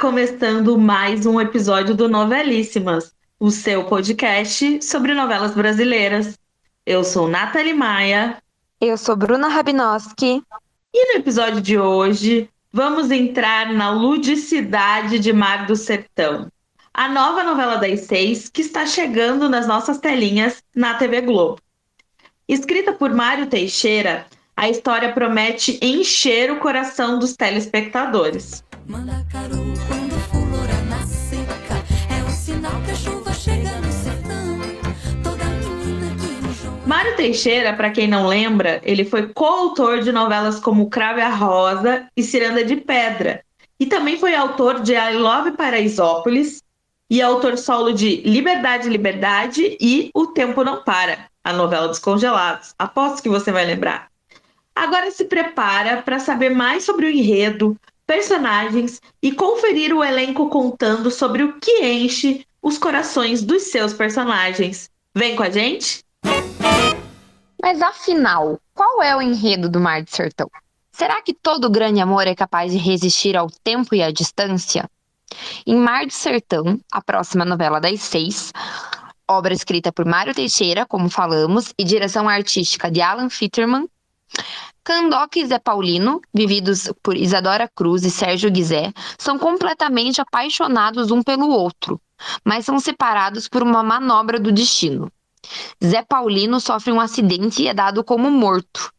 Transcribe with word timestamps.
começando 0.00 0.78
mais 0.78 1.24
um 1.24 1.40
episódio 1.40 1.94
do 1.94 2.06
Novelíssimas, 2.06 3.14
o 3.40 3.50
seu 3.50 3.84
podcast 3.84 4.84
sobre 4.84 5.14
novelas 5.14 5.54
brasileiras. 5.54 6.38
Eu 6.84 7.02
sou 7.02 7.26
Nathalie 7.26 7.72
Maia. 7.72 8.36
Eu 8.78 8.98
sou 8.98 9.16
Bruna 9.16 9.48
Rabinowski. 9.48 10.42
E 10.92 11.12
no 11.12 11.18
episódio 11.18 11.62
de 11.62 11.78
hoje, 11.78 12.50
vamos 12.70 13.10
entrar 13.10 13.72
na 13.72 13.90
ludicidade 13.90 15.18
de 15.18 15.32
Mar 15.32 15.66
do 15.66 15.74
Sertão, 15.74 16.52
a 16.92 17.08
nova 17.08 17.42
novela 17.42 17.76
das 17.76 18.00
seis 18.00 18.50
que 18.50 18.60
está 18.60 18.84
chegando 18.84 19.48
nas 19.48 19.66
nossas 19.66 19.98
telinhas 19.98 20.62
na 20.74 20.94
TV 20.94 21.22
Globo. 21.22 21.58
Escrita 22.46 22.92
por 22.92 23.14
Mário 23.14 23.46
Teixeira, 23.46 24.26
a 24.54 24.68
história 24.68 25.12
promete 25.12 25.78
encher 25.80 26.50
o 26.50 26.58
coração 26.58 27.18
dos 27.18 27.34
telespectadores. 27.34 28.65
Quando 28.88 30.14
fulora 30.30 30.80
na 30.88 31.04
seca, 31.06 31.82
é 32.08 32.30
sinal 32.30 32.80
que 32.82 32.92
a 32.92 32.94
chuva 32.94 33.32
chega 33.32 33.80
no 33.80 33.96
Mário 36.86 37.16
Teixeira, 37.16 37.72
para 37.72 37.90
quem 37.90 38.06
não 38.06 38.28
lembra, 38.28 38.80
ele 38.84 39.04
foi 39.04 39.26
coautor 39.32 40.02
de 40.02 40.12
novelas 40.12 40.60
como 40.60 40.88
Crave 40.88 41.20
a 41.20 41.30
Rosa 41.30 42.06
e 42.16 42.22
Ciranda 42.22 42.64
de 42.64 42.76
Pedra. 42.76 43.42
E 43.80 43.86
também 43.86 44.18
foi 44.18 44.36
autor 44.36 44.80
de 44.80 44.92
I 44.94 45.14
Love 45.14 45.56
Paraisópolis 45.56 46.62
e 47.10 47.20
autor 47.20 47.58
solo 47.58 47.92
de 47.92 48.22
Liberdade, 48.22 48.88
Liberdade 48.88 49.76
e 49.80 50.10
O 50.14 50.28
Tempo 50.28 50.62
Não 50.62 50.84
Para, 50.84 51.26
a 51.42 51.52
novela 51.52 51.88
dos 51.88 51.98
congelados. 51.98 52.72
Aposto 52.78 53.20
que 53.20 53.28
você 53.28 53.50
vai 53.50 53.66
lembrar. 53.66 54.08
Agora 54.72 55.10
se 55.10 55.24
prepara 55.24 56.02
para 56.02 56.20
saber 56.20 56.50
mais 56.50 56.84
sobre 56.84 57.06
o 57.06 57.10
enredo, 57.10 57.76
personagens 58.06 59.00
e 59.20 59.32
conferir 59.32 59.92
o 59.92 60.04
elenco 60.04 60.48
contando 60.48 61.10
sobre 61.10 61.42
o 61.42 61.58
que 61.58 61.84
enche 61.84 62.46
os 62.62 62.78
corações 62.78 63.42
dos 63.42 63.64
seus 63.64 63.92
personagens. 63.92 64.90
Vem 65.14 65.34
com 65.34 65.42
a 65.42 65.50
gente? 65.50 66.04
Mas 67.60 67.82
afinal, 67.82 68.60
qual 68.74 69.02
é 69.02 69.16
o 69.16 69.20
enredo 69.20 69.68
do 69.68 69.80
Mar 69.80 70.02
de 70.02 70.14
Sertão? 70.14 70.48
Será 70.92 71.20
que 71.20 71.34
todo 71.34 71.68
grande 71.68 72.00
amor 72.00 72.26
é 72.26 72.34
capaz 72.34 72.72
de 72.72 72.78
resistir 72.78 73.36
ao 73.36 73.50
tempo 73.50 73.94
e 73.94 74.02
à 74.02 74.10
distância? 74.10 74.88
Em 75.66 75.76
Mar 75.76 76.06
de 76.06 76.14
Sertão, 76.14 76.80
a 76.90 77.02
próxima 77.02 77.44
novela 77.44 77.80
das 77.80 78.00
seis, 78.00 78.52
obra 79.28 79.52
escrita 79.52 79.92
por 79.92 80.06
Mário 80.06 80.34
Teixeira, 80.34 80.86
como 80.86 81.10
falamos, 81.10 81.74
e 81.76 81.84
direção 81.84 82.28
artística 82.28 82.90
de 82.90 83.00
Alan 83.00 83.28
Fitterman, 83.28 83.88
Candoca 84.86 85.40
e 85.40 85.44
Zé 85.44 85.58
Paulino, 85.58 86.20
vividos 86.32 86.88
por 87.02 87.16
Isadora 87.16 87.68
Cruz 87.68 88.04
e 88.04 88.10
Sérgio 88.10 88.48
Guizé, 88.48 88.92
são 89.18 89.36
completamente 89.36 90.20
apaixonados 90.20 91.10
um 91.10 91.24
pelo 91.24 91.48
outro, 91.48 92.00
mas 92.44 92.64
são 92.64 92.78
separados 92.78 93.48
por 93.48 93.64
uma 93.64 93.82
manobra 93.82 94.38
do 94.38 94.52
destino. 94.52 95.10
Zé 95.84 96.04
Paulino 96.04 96.60
sofre 96.60 96.92
um 96.92 97.00
acidente 97.00 97.64
e 97.64 97.66
é 97.66 97.74
dado 97.74 98.04
como 98.04 98.30
morto. 98.30 98.92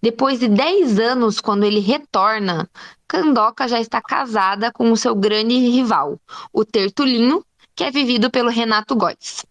Depois 0.00 0.38
de 0.38 0.46
10 0.46 1.00
anos, 1.00 1.40
quando 1.40 1.64
ele 1.64 1.80
retorna, 1.80 2.70
Candoca 3.08 3.66
já 3.66 3.80
está 3.80 4.00
casada 4.00 4.70
com 4.70 4.92
o 4.92 4.96
seu 4.96 5.12
grande 5.12 5.56
rival, 5.56 6.20
o 6.52 6.64
Tertulinho, 6.64 7.44
que 7.74 7.82
é 7.82 7.90
vivido 7.90 8.30
pelo 8.30 8.48
Renato 8.48 8.94
Góes. 8.94 9.44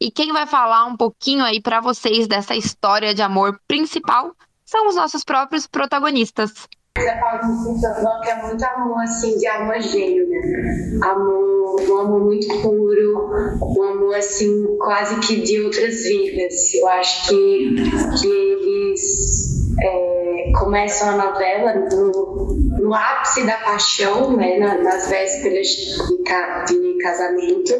E 0.00 0.12
quem 0.12 0.32
vai 0.32 0.46
falar 0.46 0.84
um 0.84 0.96
pouquinho 0.96 1.44
aí 1.44 1.60
para 1.60 1.80
vocês 1.80 2.28
dessa 2.28 2.54
história 2.54 3.12
de 3.12 3.20
amor 3.20 3.60
principal 3.66 4.32
são 4.68 4.86
os 4.86 4.96
nossos 4.96 5.24
próprios 5.24 5.66
protagonistas. 5.66 6.52
Fala 6.94 7.38
de 7.38 8.20
que 8.22 8.28
é 8.28 8.42
muito 8.42 8.64
amor, 8.64 9.00
assim, 9.00 9.38
de 9.38 9.46
alma 9.46 9.80
gêmea. 9.80 10.40
Amor, 11.04 11.80
um 11.88 11.98
amor 11.98 12.20
muito 12.24 12.48
puro, 12.60 13.30
um 13.62 13.82
amor, 13.82 14.14
assim, 14.14 14.76
quase 14.78 15.18
que 15.20 15.40
de 15.40 15.62
outras 15.62 16.02
vidas. 16.02 16.74
Eu 16.74 16.88
acho 16.88 17.28
que, 17.28 17.76
que 18.20 18.26
eles 18.26 19.74
é, 19.80 20.52
começam 20.58 21.10
a 21.10 21.16
novela 21.16 21.74
no, 21.74 22.67
no 22.88 22.94
ápice 22.94 23.44
da 23.44 23.58
paixão, 23.58 24.34
né, 24.34 24.58
nas 24.58 25.08
vésperas 25.08 25.68
de, 25.68 26.98
casamento. 26.98 27.74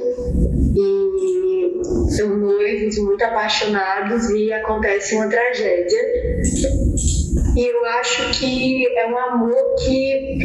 E 0.77 1.81
são 2.15 2.37
noivos 2.37 2.99
muito 2.99 3.25
apaixonados 3.25 4.29
e 4.31 4.53
acontece 4.53 5.15
uma 5.17 5.29
tragédia. 5.29 5.99
E 7.57 7.67
eu 7.67 7.85
acho 7.87 8.39
que 8.39 8.87
é 8.87 9.07
um 9.11 9.19
amor 9.19 9.75
que 9.85 10.39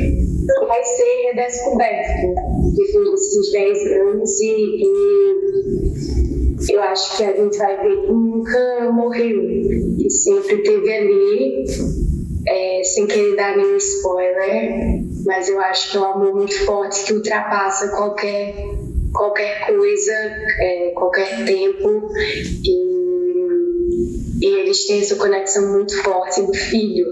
vai 0.66 0.84
ser 0.84 1.34
redescoberto 1.34 2.36
desses 2.74 3.52
10 3.52 3.88
anos 4.02 4.42
e, 4.42 4.82
e, 4.82 4.94
eu 6.72 6.82
acho 6.82 7.18
que 7.18 7.24
a 7.24 7.36
gente 7.36 7.58
vai 7.58 7.78
ver 7.84 8.02
que 8.02 8.12
nunca 8.12 8.92
morreu 8.92 9.42
e 10.00 10.10
sempre 10.10 10.58
teve 10.64 10.94
ali, 10.94 11.66
é, 12.48 12.82
sem 12.84 13.08
querer 13.08 13.36
dar 13.36 13.56
nenhum 13.56 13.78
spoiler, 13.78 15.04
mas 15.26 15.50
eu 15.50 15.60
acho 15.60 15.92
que 15.92 15.98
é 15.98 16.00
um 16.00 16.06
amor 16.06 16.36
muito 16.36 16.66
forte 16.66 17.04
que 17.06 17.14
ultrapassa 17.14 17.90
qualquer 17.90 18.54
qualquer 19.14 19.68
coisa, 19.68 20.12
é, 20.12 20.92
qualquer 20.96 21.46
tempo 21.46 22.10
e, 22.64 22.94
e 24.42 24.46
eles 24.60 24.88
têm 24.88 25.02
essa 25.02 25.16
conexão 25.16 25.72
muito 25.72 26.02
forte 26.02 26.42
do 26.42 26.54
filho 26.54 27.06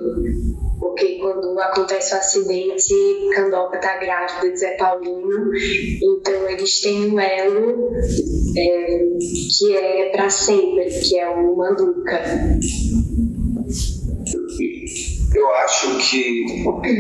porque 0.82 1.20
quando 1.20 1.60
acontece 1.60 2.14
o 2.14 2.18
um 2.18 2.20
acidente, 2.20 2.94
Candoca 3.36 3.78
tá 3.78 3.98
grávida 3.98 4.50
de 4.52 4.60
Zé 4.60 4.76
Paulino, 4.78 5.52
então 6.02 6.50
eles 6.50 6.82
têm 6.82 7.12
um 7.12 7.20
elo 7.20 7.92
é, 8.58 9.18
que 9.58 9.78
é 9.78 10.10
para 10.10 10.30
sempre, 10.30 10.90
que 10.90 11.20
é 11.20 11.30
o 11.30 11.56
Manduca. 11.56 12.20
Eu 15.34 15.50
acho 15.56 15.98
que 16.10 16.46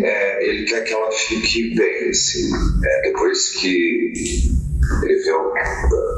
é, 0.05 0.47
ele 0.47 0.63
quer 0.63 0.83
que 0.83 0.93
ela 0.93 1.11
fique 1.11 1.75
bem, 1.75 2.09
assim, 2.09 2.49
é, 2.85 3.01
depois 3.01 3.49
que 3.49 4.13
ele 5.03 5.15
vê 5.23 5.31
o, 5.31 5.53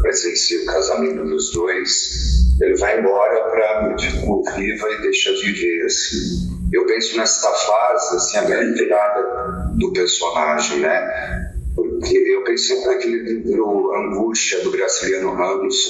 presencia 0.01 0.61
o 0.61 0.65
casamento 0.65 1.23
dos 1.25 1.51
dois, 1.53 2.57
ele 2.61 2.75
vai 2.75 2.99
embora 2.99 3.49
para 3.49 3.95
tipo, 3.95 4.43
viva 4.55 4.91
e 4.91 5.01
deixa 5.01 5.31
viver, 5.33 5.85
assim. 5.85 6.53
Eu 6.71 6.85
penso 6.85 7.17
nessa 7.17 7.51
fase, 7.51 8.15
assim, 8.15 8.37
a 8.37 8.43
grande 8.43 8.79
virada 8.79 9.73
do 9.75 9.91
personagem, 9.91 10.79
né? 10.79 11.53
Porque 11.75 12.15
eu 12.15 12.43
pensei 12.43 12.83
naquele 12.85 13.19
livro 13.19 13.93
Angústia, 13.95 14.61
do 14.61 14.71
Graciliano 14.71 15.33
Ramos, 15.33 15.87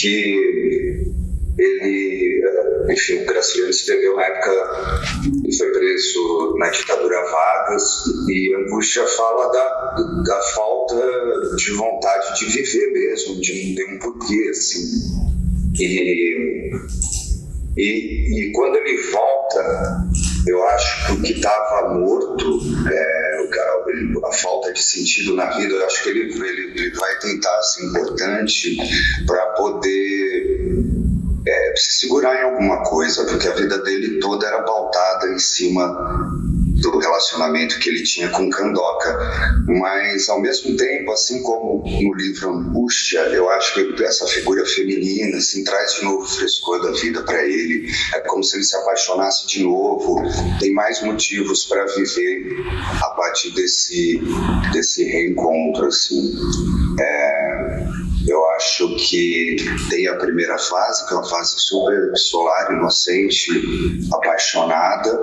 que 0.00 1.04
ele, 1.58 2.42
enfim, 2.90 3.22
o 3.22 3.26
Graciliano 3.26 3.70
escreveu 3.70 4.16
na 4.16 4.24
época 4.24 5.20
que 5.44 5.56
foi 5.56 5.70
preso 5.72 6.54
na 6.58 6.68
ditadura 6.70 7.30
Vargas 7.30 8.04
e 8.28 8.54
Angústia 8.54 9.06
fala 9.06 9.50
da, 9.52 10.22
da 10.26 10.42
falta 10.54 11.56
de 11.56 11.70
vontade 11.72 12.38
de 12.38 12.46
viver 12.46 12.92
mesmo, 12.92 13.40
de 13.40 13.68
não 13.68 13.74
ter 13.74 13.94
um 13.94 13.98
porquê, 13.98 14.48
assim. 14.50 14.80
E, 15.78 16.70
e, 17.76 18.48
e 18.48 18.52
quando 18.52 18.76
ele 18.76 18.96
volta, 19.10 20.08
eu 20.46 20.66
acho 20.68 21.06
que 21.06 21.12
o 21.12 21.22
que 21.22 21.32
estava 21.32 21.94
morto, 21.94 22.60
é, 22.90 23.30
a, 23.58 24.28
a, 24.28 24.32
falta 24.32 24.72
de 24.72 24.82
sentido 24.82 25.34
na 25.34 25.46
vida, 25.56 25.74
eu 25.74 25.86
acho 25.86 26.02
que 26.02 26.10
ele, 26.10 26.32
ele, 26.32 26.72
ele 26.74 26.90
vai 26.94 27.18
tentar 27.18 27.62
ser 27.62 27.86
importante 27.86 28.76
para 29.26 29.46
poder 29.52 30.59
se 31.80 31.92
segurar 31.92 32.40
em 32.40 32.44
alguma 32.44 32.82
coisa, 32.84 33.24
porque 33.24 33.48
a 33.48 33.54
vida 33.54 33.78
dele 33.78 34.18
toda 34.20 34.46
era 34.46 34.62
pautada 34.62 35.28
em 35.28 35.38
cima 35.38 35.96
do 36.80 36.98
relacionamento 36.98 37.78
que 37.78 37.88
ele 37.88 38.02
tinha 38.02 38.28
com 38.30 38.48
Candoca. 38.50 39.18
Mas, 39.66 40.28
ao 40.28 40.40
mesmo 40.40 40.76
tempo, 40.76 41.12
assim 41.12 41.42
como 41.42 41.84
no 41.84 42.14
livro 42.14 42.50
Angústia, 42.50 43.20
eu 43.28 43.48
acho 43.50 43.74
que 43.74 44.02
essa 44.04 44.26
figura 44.26 44.64
feminina 44.66 45.38
assim, 45.38 45.62
traz 45.62 45.94
de 45.94 46.04
novo 46.04 46.26
frescor 46.26 46.82
da 46.82 46.92
vida 46.92 47.22
para 47.22 47.44
ele. 47.44 47.90
É 48.14 48.20
como 48.20 48.42
se 48.42 48.56
ele 48.56 48.64
se 48.64 48.76
apaixonasse 48.76 49.46
de 49.46 49.62
novo. 49.62 50.22
Tem 50.58 50.72
mais 50.72 51.02
motivos 51.02 51.64
para 51.64 51.84
viver 51.86 52.56
a 53.02 53.10
partir 53.10 53.50
desse, 53.50 54.20
desse 54.72 55.04
reencontro. 55.04 55.86
Assim. 55.86 56.34
É, 56.98 57.49
eu 58.30 58.50
acho 58.50 58.96
que 58.96 59.56
tem 59.88 60.06
a 60.06 60.16
primeira 60.16 60.56
fase, 60.56 61.06
que 61.06 61.14
é 61.14 61.16
uma 61.16 61.28
fase 61.28 61.54
super 61.56 62.16
solar, 62.16 62.72
inocente, 62.72 63.50
apaixonada, 64.12 65.18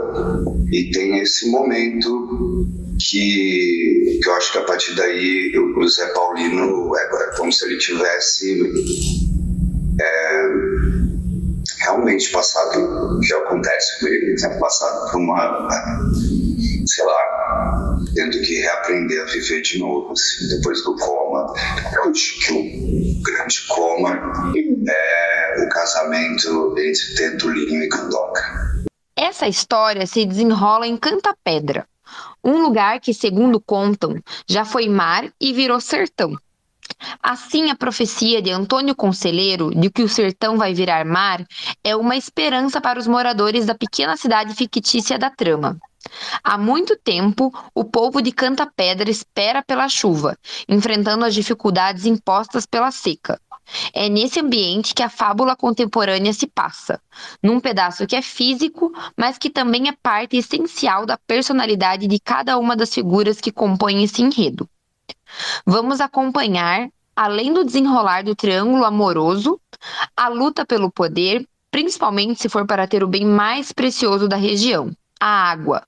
e 0.72 0.92
tem 0.92 1.20
esse 1.20 1.50
momento 1.50 2.68
que, 3.00 4.20
que 4.22 4.30
eu 4.30 4.34
acho 4.34 4.52
que 4.52 4.58
a 4.58 4.64
partir 4.64 4.96
daí 4.96 5.54
o 5.58 5.88
Zé 5.88 6.08
Paulino 6.08 6.96
é, 6.96 7.38
como 7.38 7.52
se 7.52 7.66
ele 7.66 7.78
tivesse 7.78 8.62
é, 10.02 10.48
realmente 11.80 12.30
passado, 12.32 13.20
que 13.22 13.34
acontece 13.34 14.00
com 14.00 14.08
ele, 14.08 14.26
ele 14.26 14.36
tinha 14.36 14.58
passado 14.60 15.12
por 15.12 15.22
uma, 15.22 15.68
sei 16.88 17.06
lá, 17.06 17.98
tendo 18.14 18.40
que 18.42 18.60
reaprender 18.60 19.22
a 19.22 19.26
viver 19.26 19.62
de 19.62 19.80
novo, 19.80 20.14
assim, 20.14 20.48
depois 20.48 20.84
do 20.84 20.96
coma. 20.96 21.54
Eu 21.94 22.10
acho 22.10 22.40
que 22.40 22.54
o 22.54 23.24
grande 23.24 23.68
coma 23.68 24.44
é 24.90 25.66
o 25.66 25.70
casamento 25.70 26.76
entre 26.78 27.16
Tentulinho 27.16 27.84
e 27.84 27.90
Candoca. 27.90 28.42
Essa 29.16 29.48
história 29.48 30.06
se 30.06 30.26
desenrola 30.26 30.86
em 30.86 30.96
Canta 30.96 31.36
Pedra, 31.44 31.88
um 32.44 32.62
lugar 32.62 33.00
que, 33.00 33.14
segundo 33.14 33.60
contam, 33.60 34.16
já 34.48 34.64
foi 34.64 34.88
mar 34.88 35.28
e 35.42 35.54
virou 35.54 35.82
sertão. 35.82 36.36
Assim, 37.22 37.70
a 37.70 37.76
profecia 37.76 38.42
de 38.42 38.52
Antônio 38.52 38.96
Conselheiro 38.96 39.72
de 39.72 39.90
que 39.90 40.04
o 40.04 40.10
sertão 40.10 40.58
vai 40.58 40.74
virar 40.74 41.06
mar 41.06 41.44
é 41.84 41.96
uma 41.96 42.16
esperança 42.16 42.80
para 42.80 43.00
os 43.00 43.08
moradores 43.08 43.66
da 43.66 43.76
pequena 43.76 44.16
cidade 44.16 44.56
fictícia 44.56 45.18
da 45.18 45.30
trama. 45.30 45.78
Há 46.44 46.58
muito 46.58 46.96
tempo, 46.96 47.52
o 47.74 47.84
povo 47.84 48.22
de 48.22 48.32
Canta 48.32 48.66
Pedra 48.66 49.10
espera 49.10 49.64
pela 49.64 49.90
chuva, 49.90 50.38
enfrentando 50.68 51.26
as 51.26 51.34
dificuldades 51.34 52.06
impostas 52.06 52.66
pela 52.66 52.92
seca. 52.92 53.40
É 53.94 54.08
nesse 54.08 54.40
ambiente 54.40 54.94
que 54.94 55.04
a 55.04 55.10
fábula 55.10 55.56
contemporânea 55.56 56.32
se 56.32 56.48
passa, 56.48 57.02
num 57.44 57.60
pedaço 57.60 58.08
que 58.08 58.16
é 58.16 58.22
físico, 58.22 58.94
mas 59.18 59.38
que 59.38 59.50
também 59.50 59.90
é 59.90 59.92
parte 59.92 60.38
essencial 60.38 61.06
da 61.06 61.18
personalidade 61.18 62.08
de 62.08 62.20
cada 62.20 62.58
uma 62.58 62.76
das 62.76 62.94
figuras 62.94 63.42
que 63.42 63.52
compõem 63.52 64.04
esse 64.04 64.22
enredo. 64.22 64.70
Vamos 65.66 66.00
acompanhar, 66.00 66.88
além 67.14 67.52
do 67.52 67.66
desenrolar 67.66 68.24
do 68.24 68.36
triângulo 68.36 68.86
amoroso, 68.86 69.60
a 70.16 70.30
luta 70.30 70.66
pelo 70.66 70.90
poder, 70.90 71.46
principalmente 71.70 72.42
se 72.42 72.48
for 72.48 72.66
para 72.66 72.88
ter 72.88 73.04
o 73.04 73.08
bem 73.08 73.26
mais 73.26 73.74
precioso 73.74 74.30
da 74.30 74.38
região, 74.38 74.96
a 75.20 75.52
água. 75.52 75.86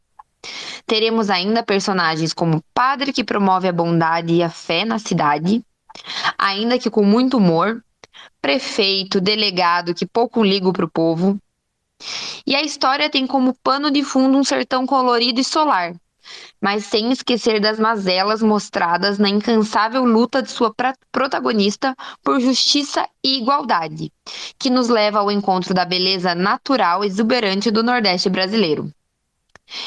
Teremos 0.86 1.30
ainda 1.30 1.64
personagens 1.64 2.34
como 2.34 2.64
padre 2.74 3.12
que 3.12 3.24
promove 3.24 3.68
a 3.68 3.74
bondade 3.74 4.34
e 4.34 4.44
a 4.44 4.50
fé 4.50 4.86
na 4.86 4.98
cidade, 4.98 5.64
ainda 6.38 6.80
que 6.80 6.90
com 6.90 7.04
muito 7.04 7.38
humor, 7.38 7.84
prefeito, 8.42 9.20
delegado 9.20 9.94
que 9.94 10.06
pouco 10.06 10.44
liga 10.44 10.72
para 10.72 10.86
o 10.86 10.90
povo. 10.90 11.38
E 12.48 12.56
a 12.56 12.64
história 12.64 13.10
tem 13.10 13.28
como 13.28 13.54
pano 13.62 13.92
de 13.92 14.04
fundo 14.04 14.38
um 14.38 14.44
sertão 14.44 14.86
colorido 14.86 15.42
e 15.42 15.44
solar, 15.44 15.94
mas 16.62 16.86
sem 16.86 17.12
esquecer 17.12 17.60
das 17.60 17.78
mazelas 17.78 18.42
mostradas 18.42 19.20
na 19.20 19.28
incansável 19.28 20.06
luta 20.06 20.42
de 20.42 20.50
sua 20.50 20.74
protagonista 21.12 21.96
por 22.24 22.40
justiça 22.40 23.06
e 23.24 23.40
igualdade, 23.40 24.12
que 24.58 24.70
nos 24.70 24.88
leva 24.88 25.20
ao 25.20 25.30
encontro 25.30 25.74
da 25.74 25.84
beleza 25.84 26.34
natural 26.34 27.04
exuberante 27.04 27.70
do 27.70 27.84
Nordeste 27.84 28.30
brasileiro. 28.30 28.90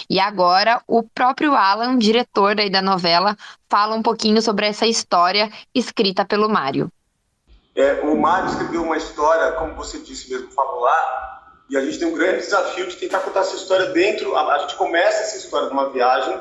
E 0.08 0.20
agora, 0.20 0.82
o 0.86 1.02
próprio 1.02 1.54
Alan, 1.54 1.98
diretor 1.98 2.54
da 2.70 2.82
novela, 2.82 3.36
fala 3.68 3.94
um 3.94 4.02
pouquinho 4.02 4.40
sobre 4.40 4.66
essa 4.66 4.86
história 4.86 5.50
escrita 5.74 6.24
pelo 6.24 6.48
Mário. 6.48 6.90
É, 7.74 8.00
o 8.02 8.20
Mário 8.20 8.50
escreveu 8.50 8.82
uma 8.82 8.96
história, 8.96 9.52
como 9.52 9.74
você 9.74 9.98
disse 9.98 10.30
mesmo, 10.30 10.50
fabular, 10.52 11.64
e 11.70 11.76
a 11.76 11.80
gente 11.84 11.98
tem 11.98 12.08
um 12.08 12.14
grande 12.14 12.38
desafio 12.38 12.86
de 12.86 12.96
tentar 12.96 13.20
contar 13.20 13.40
essa 13.40 13.56
história 13.56 13.86
dentro. 13.86 14.36
A, 14.36 14.56
a 14.56 14.58
gente 14.58 14.76
começa 14.76 15.22
essa 15.22 15.38
história 15.38 15.68
de 15.68 15.72
uma 15.72 15.90
viagem, 15.90 16.38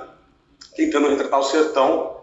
tentando 0.75 1.07
retratar 1.09 1.39
o 1.39 1.43
sertão, 1.43 2.21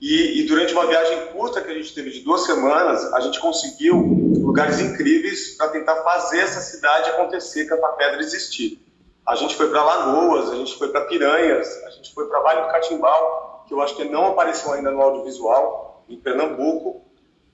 e, 0.00 0.40
e, 0.40 0.46
durante 0.46 0.74
uma 0.74 0.86
viagem 0.86 1.28
curta 1.28 1.62
que 1.62 1.70
a 1.70 1.74
gente 1.74 1.94
teve 1.94 2.10
de 2.10 2.20
duas 2.20 2.42
semanas, 2.42 3.12
a 3.14 3.20
gente 3.20 3.40
conseguiu 3.40 3.96
lugares 3.96 4.78
incríveis 4.78 5.56
para 5.56 5.68
tentar 5.68 5.96
fazer 6.02 6.40
essa 6.40 6.60
cidade 6.60 7.10
acontecer, 7.10 7.66
que 7.66 7.72
a 7.72 7.88
Pedra 7.88 8.20
existir. 8.20 8.85
A 9.26 9.34
gente 9.34 9.56
foi 9.56 9.68
para 9.68 9.82
Lagoas, 9.82 10.50
a 10.50 10.56
gente 10.56 10.78
foi 10.78 10.88
para 10.88 11.06
Piranhas, 11.06 11.82
a 11.84 11.90
gente 11.90 12.14
foi 12.14 12.28
para 12.28 12.40
Vale 12.40 12.62
do 12.62 12.68
Catimbau, 12.68 13.64
que 13.66 13.74
eu 13.74 13.80
acho 13.80 13.96
que 13.96 14.04
não 14.04 14.28
apareceu 14.28 14.72
ainda 14.72 14.90
no 14.90 15.02
audiovisual, 15.02 16.04
em 16.08 16.16
Pernambuco, 16.16 17.04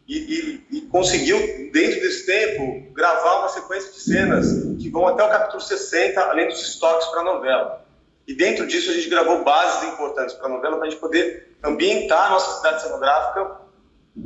e, 0.07 0.19
e, 0.19 0.79
e, 0.79 0.81
conseguiu, 0.83 1.39
dentro 1.73 2.01
desse 2.01 2.27
tempo, 2.27 2.93
gravar 2.93 3.39
uma 3.39 3.49
sequência 3.49 3.93
de 3.93 4.01
cenas 4.01 4.47
que 4.79 4.91
vão 4.91 5.07
até 5.07 5.25
o 5.25 5.29
capítulo 5.29 5.61
60, 5.61 6.21
além 6.21 6.49
dos 6.49 6.61
estoques 6.61 7.07
para 7.07 7.21
a 7.21 7.25
novela. 7.25 7.87
E 8.27 8.35
dentro 8.35 8.67
disso 8.67 8.91
a 8.91 8.95
gente 8.95 9.09
gravou 9.09 9.43
bases 9.43 9.89
importantes 9.89 10.35
para 10.35 10.47
a 10.47 10.51
novela, 10.51 10.77
para 10.77 10.87
a 10.87 10.91
gente 10.91 11.01
poder 11.01 11.57
ambientar 11.65 12.27
a 12.27 12.31
nossa 12.31 12.57
cidade 12.57 12.83
cenográfica, 12.83 13.63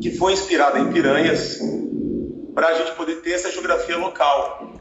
que 0.01 0.17
foi 0.17 0.33
inspirada 0.33 0.79
em 0.79 0.93
Piranhas, 0.93 1.61
para 2.55 2.69
a 2.69 2.75
gente 2.75 2.93
poder 2.93 3.17
ter 3.17 3.33
essa 3.33 3.53
geografia 3.53 3.97
local. 3.97 4.76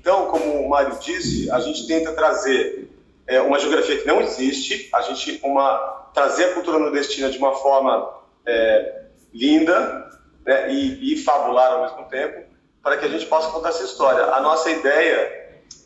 Então, 0.00 0.28
como 0.28 0.64
o 0.64 0.68
Mário 0.70 0.98
disse, 0.98 1.50
a 1.50 1.60
gente 1.60 1.86
tenta 1.86 2.14
trazer 2.14 2.90
é, 3.26 3.38
uma 3.42 3.58
geografia 3.58 3.98
que 3.98 4.06
não 4.06 4.22
existe, 4.22 4.88
a 4.94 5.02
gente 5.02 5.38
uma 5.44 6.08
trazer 6.14 6.44
a 6.44 6.54
cultura 6.54 6.78
nordestina 6.78 7.30
de 7.30 7.36
uma 7.36 7.54
forma 7.54 8.18
é, 8.46 9.02
linda 9.32 10.10
né, 10.44 10.72
e, 10.72 11.12
e 11.12 11.16
fabular 11.18 11.72
ao 11.72 11.82
mesmo 11.82 12.08
tempo, 12.08 12.48
para 12.82 12.96
que 12.96 13.04
a 13.04 13.08
gente 13.08 13.26
possa 13.26 13.50
contar 13.50 13.68
essa 13.68 13.84
história. 13.84 14.24
A 14.24 14.40
nossa 14.40 14.70
ideia 14.70 15.16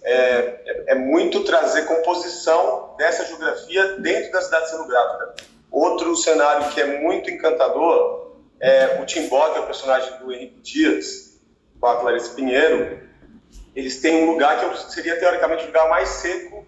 é, 0.04 0.12
é, 0.12 0.84
é, 0.86 0.94
muito 0.94 1.42
trazer 1.42 1.84
composição 1.86 2.94
dessa 2.96 3.26
geografia 3.26 3.96
dentro 3.96 4.30
da 4.30 4.40
cidade 4.40 4.70
cenográfica. 4.70 5.34
Outro 5.72 6.14
cenário 6.14 6.70
que 6.70 6.80
é 6.80 7.00
muito 7.00 7.28
encantador 7.28 8.36
é 8.60 9.00
o 9.02 9.04
Timbó, 9.06 9.50
que 9.50 9.58
é 9.58 9.60
o 9.60 9.66
personagem 9.66 10.20
do 10.20 10.32
Henrique 10.32 10.60
Dias, 10.60 11.40
com 11.80 11.88
a 11.88 11.96
Clarice 11.96 12.30
Pinheiro, 12.30 13.03
eles 13.74 14.00
têm 14.00 14.24
um 14.24 14.32
lugar 14.32 14.58
que 14.58 14.92
seria 14.92 15.18
teoricamente 15.18 15.64
o 15.64 15.66
lugar 15.66 15.88
mais 15.88 16.08
seco 16.08 16.64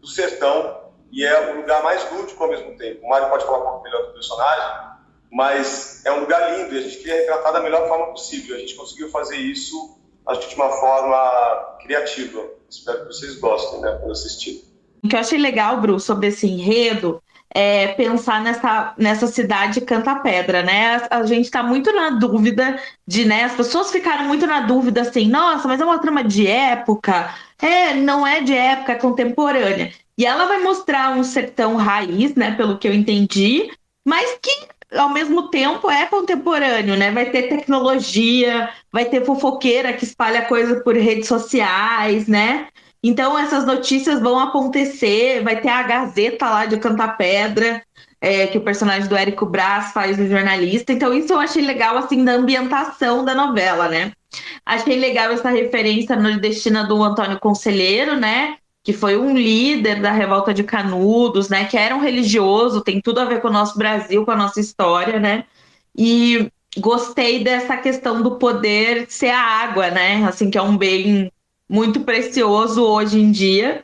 do 0.00 0.06
sertão 0.06 0.82
e 1.10 1.24
é 1.24 1.52
o 1.52 1.56
lugar 1.56 1.82
mais 1.82 2.10
lúdico 2.12 2.42
ao 2.42 2.50
mesmo 2.50 2.76
tempo. 2.76 3.04
O 3.04 3.08
Mário 3.08 3.28
pode 3.28 3.44
falar 3.44 3.58
um 3.58 3.62
pouco 3.62 3.82
melhor 3.84 4.06
do 4.06 4.12
personagem, 4.12 4.92
mas 5.30 6.04
é 6.04 6.12
um 6.12 6.20
lugar 6.20 6.58
lindo 6.58 6.74
e 6.74 6.78
a 6.78 6.82
gente 6.82 6.98
queria 6.98 7.14
retratar 7.14 7.52
da 7.52 7.60
melhor 7.60 7.86
forma 7.88 8.06
possível. 8.06 8.56
A 8.56 8.58
gente 8.58 8.74
conseguiu 8.74 9.10
fazer 9.10 9.36
isso, 9.36 9.98
acho 10.26 10.40
que 10.40 10.48
de 10.48 10.54
uma 10.56 10.70
forma 10.70 11.78
criativa. 11.82 12.44
Espero 12.68 13.00
que 13.00 13.06
vocês 13.06 13.36
gostem, 13.36 13.80
né, 13.80 13.96
quando 14.00 14.12
assistir. 14.12 14.64
O 15.04 15.08
que 15.08 15.16
eu 15.16 15.20
achei 15.20 15.38
legal, 15.38 15.80
Bru, 15.80 15.98
sobre 16.00 16.28
esse 16.28 16.46
enredo 16.46 17.21
é, 17.54 17.88
pensar 17.88 18.40
nessa, 18.42 18.94
nessa 18.96 19.26
cidade 19.26 19.80
Canta 19.82 20.16
Pedra, 20.16 20.62
né? 20.62 20.96
A, 21.10 21.18
a 21.18 21.26
gente 21.26 21.44
está 21.44 21.62
muito 21.62 21.92
na 21.92 22.10
dúvida 22.10 22.78
de, 23.06 23.24
né? 23.24 23.44
As 23.44 23.54
pessoas 23.54 23.90
ficaram 23.90 24.24
muito 24.24 24.46
na 24.46 24.60
dúvida 24.60 25.02
assim, 25.02 25.28
nossa, 25.28 25.68
mas 25.68 25.80
é 25.80 25.84
uma 25.84 25.98
trama 25.98 26.24
de 26.24 26.46
época. 26.46 27.34
É, 27.60 27.94
não 27.94 28.26
é 28.26 28.40
de 28.40 28.54
época, 28.54 28.92
é 28.92 28.96
contemporânea. 28.96 29.92
E 30.16 30.26
ela 30.26 30.46
vai 30.46 30.60
mostrar 30.60 31.16
um 31.16 31.24
sertão 31.24 31.76
raiz, 31.76 32.34
né? 32.34 32.52
Pelo 32.52 32.78
que 32.78 32.88
eu 32.88 32.94
entendi, 32.94 33.70
mas 34.06 34.38
que 34.40 34.68
ao 34.96 35.08
mesmo 35.08 35.48
tempo 35.48 35.90
é 35.90 36.06
contemporâneo, 36.06 36.96
né? 36.96 37.10
Vai 37.10 37.30
ter 37.30 37.48
tecnologia, 37.48 38.68
vai 38.90 39.04
ter 39.06 39.24
fofoqueira 39.24 39.92
que 39.92 40.04
espalha 40.04 40.42
coisa 40.46 40.80
por 40.80 40.96
redes 40.96 41.28
sociais, 41.28 42.26
né? 42.26 42.68
Então, 43.02 43.36
essas 43.36 43.66
notícias 43.66 44.20
vão 44.20 44.38
acontecer, 44.38 45.42
vai 45.42 45.60
ter 45.60 45.68
a 45.68 45.82
Gazeta 45.82 46.48
lá 46.48 46.66
de 46.66 46.76
Cantar 46.76 47.16
Pedra, 47.16 47.82
é, 48.20 48.46
que 48.46 48.56
o 48.56 48.60
personagem 48.60 49.08
do 49.08 49.16
Érico 49.16 49.44
Brás 49.44 49.92
faz 49.92 50.18
o 50.20 50.28
jornalista. 50.28 50.92
Então, 50.92 51.12
isso 51.12 51.32
eu 51.32 51.40
achei 51.40 51.64
legal, 51.64 51.98
assim, 51.98 52.24
da 52.24 52.32
ambientação 52.32 53.24
da 53.24 53.34
novela, 53.34 53.88
né? 53.88 54.12
Achei 54.64 54.96
legal 54.96 55.32
essa 55.32 55.50
referência 55.50 56.14
nordestina 56.14 56.84
do 56.84 57.02
Antônio 57.02 57.40
Conselheiro, 57.40 58.16
né? 58.16 58.56
Que 58.84 58.92
foi 58.92 59.16
um 59.16 59.34
líder 59.36 60.00
da 60.00 60.12
revolta 60.12 60.54
de 60.54 60.62
Canudos, 60.62 61.48
né? 61.48 61.64
Que 61.64 61.76
era 61.76 61.96
um 61.96 62.00
religioso, 62.00 62.82
tem 62.82 63.00
tudo 63.00 63.18
a 63.18 63.24
ver 63.24 63.40
com 63.40 63.48
o 63.48 63.52
nosso 63.52 63.76
Brasil, 63.76 64.24
com 64.24 64.30
a 64.30 64.36
nossa 64.36 64.60
história, 64.60 65.18
né? 65.18 65.44
E 65.96 66.48
gostei 66.78 67.42
dessa 67.42 67.76
questão 67.76 68.22
do 68.22 68.38
poder 68.38 69.06
ser 69.08 69.30
a 69.30 69.40
água, 69.40 69.90
né? 69.90 70.24
Assim, 70.24 70.48
que 70.48 70.56
é 70.56 70.62
um 70.62 70.76
bem 70.76 71.30
muito 71.72 72.00
precioso 72.00 72.84
hoje 72.84 73.18
em 73.18 73.32
dia. 73.32 73.82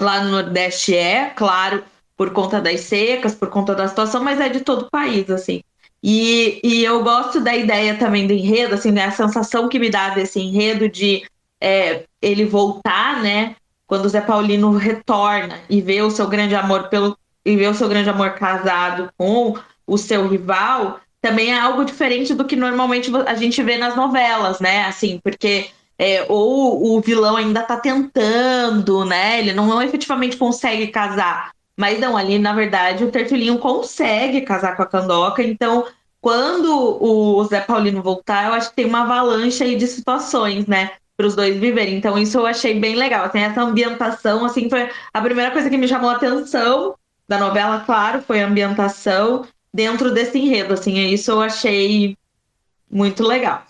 Lá 0.00 0.24
no 0.24 0.30
Nordeste 0.32 0.92
é, 0.92 1.26
claro, 1.30 1.84
por 2.16 2.30
conta 2.32 2.60
das 2.60 2.80
secas, 2.80 3.32
por 3.32 3.48
conta 3.48 3.76
da 3.76 3.86
situação, 3.86 4.24
mas 4.24 4.40
é 4.40 4.48
de 4.48 4.60
todo 4.60 4.82
o 4.82 4.90
país, 4.90 5.30
assim. 5.30 5.62
E, 6.02 6.60
e 6.64 6.84
eu 6.84 7.04
gosto 7.04 7.40
da 7.40 7.54
ideia 7.54 7.96
também 7.96 8.26
do 8.26 8.32
enredo, 8.32 8.74
assim, 8.74 8.90
né? 8.90 9.04
A 9.04 9.12
sensação 9.12 9.68
que 9.68 9.78
me 9.78 9.88
dá 9.88 10.10
desse 10.10 10.40
enredo 10.40 10.88
de 10.88 11.24
é, 11.60 12.04
ele 12.20 12.44
voltar, 12.44 13.22
né? 13.22 13.54
Quando 13.86 14.06
o 14.06 14.08
Zé 14.08 14.20
Paulino 14.20 14.72
retorna 14.72 15.60
e 15.70 15.80
vê 15.80 16.02
o 16.02 16.10
seu 16.10 16.26
grande 16.26 16.56
amor 16.56 16.88
pelo 16.88 17.16
e 17.44 17.54
vê 17.54 17.68
o 17.68 17.74
seu 17.74 17.88
grande 17.88 18.10
amor 18.10 18.30
casado 18.32 19.08
com 19.16 19.54
o 19.86 19.96
seu 19.96 20.26
rival, 20.26 20.98
também 21.22 21.52
é 21.52 21.60
algo 21.60 21.84
diferente 21.84 22.34
do 22.34 22.44
que 22.44 22.56
normalmente 22.56 23.12
a 23.26 23.34
gente 23.36 23.62
vê 23.62 23.76
nas 23.76 23.94
novelas, 23.94 24.58
né? 24.58 24.84
Assim, 24.86 25.20
porque 25.22 25.70
é, 25.98 26.24
ou 26.28 26.96
o 26.96 27.00
vilão 27.00 27.36
ainda 27.36 27.62
tá 27.62 27.76
tentando, 27.78 29.04
né? 29.04 29.38
Ele 29.38 29.52
não, 29.52 29.66
não 29.66 29.82
efetivamente 29.82 30.36
consegue 30.36 30.88
casar. 30.88 31.52
Mas 31.76 31.98
não, 32.00 32.16
ali, 32.16 32.38
na 32.38 32.52
verdade, 32.54 33.04
o 33.04 33.10
Tertulinho 33.10 33.58
consegue 33.58 34.40
casar 34.42 34.76
com 34.76 34.82
a 34.82 34.86
Candoca. 34.86 35.42
Então, 35.42 35.86
quando 36.20 37.02
o 37.02 37.44
Zé 37.44 37.60
Paulino 37.60 38.02
voltar, 38.02 38.46
eu 38.46 38.54
acho 38.54 38.70
que 38.70 38.76
tem 38.76 38.86
uma 38.86 39.02
avalanche 39.02 39.62
aí 39.62 39.76
de 39.76 39.86
situações, 39.86 40.66
né? 40.66 40.92
Para 41.16 41.26
os 41.26 41.34
dois 41.34 41.56
viverem. 41.58 41.96
Então, 41.96 42.18
isso 42.18 42.38
eu 42.38 42.46
achei 42.46 42.78
bem 42.78 42.96
legal. 42.96 43.24
Assim, 43.26 43.40
essa 43.40 43.62
ambientação, 43.62 44.44
assim, 44.44 44.68
foi 44.68 44.90
a 45.12 45.20
primeira 45.20 45.50
coisa 45.50 45.70
que 45.70 45.76
me 45.76 45.88
chamou 45.88 46.10
a 46.10 46.16
atenção. 46.16 46.94
da 47.28 47.38
novela, 47.38 47.80
claro, 47.80 48.22
foi 48.22 48.40
a 48.42 48.46
ambientação 48.46 49.44
dentro 49.76 50.10
desse 50.10 50.38
enredo, 50.38 50.72
assim, 50.74 50.96
isso 51.08 51.30
eu 51.30 51.42
achei 51.42 52.16
muito 52.90 53.22
legal. 53.22 53.64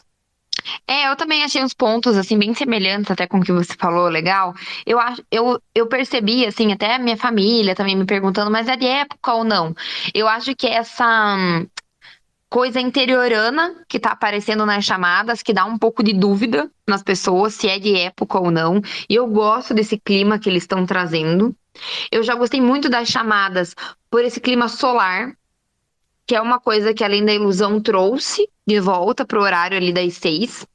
É, 0.87 1.11
eu 1.11 1.17
também 1.17 1.43
achei 1.45 1.63
uns 1.63 1.75
pontos, 1.75 2.17
assim, 2.17 2.39
bem 2.39 2.55
semelhantes 2.55 3.11
até 3.11 3.27
com 3.27 3.39
o 3.39 3.43
que 3.43 3.53
você 3.53 3.75
falou, 3.79 4.09
legal. 4.09 4.55
Eu, 4.85 4.99
eu, 5.31 5.63
eu 5.75 5.87
percebi, 5.87 6.47
assim, 6.47 6.73
até 6.73 6.95
a 6.95 6.99
minha 6.99 7.17
família 7.17 7.75
também 7.75 7.97
me 7.97 8.05
perguntando, 8.05 8.51
mas 8.51 8.69
é 8.69 8.77
de 8.77 8.87
época 8.87 9.33
ou 9.35 9.45
não? 9.45 9.75
Eu 10.15 10.29
acho 10.29 10.55
que 10.55 10.67
essa 10.67 11.37
hum, 11.37 11.67
coisa 12.49 12.81
interiorana 12.81 13.75
que 13.89 13.99
tá 13.99 14.11
aparecendo 14.13 14.65
nas 14.65 14.85
chamadas, 14.85 15.43
que 15.43 15.53
dá 15.53 15.65
um 15.65 15.79
pouco 15.79 16.03
de 16.03 16.13
dúvida 16.13 16.71
nas 16.89 17.03
pessoas 17.03 17.55
se 17.55 17.69
é 17.69 17.79
de 17.79 17.97
época 17.97 18.39
ou 18.39 18.51
não. 18.51 18.81
E 19.09 19.15
eu 19.15 19.27
gosto 19.27 19.75
desse 19.75 19.99
clima 19.99 20.39
que 20.39 20.49
eles 20.49 20.63
estão 20.63 20.87
trazendo. 20.87 21.55
Eu 22.11 22.23
já 22.23 22.35
gostei 22.35 22.61
muito 22.61 22.89
das 22.89 23.09
chamadas 23.09 23.75
por 24.11 24.25
esse 24.25 24.41
clima 24.41 24.69
solar, 24.69 25.37
que 26.27 26.35
é 26.35 26.41
uma 26.41 26.59
coisa 26.59 26.93
que 26.93 27.05
além 27.05 27.25
da 27.25 27.33
ilusão 27.33 27.81
trouxe 27.81 28.49
de 28.67 28.81
volta 28.81 29.25
pro 29.25 29.43
horário 29.43 29.77
ali 29.77 29.93
das 29.93 30.15
seis. 30.15 30.67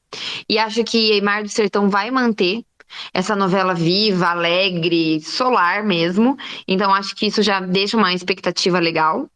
E 0.47 0.57
acho 0.57 0.83
que 0.83 1.21
Mar 1.21 1.43
do 1.43 1.49
Sertão 1.49 1.89
vai 1.89 2.09
manter 2.09 2.63
essa 3.13 3.35
novela 3.35 3.73
viva, 3.73 4.27
alegre, 4.27 5.21
solar 5.21 5.83
mesmo. 5.83 6.37
Então 6.67 6.93
acho 6.93 7.15
que 7.15 7.27
isso 7.27 7.41
já 7.41 7.59
deixa 7.59 7.97
uma 7.97 8.13
expectativa 8.13 8.79
legal. 8.79 9.29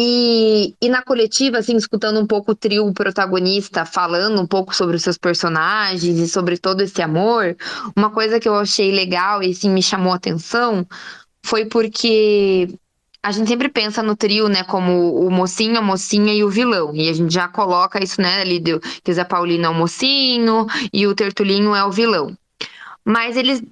E, 0.00 0.76
e 0.80 0.88
na 0.88 1.02
coletiva, 1.02 1.58
assim, 1.58 1.74
escutando 1.74 2.20
um 2.20 2.26
pouco 2.26 2.52
o 2.52 2.54
trio 2.54 2.92
protagonista 2.92 3.84
falando 3.84 4.40
um 4.40 4.46
pouco 4.46 4.74
sobre 4.74 4.94
os 4.94 5.02
seus 5.02 5.18
personagens 5.18 6.18
e 6.18 6.28
sobre 6.28 6.56
todo 6.56 6.82
esse 6.82 7.02
amor, 7.02 7.56
uma 7.96 8.08
coisa 8.08 8.38
que 8.38 8.48
eu 8.48 8.54
achei 8.54 8.92
legal 8.92 9.42
e 9.42 9.50
assim, 9.50 9.68
me 9.68 9.82
chamou 9.82 10.12
a 10.12 10.16
atenção 10.16 10.86
foi 11.44 11.64
porque 11.64 12.68
a 13.22 13.32
gente 13.32 13.48
sempre 13.48 13.68
pensa 13.68 14.02
no 14.02 14.16
trio, 14.16 14.48
né, 14.48 14.62
como 14.64 15.14
o 15.14 15.30
mocinho, 15.30 15.78
a 15.78 15.82
mocinha 15.82 16.32
e 16.32 16.44
o 16.44 16.48
vilão. 16.48 16.94
E 16.94 17.08
a 17.08 17.12
gente 17.12 17.32
já 17.32 17.48
coloca 17.48 18.02
isso, 18.02 18.20
né, 18.20 18.40
ali, 18.40 18.60
do, 18.60 18.80
que 18.80 19.12
Zé 19.12 19.24
Paulino 19.24 19.66
é 19.66 19.68
o 19.68 19.74
mocinho 19.74 20.66
e 20.92 21.06
o 21.06 21.14
Tertulinho 21.14 21.74
é 21.74 21.84
o 21.84 21.90
vilão. 21.90 22.36
Mas 23.04 23.36
eles 23.36 23.62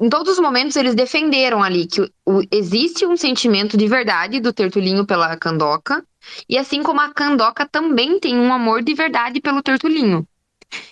em 0.00 0.08
todos 0.08 0.34
os 0.34 0.38
momentos 0.38 0.76
eles 0.76 0.94
defenderam 0.94 1.62
ali 1.62 1.86
que 1.86 2.00
o, 2.24 2.42
existe 2.50 3.06
um 3.06 3.16
sentimento 3.16 3.76
de 3.76 3.88
verdade 3.88 4.40
do 4.40 4.52
Tertulinho 4.52 5.04
pela 5.04 5.36
Candoca, 5.36 6.04
e 6.48 6.56
assim 6.56 6.82
como 6.82 7.00
a 7.00 7.12
Candoca 7.12 7.66
também 7.66 8.20
tem 8.20 8.38
um 8.38 8.52
amor 8.52 8.82
de 8.82 8.94
verdade 8.94 9.40
pelo 9.40 9.62
Tertulinho, 9.62 10.26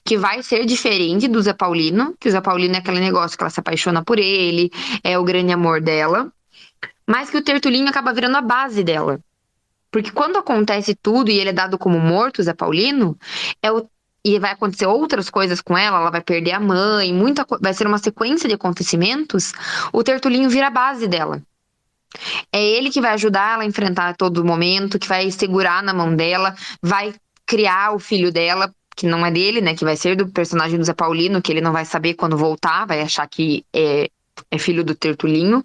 que 0.05 0.17
vai 0.19 0.43
ser 0.43 0.67
diferente 0.67 1.29
do 1.29 1.40
Zé 1.40 1.52
Paulino, 1.52 2.14
que 2.19 2.29
o 2.29 2.33
Zé 2.33 2.40
Paulino 2.40 2.75
é 2.75 2.79
aquele 2.79 3.00
negócio 3.00 3.37
que 3.37 3.45
ela 3.45 3.50
se 3.50 3.61
apaixona 3.61 4.05
por 4.05 4.19
ele, 4.19 4.71
é 5.05 5.19
o 5.19 5.25
grande 5.25 5.52
amor 5.52 5.81
dela, 5.81 6.33
mas 7.11 7.29
que 7.29 7.37
o 7.37 7.43
Tertulinho 7.43 7.88
acaba 7.88 8.12
virando 8.12 8.37
a 8.37 8.40
base 8.40 8.85
dela. 8.85 9.19
Porque 9.90 10.12
quando 10.12 10.38
acontece 10.38 10.95
tudo 10.95 11.29
e 11.29 11.40
ele 11.40 11.50
é 11.50 11.52
dado 11.52 11.76
como 11.76 11.99
morto, 11.99 12.40
Zé 12.40 12.55
Paulino, 12.55 13.19
é 13.61 13.73
o 13.73 13.90
e 14.23 14.38
vai 14.38 14.52
acontecer 14.52 14.87
outras 14.87 15.31
coisas 15.31 15.62
com 15.62 15.76
ela, 15.76 15.97
ela 15.97 16.11
vai 16.11 16.21
perder 16.21 16.52
a 16.52 16.61
mãe, 16.61 17.12
muita 17.12 17.45
vai 17.59 17.73
ser 17.73 17.87
uma 17.87 17.97
sequência 17.97 18.47
de 18.47 18.55
acontecimentos, 18.55 19.55
o 19.95 20.05
Tertulinho 20.05 20.50
vira 20.50 20.67
a 20.67 20.71
base 20.71 21.09
dela. 21.09 21.43
É 22.52 22.62
ele 22.62 22.90
que 22.90 23.00
vai 23.00 23.12
ajudar 23.12 23.55
ela 23.55 23.62
a 23.62 23.67
enfrentar 23.67 24.14
todo 24.14 24.45
momento, 24.45 24.99
que 24.99 25.09
vai 25.09 25.31
segurar 25.31 25.83
na 25.83 25.95
mão 25.95 26.14
dela, 26.14 26.55
vai 26.83 27.14
criar 27.47 27.95
o 27.95 27.99
filho 27.99 28.31
dela, 28.31 28.73
que 28.95 29.07
não 29.07 29.25
é 29.25 29.31
dele, 29.31 29.62
né, 29.62 29.75
que 29.75 29.87
vai 29.87 29.97
ser 29.97 30.17
do 30.17 30.29
personagem 30.29 30.79
do 30.79 30.85
Zé 30.85 30.93
Paulino, 30.93 31.40
que 31.40 31.50
ele 31.50 31.62
não 31.62 31.73
vai 31.73 31.87
saber 31.87 32.12
quando 32.12 32.37
voltar, 32.37 32.87
vai 32.87 33.00
achar 33.00 33.26
que 33.26 33.64
é, 33.75 34.11
é 34.50 34.59
filho 34.59 34.85
do 34.85 34.94
Tertulinho. 34.94 35.64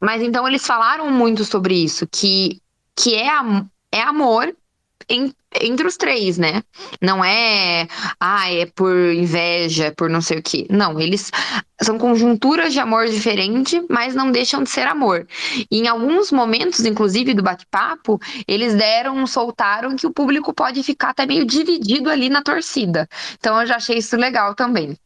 Mas 0.00 0.22
então 0.22 0.46
eles 0.46 0.66
falaram 0.66 1.10
muito 1.10 1.44
sobre 1.44 1.74
isso, 1.74 2.06
que 2.06 2.60
que 2.98 3.14
é, 3.14 3.28
é 3.92 4.00
amor 4.00 4.56
em, 5.08 5.32
entre 5.60 5.86
os 5.86 5.96
três, 5.96 6.38
né? 6.38 6.62
Não 7.00 7.24
é, 7.24 7.86
ah, 8.18 8.50
é 8.50 8.66
por 8.66 8.94
inveja, 9.12 9.86
é 9.86 9.90
por 9.90 10.08
não 10.10 10.20
sei 10.20 10.38
o 10.38 10.42
quê. 10.42 10.66
Não, 10.70 10.98
eles 10.98 11.30
são 11.80 11.98
conjunturas 11.98 12.72
de 12.72 12.80
amor 12.80 13.06
diferente, 13.06 13.84
mas 13.88 14.14
não 14.14 14.32
deixam 14.32 14.62
de 14.62 14.70
ser 14.70 14.86
amor. 14.86 15.26
E 15.70 15.78
em 15.80 15.88
alguns 15.88 16.32
momentos, 16.32 16.80
inclusive 16.84 17.34
do 17.34 17.42
bate-papo, 17.42 18.18
eles 18.48 18.74
deram, 18.74 19.26
soltaram 19.26 19.94
que 19.94 20.06
o 20.06 20.12
público 20.12 20.52
pode 20.52 20.82
ficar 20.82 21.10
até 21.10 21.26
meio 21.26 21.44
dividido 21.44 22.10
ali 22.10 22.28
na 22.28 22.42
torcida. 22.42 23.08
Então 23.38 23.60
eu 23.60 23.66
já 23.66 23.76
achei 23.76 23.98
isso 23.98 24.16
legal 24.16 24.54
também. 24.54 24.96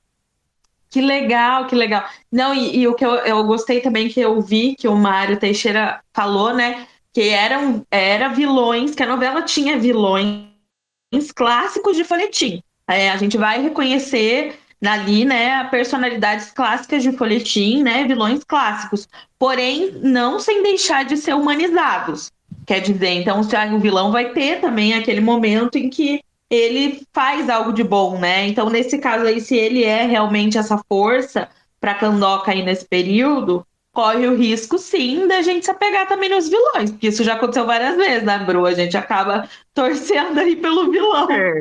Que 0.91 1.01
legal, 1.01 1.67
que 1.67 1.75
legal. 1.75 2.05
Não, 2.31 2.53
e, 2.53 2.81
e 2.81 2.89
o 2.89 2.95
que 2.95 3.07
eu, 3.07 3.15
eu 3.15 3.45
gostei 3.45 3.81
também 3.81 4.09
que 4.09 4.21
eu 4.21 4.41
vi 4.41 4.75
que 4.75 4.89
o 4.89 4.97
Mário 4.97 5.39
Teixeira 5.39 6.01
falou, 6.13 6.53
né? 6.53 6.87
que 7.13 7.29
eram 7.29 7.85
era 7.91 8.29
vilões, 8.29 8.95
que 8.95 9.03
a 9.03 9.07
novela 9.07 9.43
tinha 9.43 9.79
vilões 9.79 10.47
clássicos 11.35 11.97
de 11.97 12.05
folhetim. 12.05 12.63
É, 12.89 13.11
a 13.11 13.17
gente 13.17 13.37
vai 13.37 13.61
reconhecer 13.61 14.59
ali, 14.85 15.25
né, 15.25 15.63
personalidades 15.65 16.51
clássicas 16.53 17.03
de 17.03 17.13
folhetim, 17.13 17.83
né, 17.83 18.05
vilões 18.05 18.43
clássicos, 18.45 19.07
porém 19.39 19.93
não 20.03 20.41
sem 20.41 20.63
deixar 20.63 21.05
de 21.05 21.17
ser 21.17 21.35
humanizados. 21.35 22.33
Quer 22.67 22.81
dizer, 22.81 23.11
então 23.11 23.41
o 23.41 23.79
vilão 23.79 24.11
vai 24.11 24.33
ter 24.33 24.61
também 24.61 24.95
aquele 24.95 25.21
momento 25.21 25.77
em 25.77 25.91
que 25.91 26.21
ele 26.51 27.07
faz 27.13 27.49
algo 27.49 27.73
de 27.73 27.85
bom, 27.85 28.19
né? 28.19 28.47
Então 28.49 28.69
nesse 28.69 28.99
caso 28.99 29.25
aí, 29.25 29.41
se 29.41 29.57
ele 29.57 29.85
é 29.85 30.05
realmente 30.05 30.59
essa 30.59 30.77
força 30.89 31.49
para 31.81 31.95
Candoca 31.95 32.51
aí 32.51 32.63
nesse 32.63 32.85
período, 32.85 33.65
corre 33.93 34.27
o 34.27 34.37
risco, 34.37 34.79
sim, 34.79 35.27
da 35.27 35.43
gente 35.43 35.65
se 35.65 35.71
apegar 35.71 36.07
também 36.07 36.29
nos 36.29 36.49
vilões, 36.49 36.91
porque 36.91 37.09
isso 37.09 37.25
já 37.25 37.35
aconteceu 37.35 37.67
várias 37.67 37.97
vezes, 37.97 38.23
né, 38.25 38.39
Bru? 38.39 38.67
A 38.67 38.75
gente 38.75 38.97
acaba 38.97 39.49
torcendo 39.75 40.39
aí 40.39 40.57
pelo 40.57 40.91
vilão. 40.91 41.31
É. 41.31 41.61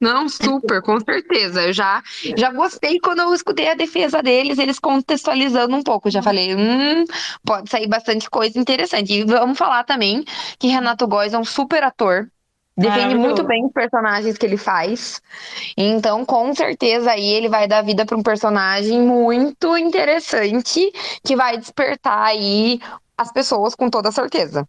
Não, 0.00 0.30
super, 0.30 0.80
com 0.80 0.98
certeza. 0.98 1.62
Eu 1.62 1.72
já, 1.74 2.02
já 2.34 2.50
gostei 2.50 2.98
quando 2.98 3.20
eu 3.20 3.34
escutei 3.34 3.68
a 3.68 3.74
defesa 3.74 4.22
deles, 4.22 4.58
eles 4.58 4.78
contextualizando 4.78 5.76
um 5.76 5.82
pouco. 5.82 6.10
Já 6.10 6.22
falei, 6.22 6.56
hum, 6.56 7.04
pode 7.44 7.68
sair 7.68 7.86
bastante 7.86 8.30
coisa 8.30 8.58
interessante. 8.58 9.12
E 9.12 9.24
vamos 9.24 9.58
falar 9.58 9.84
também 9.84 10.24
que 10.58 10.68
Renato 10.68 11.06
Góes 11.06 11.34
é 11.34 11.38
um 11.38 11.44
super 11.44 11.84
ator. 11.84 12.30
Defende 12.80 13.14
muito 13.14 13.42
bem 13.44 13.66
os 13.66 13.72
personagens 13.72 14.38
que 14.38 14.46
ele 14.46 14.56
faz. 14.56 15.20
Então, 15.76 16.24
com 16.24 16.54
certeza, 16.54 17.10
aí 17.12 17.28
ele 17.30 17.48
vai 17.48 17.68
dar 17.68 17.82
vida 17.82 18.06
para 18.06 18.16
um 18.16 18.22
personagem 18.22 19.00
muito 19.00 19.76
interessante 19.76 20.90
que 21.22 21.36
vai 21.36 21.58
despertar 21.58 22.22
aí 22.22 22.80
as 23.16 23.30
pessoas 23.30 23.74
com 23.74 23.90
toda 23.90 24.10
certeza. 24.10 24.66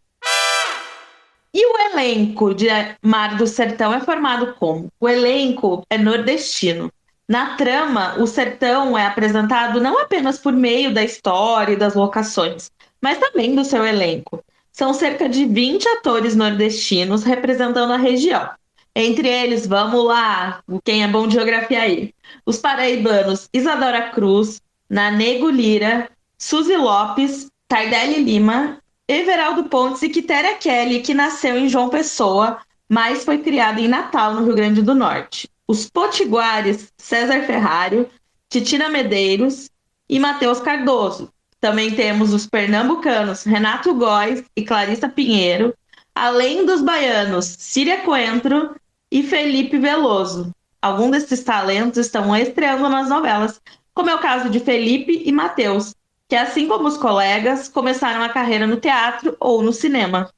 E 1.53 1.65
o 1.65 1.91
elenco 1.91 2.53
de 2.53 2.67
Mar 3.01 3.37
do 3.37 3.47
Sertão 3.47 3.93
é 3.93 3.99
formado 3.99 4.55
como? 4.55 4.89
O 4.99 5.07
elenco 5.07 5.85
é 5.89 5.97
nordestino. 5.97 6.91
Na 7.27 7.55
trama, 7.55 8.15
o 8.19 8.27
sertão 8.27 8.97
é 8.97 9.05
apresentado 9.05 9.79
não 9.79 9.99
apenas 9.99 10.37
por 10.37 10.51
meio 10.51 10.93
da 10.93 11.01
história 11.01 11.73
e 11.73 11.77
das 11.77 11.95
locações, 11.95 12.69
mas 13.01 13.17
também 13.19 13.55
do 13.55 13.63
seu 13.63 13.85
elenco. 13.85 14.43
São 14.81 14.95
cerca 14.95 15.29
de 15.29 15.45
20 15.45 15.87
atores 15.89 16.35
nordestinos 16.35 17.21
representando 17.21 17.93
a 17.93 17.97
região. 17.97 18.49
Entre 18.95 19.27
eles, 19.27 19.67
vamos 19.67 20.03
lá, 20.03 20.63
quem 20.83 21.03
é 21.03 21.07
bom 21.07 21.27
de 21.27 21.35
geografia 21.35 21.83
aí. 21.83 22.15
Os 22.47 22.57
paraibanos 22.57 23.47
Isadora 23.53 24.09
Cruz, 24.09 24.59
Nanego 24.89 25.51
Lira, 25.51 26.09
Suzy 26.35 26.75
Lopes, 26.75 27.47
Tardelli 27.67 28.23
Lima, 28.23 28.79
Everaldo 29.07 29.65
Pontes 29.65 30.01
e 30.01 30.09
Quitéria 30.09 30.55
Kelly, 30.55 31.01
que 31.01 31.13
nasceu 31.13 31.59
em 31.59 31.69
João 31.69 31.87
Pessoa, 31.87 32.57
mas 32.89 33.23
foi 33.23 33.37
criada 33.37 33.79
em 33.79 33.87
Natal, 33.87 34.33
no 34.33 34.45
Rio 34.45 34.55
Grande 34.55 34.81
do 34.81 34.95
Norte. 34.95 35.47
Os 35.67 35.87
potiguares 35.87 36.91
César 36.97 37.43
Ferrário, 37.43 38.09
Titina 38.49 38.89
Medeiros 38.89 39.69
e 40.09 40.19
Matheus 40.19 40.59
Cardoso, 40.59 41.31
também 41.61 41.91
temos 41.91 42.33
os 42.33 42.47
pernambucanos 42.47 43.43
Renato 43.43 43.93
Góes 43.93 44.43
e 44.55 44.63
Clarissa 44.63 45.07
Pinheiro, 45.07 45.73
além 46.13 46.65
dos 46.65 46.81
baianos 46.81 47.45
Síria 47.45 47.99
Coentro 47.99 48.75
e 49.11 49.21
Felipe 49.21 49.77
Veloso. 49.77 50.51
Alguns 50.81 51.11
desses 51.11 51.43
talentos 51.43 51.99
estão 51.99 52.35
estreando 52.35 52.89
nas 52.89 53.07
novelas, 53.07 53.61
como 53.93 54.09
é 54.09 54.15
o 54.15 54.19
caso 54.19 54.49
de 54.49 54.59
Felipe 54.59 55.21
e 55.23 55.31
Matheus, 55.31 55.93
que, 56.27 56.35
assim 56.35 56.67
como 56.67 56.87
os 56.87 56.97
colegas, 56.97 57.67
começaram 57.67 58.23
a 58.23 58.29
carreira 58.29 58.65
no 58.65 58.77
teatro 58.77 59.37
ou 59.39 59.61
no 59.61 59.71
cinema. 59.71 60.31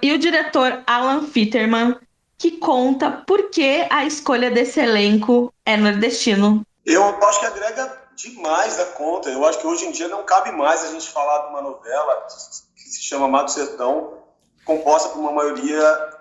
E 0.00 0.12
o 0.12 0.18
diretor 0.18 0.84
Alan 0.86 1.22
Fitterman, 1.22 1.96
que 2.36 2.52
conta 2.52 3.10
por 3.10 3.50
que 3.50 3.84
a 3.90 4.04
escolha 4.04 4.48
desse 4.48 4.78
elenco 4.78 5.52
é 5.66 5.76
nordestino. 5.76 6.64
Eu 6.86 7.02
acho 7.02 7.40
que 7.40 7.46
agrega 7.46 8.07
demais 8.18 8.76
da 8.76 8.84
conta. 8.84 9.30
Eu 9.30 9.46
acho 9.46 9.58
que 9.58 9.66
hoje 9.66 9.86
em 9.86 9.92
dia 9.92 10.08
não 10.08 10.24
cabe 10.24 10.50
mais 10.50 10.82
a 10.82 10.88
gente 10.88 11.08
falar 11.08 11.42
de 11.42 11.50
uma 11.50 11.62
novela 11.62 12.26
que 12.74 12.88
se 12.90 13.00
chama 13.02 13.28
Mato 13.28 13.52
Sertão, 13.52 14.18
composta 14.64 15.10
por 15.10 15.20
uma 15.20 15.30
maioria 15.30 16.18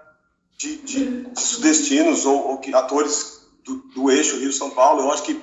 de, 0.55 0.77
de, 0.77 1.23
de 1.23 1.39
sudestinos 1.39 2.25
ou, 2.25 2.49
ou 2.49 2.57
que, 2.59 2.73
atores 2.73 3.41
do, 3.65 3.77
do, 3.95 4.11
eixo 4.11 4.37
Rio-São 4.37 4.69
Paulo. 4.69 5.01
Eu 5.01 5.11
acho 5.11 5.23
que 5.23 5.41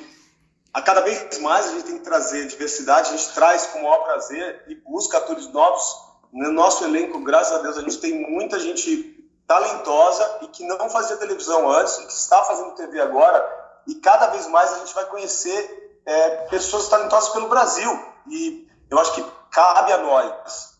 a 0.73 0.81
cada 0.81 1.01
vez 1.01 1.39
mais 1.41 1.67
a 1.67 1.71
gente 1.73 1.85
tem 1.85 1.99
que 1.99 2.05
trazer 2.05 2.47
diversidade, 2.47 3.09
a 3.09 3.17
gente 3.17 3.35
traz 3.35 3.67
com 3.67 3.81
o 3.81 3.83
maior 3.83 4.05
prazer 4.05 4.65
e 4.69 4.77
busca 4.77 5.19
atores 5.19 5.49
novos. 5.49 5.85
No 6.33 6.53
nosso 6.53 6.85
elenco, 6.85 7.21
graças 7.21 7.53
a 7.53 7.63
Deus, 7.63 7.79
a 7.79 7.81
gente 7.81 7.99
tem 7.99 8.31
muita 8.31 8.59
gente 8.61 9.13
talentosa 9.47 10.39
e 10.43 10.49
que 10.49 10.65
não 10.65 10.89
fazia 10.89 11.17
televisão 11.17 11.69
antes 11.71 11.97
e 11.99 12.07
que 12.07 12.13
está 12.13 12.45
fazendo 12.45 12.75
TV 12.75 13.01
agora. 13.01 13.45
E 13.87 13.97
cada 13.97 14.29
vez 14.29 14.47
mais 14.47 14.73
a 14.73 14.79
gente 14.79 14.95
vai 14.95 15.05
conhecer 15.07 15.84
é, 16.07 16.31
pessoas 16.49 16.89
talentosas 16.89 17.31
pelo 17.31 17.49
Brasil. 17.49 17.91
E 18.29 18.69
eu 18.91 18.99
acho 18.99 19.15
que 19.15 19.25
cabe 19.51 19.93
a 19.93 19.99
nós 19.99 20.75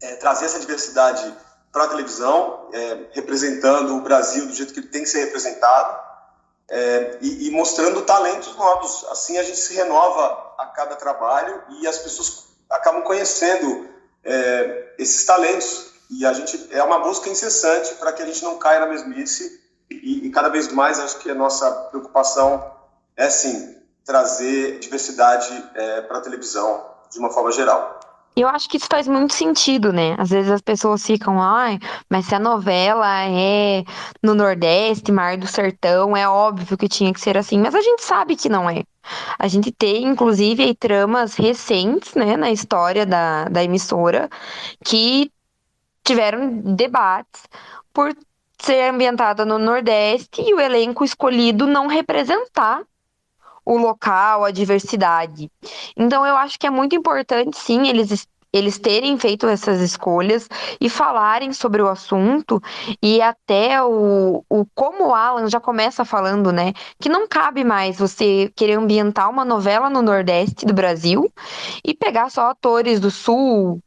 é, 0.00 0.16
trazer 0.16 0.46
essa 0.46 0.60
diversidade 0.60 1.34
para 1.72 1.84
a 1.84 1.88
televisão, 1.88 2.68
é, 2.72 3.06
representando 3.12 3.96
o 3.96 4.00
Brasil 4.00 4.46
do 4.46 4.54
jeito 4.54 4.72
que 4.72 4.80
ele 4.80 4.88
tem 4.88 5.02
que 5.02 5.08
ser 5.08 5.24
representado 5.24 6.04
é, 6.70 7.18
e, 7.20 7.48
e, 7.48 7.50
mostrando 7.50 8.02
talentos 8.02 8.54
novos. 8.56 9.04
Assim 9.10 9.38
a 9.38 9.42
gente 9.42 9.58
se 9.58 9.74
renova 9.74 10.54
a 10.58 10.66
cada 10.66 10.96
trabalho 10.96 11.62
e 11.80 11.86
as 11.86 11.98
pessoas 11.98 12.44
acabam 12.70 13.02
conhecendo 13.02 13.88
é, 14.22 14.94
esses 14.98 15.24
talentos. 15.24 15.92
E 16.10 16.24
a 16.24 16.32
gente 16.32 16.68
é 16.70 16.82
uma 16.82 17.00
busca 17.00 17.28
incessante 17.28 17.94
para 17.94 18.12
que 18.12 18.22
a 18.22 18.26
gente 18.26 18.42
não 18.44 18.58
caia 18.58 18.80
na 18.80 18.86
mesmice. 18.86 19.60
E, 19.90 20.26
e 20.26 20.30
cada 20.30 20.48
vez 20.48 20.68
mais 20.68 21.00
acho 21.00 21.18
que 21.18 21.30
a 21.30 21.34
nossa 21.34 21.70
preocupação 21.90 22.72
é 23.16 23.28
sim 23.28 23.83
trazer 24.04 24.78
diversidade 24.80 25.50
é, 25.74 26.02
para 26.02 26.18
a 26.18 26.20
televisão 26.20 26.84
de 27.10 27.18
uma 27.18 27.30
forma 27.30 27.50
geral. 27.52 28.00
Eu 28.36 28.48
acho 28.48 28.68
que 28.68 28.76
isso 28.76 28.88
faz 28.90 29.06
muito 29.06 29.32
sentido, 29.32 29.92
né? 29.92 30.16
Às 30.18 30.30
vezes 30.30 30.50
as 30.50 30.60
pessoas 30.60 31.06
ficam, 31.06 31.40
ai, 31.40 31.78
mas 32.10 32.26
se 32.26 32.34
a 32.34 32.40
novela 32.40 33.06
é 33.28 33.84
no 34.20 34.34
Nordeste, 34.34 35.12
Mar 35.12 35.36
do 35.36 35.46
Sertão, 35.46 36.16
é 36.16 36.28
óbvio 36.28 36.76
que 36.76 36.88
tinha 36.88 37.12
que 37.12 37.20
ser 37.20 37.38
assim. 37.38 37.60
Mas 37.60 37.76
a 37.76 37.80
gente 37.80 38.02
sabe 38.02 38.34
que 38.34 38.48
não 38.48 38.68
é. 38.68 38.82
A 39.38 39.46
gente 39.46 39.70
tem, 39.70 40.04
inclusive, 40.04 40.64
aí, 40.64 40.74
tramas 40.74 41.36
recentes, 41.36 42.14
né, 42.14 42.36
na 42.36 42.50
história 42.50 43.06
da, 43.06 43.44
da 43.44 43.62
emissora, 43.62 44.28
que 44.84 45.30
tiveram 46.02 46.60
debates 46.74 47.42
por 47.92 48.16
ser 48.60 48.90
ambientada 48.90 49.44
no 49.44 49.58
Nordeste 49.58 50.42
e 50.42 50.54
o 50.54 50.60
elenco 50.60 51.04
escolhido 51.04 51.66
não 51.66 51.86
representar 51.86 52.82
o 53.64 53.76
local, 53.78 54.44
a 54.44 54.50
diversidade. 54.50 55.50
Então 55.96 56.26
eu 56.26 56.36
acho 56.36 56.58
que 56.58 56.66
é 56.66 56.70
muito 56.70 56.94
importante, 56.94 57.56
sim, 57.58 57.88
eles 57.88 58.26
eles 58.54 58.78
terem 58.78 59.18
feito 59.18 59.48
essas 59.48 59.80
escolhas 59.80 60.48
e 60.80 60.88
falarem 60.88 61.52
sobre 61.52 61.82
o 61.82 61.88
assunto 61.88 62.62
e 63.02 63.20
até 63.20 63.82
o, 63.82 64.44
o 64.48 64.64
como 64.72 65.08
o 65.08 65.14
Alan 65.14 65.48
já 65.48 65.58
começa 65.58 66.04
falando, 66.04 66.52
né, 66.52 66.72
que 67.00 67.08
não 67.08 67.26
cabe 67.26 67.64
mais 67.64 67.98
você 67.98 68.52
querer 68.54 68.74
ambientar 68.74 69.28
uma 69.28 69.44
novela 69.44 69.90
no 69.90 70.00
Nordeste 70.00 70.64
do 70.64 70.72
Brasil 70.72 71.28
e 71.84 71.94
pegar 71.94 72.30
só 72.30 72.50
atores 72.50 73.00
do 73.00 73.10
Sul, 73.10 73.82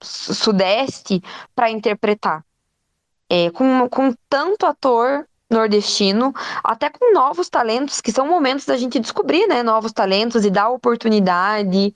Sudeste 0.00 1.20
para 1.54 1.70
interpretar. 1.70 2.44
É, 3.28 3.50
com, 3.50 3.88
com 3.88 4.14
tanto 4.28 4.66
ator 4.66 5.26
nordestino, 5.50 6.32
até 6.62 6.88
com 6.88 7.12
novos 7.12 7.48
talentos, 7.48 8.00
que 8.00 8.10
são 8.10 8.26
momentos 8.26 8.64
da 8.64 8.76
gente 8.76 8.98
descobrir, 8.98 9.46
né, 9.46 9.62
novos 9.62 9.92
talentos 9.92 10.44
e 10.44 10.50
dar 10.50 10.70
oportunidade. 10.70 11.94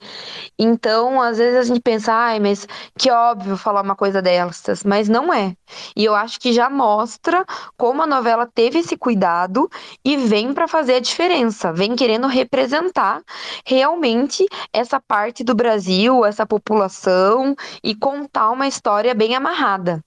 Então, 0.57 1.21
às 1.21 1.37
vezes 1.37 1.57
a 1.57 1.63
gente 1.63 1.81
pensa, 1.81 2.13
ai, 2.13 2.39
mas 2.39 2.67
que 2.97 3.11
óbvio 3.11 3.57
falar 3.57 3.81
uma 3.81 3.95
coisa 3.95 4.21
dessas, 4.21 4.83
mas 4.83 5.09
não 5.09 5.33
é. 5.33 5.55
E 5.95 6.05
eu 6.05 6.15
acho 6.15 6.39
que 6.39 6.53
já 6.53 6.69
mostra 6.69 7.45
como 7.77 8.01
a 8.01 8.07
novela 8.07 8.47
teve 8.47 8.79
esse 8.79 8.95
cuidado 8.97 9.69
e 10.05 10.15
vem 10.17 10.53
para 10.53 10.67
fazer 10.67 10.95
a 10.95 10.99
diferença, 10.99 11.73
vem 11.73 11.95
querendo 11.95 12.27
representar 12.27 13.21
realmente 13.65 14.45
essa 14.71 14.99
parte 14.99 15.43
do 15.43 15.55
Brasil, 15.55 16.25
essa 16.25 16.45
população 16.45 17.55
e 17.83 17.95
contar 17.95 18.51
uma 18.51 18.67
história 18.67 19.13
bem 19.13 19.35
amarrada. 19.35 20.03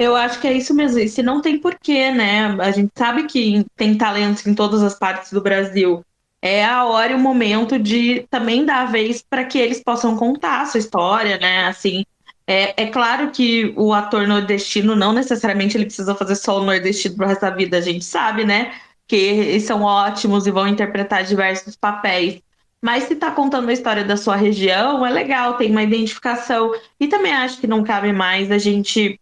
Eu 0.00 0.16
acho 0.16 0.40
que 0.40 0.48
é 0.48 0.54
isso 0.54 0.72
mesmo. 0.72 0.98
E 0.98 1.10
se 1.10 1.22
não 1.22 1.42
tem 1.42 1.58
porquê, 1.60 2.10
né? 2.10 2.46
A 2.58 2.70
gente 2.70 2.90
sabe 2.96 3.24
que 3.24 3.66
tem 3.76 3.98
talentos 3.98 4.46
em 4.46 4.54
todas 4.54 4.82
as 4.82 4.98
partes 4.98 5.30
do 5.30 5.42
Brasil. 5.42 6.02
É 6.40 6.64
a 6.64 6.86
hora 6.86 7.12
e 7.12 7.14
o 7.14 7.18
momento 7.18 7.78
de 7.78 8.26
também 8.30 8.64
dar 8.64 8.80
a 8.80 8.84
vez 8.86 9.20
para 9.20 9.44
que 9.44 9.58
eles 9.58 9.84
possam 9.84 10.16
contar 10.16 10.62
a 10.62 10.64
sua 10.64 10.80
história, 10.80 11.36
né? 11.36 11.66
Assim, 11.66 12.02
é, 12.46 12.84
é 12.84 12.86
claro 12.86 13.30
que 13.30 13.74
o 13.76 13.92
ator 13.92 14.26
nordestino 14.26 14.96
não 14.96 15.12
necessariamente 15.12 15.76
ele 15.76 15.84
precisa 15.84 16.14
fazer 16.14 16.36
só 16.36 16.58
o 16.60 16.64
nordestino 16.64 17.16
pro 17.16 17.26
resto 17.26 17.42
da 17.42 17.50
vida, 17.50 17.76
a 17.76 17.82
gente 17.82 18.02
sabe, 18.06 18.42
né? 18.42 18.72
Que 19.06 19.16
eles 19.16 19.64
são 19.64 19.82
ótimos 19.82 20.46
e 20.46 20.50
vão 20.50 20.66
interpretar 20.66 21.24
diversos 21.24 21.76
papéis. 21.76 22.40
Mas 22.82 23.04
se 23.04 23.12
está 23.12 23.30
contando 23.32 23.68
a 23.68 23.72
história 23.74 24.02
da 24.02 24.16
sua 24.16 24.36
região, 24.36 25.04
é 25.04 25.10
legal, 25.10 25.58
tem 25.58 25.70
uma 25.70 25.82
identificação. 25.82 26.72
E 26.98 27.06
também 27.06 27.32
acho 27.34 27.60
que 27.60 27.66
não 27.66 27.84
cabe 27.84 28.14
mais 28.14 28.50
a 28.50 28.56
gente 28.56 29.20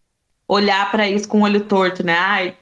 olhar 0.49 0.91
para 0.91 1.07
isso 1.07 1.27
com 1.27 1.41
o 1.41 1.43
olho 1.43 1.61
torto, 1.61 2.03
né? 2.03 2.17
Ai, 2.17 2.57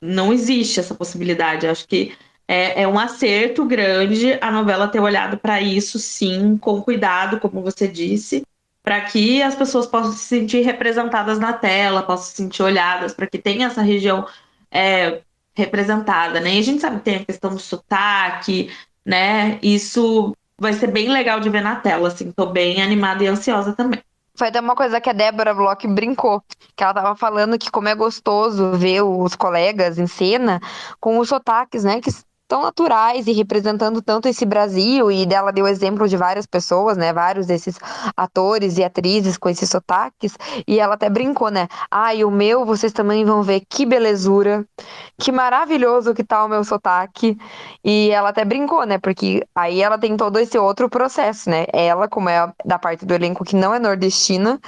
não 0.00 0.32
existe 0.32 0.80
essa 0.80 0.94
possibilidade. 0.94 1.66
Acho 1.66 1.86
que 1.86 2.16
é, 2.48 2.82
é 2.82 2.88
um 2.88 2.98
acerto 2.98 3.64
grande 3.66 4.38
a 4.40 4.50
novela 4.50 4.88
ter 4.88 5.00
olhado 5.00 5.36
para 5.36 5.60
isso, 5.60 5.98
sim, 5.98 6.56
com 6.56 6.80
cuidado, 6.80 7.38
como 7.38 7.62
você 7.62 7.86
disse, 7.86 8.42
para 8.82 9.02
que 9.02 9.42
as 9.42 9.54
pessoas 9.54 9.86
possam 9.86 10.12
se 10.12 10.24
sentir 10.24 10.62
representadas 10.62 11.38
na 11.38 11.52
tela, 11.52 12.02
possam 12.02 12.24
se 12.26 12.36
sentir 12.36 12.62
olhadas, 12.62 13.12
para 13.12 13.26
que 13.26 13.38
tenha 13.38 13.66
essa 13.66 13.82
região 13.82 14.26
é, 14.70 15.20
representada, 15.54 16.40
né? 16.40 16.54
E 16.54 16.58
a 16.58 16.62
gente 16.62 16.80
sabe 16.80 16.96
que 16.98 17.04
tem 17.04 17.16
a 17.16 17.24
questão 17.26 17.54
do 17.54 17.60
sotaque, 17.60 18.70
né? 19.04 19.58
Isso 19.62 20.34
vai 20.58 20.72
ser 20.72 20.88
bem 20.88 21.10
legal 21.10 21.40
de 21.40 21.50
ver 21.50 21.60
na 21.62 21.76
tela, 21.76 22.08
assim, 22.08 22.32
tô 22.32 22.46
bem 22.46 22.82
animada 22.82 23.22
e 23.22 23.26
ansiosa 23.26 23.74
também. 23.74 24.00
Foi 24.38 24.48
até 24.48 24.60
uma 24.60 24.76
coisa 24.76 25.00
que 25.00 25.10
a 25.10 25.12
Débora 25.12 25.52
Bloch 25.52 25.84
brincou, 25.88 26.40
que 26.76 26.84
ela 26.84 26.94
tava 26.94 27.16
falando 27.16 27.58
que 27.58 27.72
como 27.72 27.88
é 27.88 27.94
gostoso 27.94 28.70
ver 28.72 29.02
os 29.02 29.34
colegas 29.34 29.98
em 29.98 30.06
cena 30.06 30.60
com 31.00 31.18
os 31.18 31.28
sotaques, 31.28 31.82
né, 31.82 32.00
que 32.00 32.08
tão 32.48 32.62
naturais 32.62 33.26
e 33.26 33.32
representando 33.32 34.00
tanto 34.00 34.26
esse 34.26 34.46
Brasil, 34.46 35.12
e 35.12 35.26
dela 35.26 35.52
deu 35.52 35.68
exemplo 35.68 36.08
de 36.08 36.16
várias 36.16 36.46
pessoas, 36.46 36.96
né, 36.96 37.12
vários 37.12 37.46
desses 37.46 37.76
atores 38.16 38.78
e 38.78 38.82
atrizes 38.82 39.36
com 39.36 39.50
esses 39.50 39.68
sotaques, 39.68 40.36
e 40.66 40.80
ela 40.80 40.94
até 40.94 41.10
brincou, 41.10 41.50
né, 41.50 41.68
ah, 41.90 42.14
e 42.14 42.24
o 42.24 42.30
meu, 42.30 42.64
vocês 42.64 42.92
também 42.92 43.24
vão 43.24 43.42
ver 43.42 43.62
que 43.68 43.84
belezura, 43.84 44.64
que 45.18 45.30
maravilhoso 45.30 46.14
que 46.14 46.24
tá 46.24 46.44
o 46.44 46.48
meu 46.48 46.64
sotaque, 46.64 47.36
e 47.84 48.10
ela 48.10 48.30
até 48.30 48.44
brincou, 48.44 48.84
né, 48.86 48.98
porque 48.98 49.46
aí 49.54 49.82
ela 49.82 49.98
tem 49.98 50.16
todo 50.16 50.38
esse 50.38 50.56
outro 50.58 50.88
processo, 50.88 51.50
né, 51.50 51.66
ela, 51.72 52.08
como 52.08 52.30
é 52.30 52.50
da 52.64 52.78
parte 52.78 53.04
do 53.04 53.14
elenco 53.14 53.44
que 53.44 53.54
não 53.54 53.74
é 53.74 53.78
nordestina, 53.78 54.58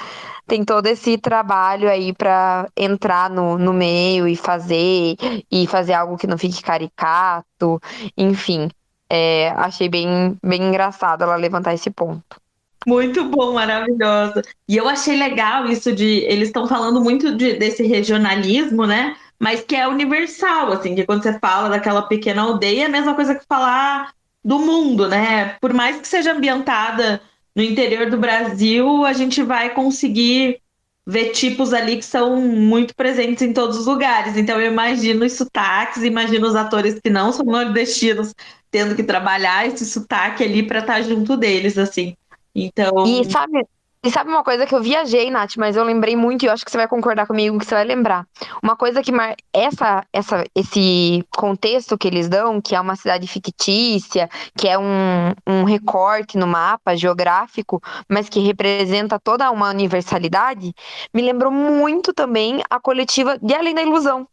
tem 0.51 0.65
todo 0.65 0.85
esse 0.89 1.17
trabalho 1.17 1.89
aí 1.89 2.13
para 2.13 2.69
entrar 2.77 3.31
no, 3.31 3.57
no 3.57 3.73
meio 3.73 4.27
e 4.27 4.35
fazer 4.35 5.15
e 5.49 5.65
fazer 5.69 5.93
algo 5.93 6.17
que 6.17 6.27
não 6.27 6.37
fique 6.37 6.61
caricato, 6.61 7.81
enfim. 8.19 8.69
É, 9.09 9.51
achei 9.51 9.89
bem, 9.89 10.37
bem 10.43 10.61
engraçado 10.61 11.23
ela 11.23 11.37
levantar 11.37 11.73
esse 11.73 11.89
ponto. 11.89 12.37
Muito 12.85 13.25
bom, 13.27 13.53
maravilhosa. 13.53 14.43
E 14.67 14.77
eu 14.77 14.89
achei 14.89 15.17
legal 15.17 15.67
isso 15.67 15.93
de. 15.93 16.25
Eles 16.25 16.49
estão 16.49 16.67
falando 16.67 17.01
muito 17.01 17.37
de, 17.37 17.53
desse 17.55 17.87
regionalismo, 17.87 18.87
né? 18.87 19.15
Mas 19.39 19.63
que 19.63 19.77
é 19.77 19.87
universal, 19.87 20.73
assim, 20.73 20.97
que 20.97 21.07
quando 21.07 21.23
você 21.23 21.39
fala 21.39 21.69
daquela 21.69 22.03
pequena 22.03 22.43
aldeia, 22.43 22.83
é 22.83 22.87
a 22.87 22.91
mesma 22.91 23.15
coisa 23.15 23.37
que 23.37 23.45
falar 23.47 24.13
do 24.45 24.59
mundo, 24.59 25.07
né? 25.07 25.57
Por 25.61 25.73
mais 25.73 26.01
que 26.01 26.09
seja 26.09 26.33
ambientada 26.33 27.23
no 27.55 27.63
interior 27.63 28.11
do 28.11 28.19
Brasil, 28.19 29.05
a 29.05 29.13
gente 29.13 29.43
vai 29.43 29.71
conseguir 29.71 30.61
ver 31.07 31.31
tipos 31.31 31.73
ali 31.73 31.97
que 31.97 32.05
são 32.05 32.41
muito 32.41 32.95
presentes 32.95 33.43
em 33.43 33.53
todos 33.53 33.79
os 33.79 33.87
lugares. 33.87 34.37
Então 34.37 34.61
eu 34.61 34.71
imagino 34.71 35.25
os 35.25 35.33
sotaques, 35.33 36.03
imagino 36.03 36.47
os 36.47 36.55
atores 36.55 37.01
que 37.03 37.11
não 37.11 37.33
são 37.33 37.45
nordestinos 37.45 38.33
tendo 38.71 38.95
que 38.95 39.03
trabalhar 39.03 39.67
esse 39.67 39.85
sotaque 39.85 40.45
ali 40.45 40.63
para 40.63 40.81
estar 40.81 41.03
junto 41.03 41.37
deles, 41.37 41.77
assim. 41.77 42.15
Então. 42.55 43.05
E 43.07 43.29
sabe, 43.29 43.67
e 44.03 44.11
sabe 44.11 44.31
uma 44.31 44.43
coisa 44.43 44.65
que 44.65 44.75
eu 44.75 44.83
viajei, 44.83 45.31
Nath, 45.31 45.57
mas 45.59 45.77
eu 45.77 45.85
lembrei 45.85 46.17
muito 46.17 46.43
e 46.43 46.47
eu 46.47 46.53
acho 46.53 46.65
que 46.65 46.71
você 46.71 46.79
vai 46.79 46.89
concordar 46.89 47.27
comigo 47.27 47.59
que 47.59 47.67
você 47.67 47.75
vai 47.75 47.85
lembrar. 47.85 48.27
Uma 48.63 48.75
coisa 48.75 49.03
que 49.03 49.13
mar... 49.13 49.37
essa, 49.53 50.03
essa, 50.11 50.45
esse 50.55 51.23
contexto 51.37 51.99
que 51.99 52.09
eles 52.09 52.27
dão, 52.27 52.63
que 52.63 52.75
é 52.75 52.81
uma 52.81 52.97
cidade 52.97 53.27
fictícia, 53.27 54.31
que 54.57 54.67
é 54.67 54.79
um, 54.79 55.35
um 55.47 55.65
recorte 55.65 56.39
no 56.39 56.47
mapa 56.47 56.97
geográfico, 56.97 57.79
mas 58.09 58.29
que 58.29 58.41
representa 58.41 59.19
toda 59.19 59.51
uma 59.51 59.69
universalidade, 59.69 60.73
me 61.13 61.21
lembrou 61.21 61.53
muito 61.53 62.15
também 62.15 62.63
a 62.71 62.81
coletiva 62.81 63.39
de 63.39 63.53
Além 63.55 63.75
da 63.75 63.83
Ilusão, 63.83 64.27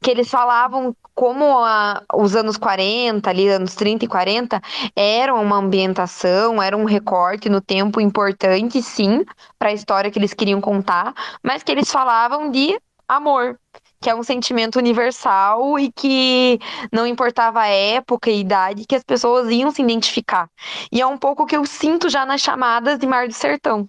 que 0.00 0.10
eles 0.10 0.28
falavam 0.30 0.94
como 1.14 1.58
a, 1.58 2.02
os 2.14 2.36
anos 2.36 2.56
40, 2.56 3.28
ali, 3.28 3.48
anos 3.48 3.74
30 3.74 4.04
e 4.04 4.08
40, 4.08 4.60
eram 4.94 5.42
uma 5.42 5.56
ambientação, 5.56 6.62
era 6.62 6.76
um 6.76 6.84
recorte 6.84 7.48
no 7.48 7.60
tempo 7.60 8.00
importante, 8.00 8.80
sim, 8.80 9.24
para 9.58 9.70
a 9.70 9.72
história 9.72 10.10
que 10.10 10.18
eles 10.18 10.32
queriam 10.32 10.60
contar, 10.60 11.12
mas 11.42 11.62
que 11.62 11.72
eles 11.72 11.90
falavam 11.90 12.50
de 12.50 12.78
amor, 13.08 13.58
que 14.00 14.08
é 14.08 14.14
um 14.14 14.22
sentimento 14.22 14.78
universal 14.78 15.78
e 15.78 15.90
que 15.90 16.60
não 16.92 17.06
importava 17.06 17.62
a 17.62 17.66
época 17.66 18.30
e 18.30 18.40
idade, 18.40 18.84
que 18.86 18.94
as 18.94 19.02
pessoas 19.02 19.50
iam 19.50 19.70
se 19.70 19.82
identificar. 19.82 20.48
E 20.92 21.00
é 21.00 21.06
um 21.06 21.18
pouco 21.18 21.42
o 21.42 21.46
que 21.46 21.56
eu 21.56 21.64
sinto 21.66 22.08
já 22.08 22.24
nas 22.24 22.40
chamadas 22.40 22.98
de 22.98 23.06
Mar 23.06 23.26
do 23.26 23.34
Sertão. 23.34 23.88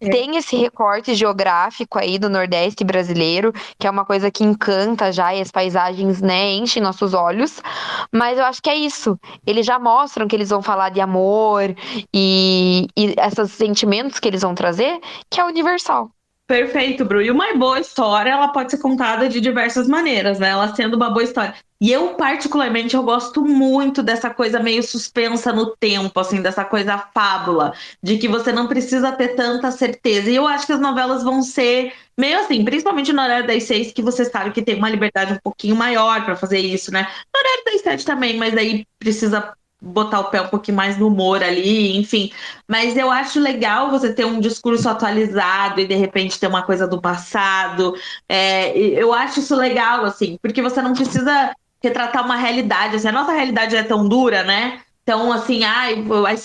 É. 0.00 0.08
Tem 0.08 0.36
esse 0.36 0.56
recorte 0.56 1.14
geográfico 1.14 1.98
aí 1.98 2.18
do 2.18 2.28
Nordeste 2.30 2.84
brasileiro, 2.84 3.52
que 3.78 3.86
é 3.86 3.90
uma 3.90 4.04
coisa 4.04 4.30
que 4.30 4.44
encanta 4.44 5.12
já 5.12 5.34
e 5.34 5.40
as 5.40 5.50
paisagens, 5.50 6.20
né, 6.20 6.52
enchem 6.52 6.82
nossos 6.82 7.14
olhos. 7.14 7.60
Mas 8.12 8.38
eu 8.38 8.44
acho 8.44 8.62
que 8.62 8.70
é 8.70 8.76
isso. 8.76 9.18
Eles 9.46 9.66
já 9.66 9.78
mostram 9.78 10.28
que 10.28 10.36
eles 10.36 10.50
vão 10.50 10.62
falar 10.62 10.90
de 10.90 11.00
amor 11.00 11.74
e, 12.14 12.86
e 12.96 13.14
esses 13.18 13.52
sentimentos 13.52 14.18
que 14.18 14.28
eles 14.28 14.42
vão 14.42 14.54
trazer, 14.54 15.00
que 15.28 15.40
é 15.40 15.44
universal. 15.44 16.10
Perfeito, 16.50 17.04
Bru. 17.04 17.22
E 17.22 17.30
uma 17.30 17.54
boa 17.54 17.78
história, 17.78 18.30
ela 18.30 18.48
pode 18.48 18.72
ser 18.72 18.78
contada 18.78 19.28
de 19.28 19.40
diversas 19.40 19.86
maneiras, 19.86 20.40
né? 20.40 20.48
Ela 20.48 20.74
sendo 20.74 20.96
uma 20.96 21.08
boa 21.08 21.22
história. 21.22 21.54
E 21.80 21.92
eu, 21.92 22.14
particularmente, 22.14 22.96
eu 22.96 23.04
gosto 23.04 23.44
muito 23.44 24.02
dessa 24.02 24.30
coisa 24.30 24.58
meio 24.58 24.82
suspensa 24.82 25.52
no 25.52 25.76
tempo, 25.76 26.18
assim, 26.18 26.42
dessa 26.42 26.64
coisa 26.64 26.98
fábula, 27.14 27.72
de 28.02 28.18
que 28.18 28.26
você 28.26 28.50
não 28.50 28.66
precisa 28.66 29.12
ter 29.12 29.36
tanta 29.36 29.70
certeza. 29.70 30.28
E 30.28 30.34
eu 30.34 30.44
acho 30.44 30.66
que 30.66 30.72
as 30.72 30.80
novelas 30.80 31.22
vão 31.22 31.40
ser 31.40 31.92
meio 32.18 32.40
assim, 32.40 32.64
principalmente 32.64 33.12
no 33.12 33.22
horário 33.22 33.46
das 33.46 33.62
seis, 33.62 33.92
que 33.92 34.02
você 34.02 34.24
sabe 34.24 34.50
que 34.50 34.60
tem 34.60 34.74
uma 34.74 34.90
liberdade 34.90 35.34
um 35.34 35.38
pouquinho 35.40 35.76
maior 35.76 36.24
para 36.24 36.34
fazer 36.34 36.58
isso, 36.58 36.90
né? 36.90 37.06
No 37.32 37.40
horário 37.40 37.64
das 37.64 37.80
sete 37.80 38.04
também, 38.04 38.36
mas 38.36 38.56
aí 38.56 38.84
precisa 38.98 39.54
botar 39.80 40.20
o 40.20 40.24
pé 40.24 40.42
um 40.42 40.48
pouquinho 40.48 40.76
mais 40.76 40.98
no 40.98 41.08
humor 41.08 41.42
ali, 41.42 41.96
enfim. 41.96 42.30
Mas 42.68 42.96
eu 42.96 43.10
acho 43.10 43.40
legal 43.40 43.90
você 43.90 44.12
ter 44.12 44.26
um 44.26 44.40
discurso 44.40 44.88
atualizado 44.88 45.80
e 45.80 45.86
de 45.86 45.94
repente 45.94 46.38
ter 46.38 46.46
uma 46.46 46.62
coisa 46.62 46.86
do 46.86 47.00
passado. 47.00 47.94
É, 48.28 48.76
eu 48.76 49.14
acho 49.14 49.40
isso 49.40 49.56
legal, 49.56 50.04
assim, 50.04 50.38
porque 50.42 50.60
você 50.60 50.82
não 50.82 50.92
precisa 50.92 51.54
retratar 51.82 52.24
uma 52.24 52.36
realidade. 52.36 52.96
Assim, 52.96 53.08
a 53.08 53.12
nossa 53.12 53.32
realidade 53.32 53.74
é 53.74 53.82
tão 53.82 54.06
dura, 54.06 54.42
né? 54.42 54.80
Então, 55.02 55.32
assim, 55.32 55.64
ai, 55.64 56.04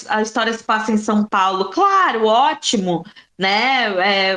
a, 0.10 0.18
a 0.18 0.22
história 0.22 0.54
se 0.54 0.64
passa 0.64 0.92
em 0.92 0.98
São 0.98 1.26
Paulo. 1.26 1.66
Claro, 1.66 2.26
ótimo, 2.26 3.04
né? 3.38 3.94
É, 4.00 4.32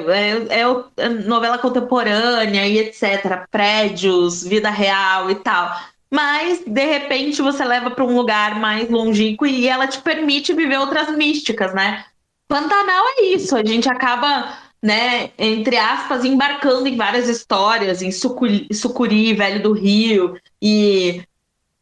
é, 0.59 0.63
é 0.99 1.09
novela 1.09 1.57
contemporânea 1.57 2.67
e 2.67 2.79
etc. 2.79 3.47
Prédios, 3.51 4.43
vida 4.43 4.71
real 4.71 5.31
e 5.31 5.37
tal 5.37 5.75
mas 6.11 6.63
de 6.67 6.85
repente 6.85 7.43
você 7.43 7.65
leva 7.65 7.91
para 7.91 8.05
um 8.05 8.17
lugar 8.17 8.59
mais 8.59 8.89
longínquo 8.91 9.47
e 9.47 9.69
ela 9.69 9.87
te 9.87 10.01
permite 10.01 10.55
viver 10.55 10.79
outras 10.79 11.15
místicas, 11.17 11.75
né? 11.75 12.05
Pantanal 12.47 13.05
é 13.19 13.27
isso, 13.27 13.55
a 13.55 13.65
gente 13.65 13.89
acaba, 13.91 14.57
né, 14.83 15.31
entre 15.39 15.77
aspas, 15.77 16.25
embarcando 16.25 16.89
em 16.89 16.97
várias 16.97 17.29
histórias, 17.29 18.01
em 18.01 18.11
Sucuri, 18.11 18.67
Sucuri 18.73 19.35
Velho 19.35 19.63
do 19.63 19.73
Rio, 19.73 20.41
e 20.61 21.23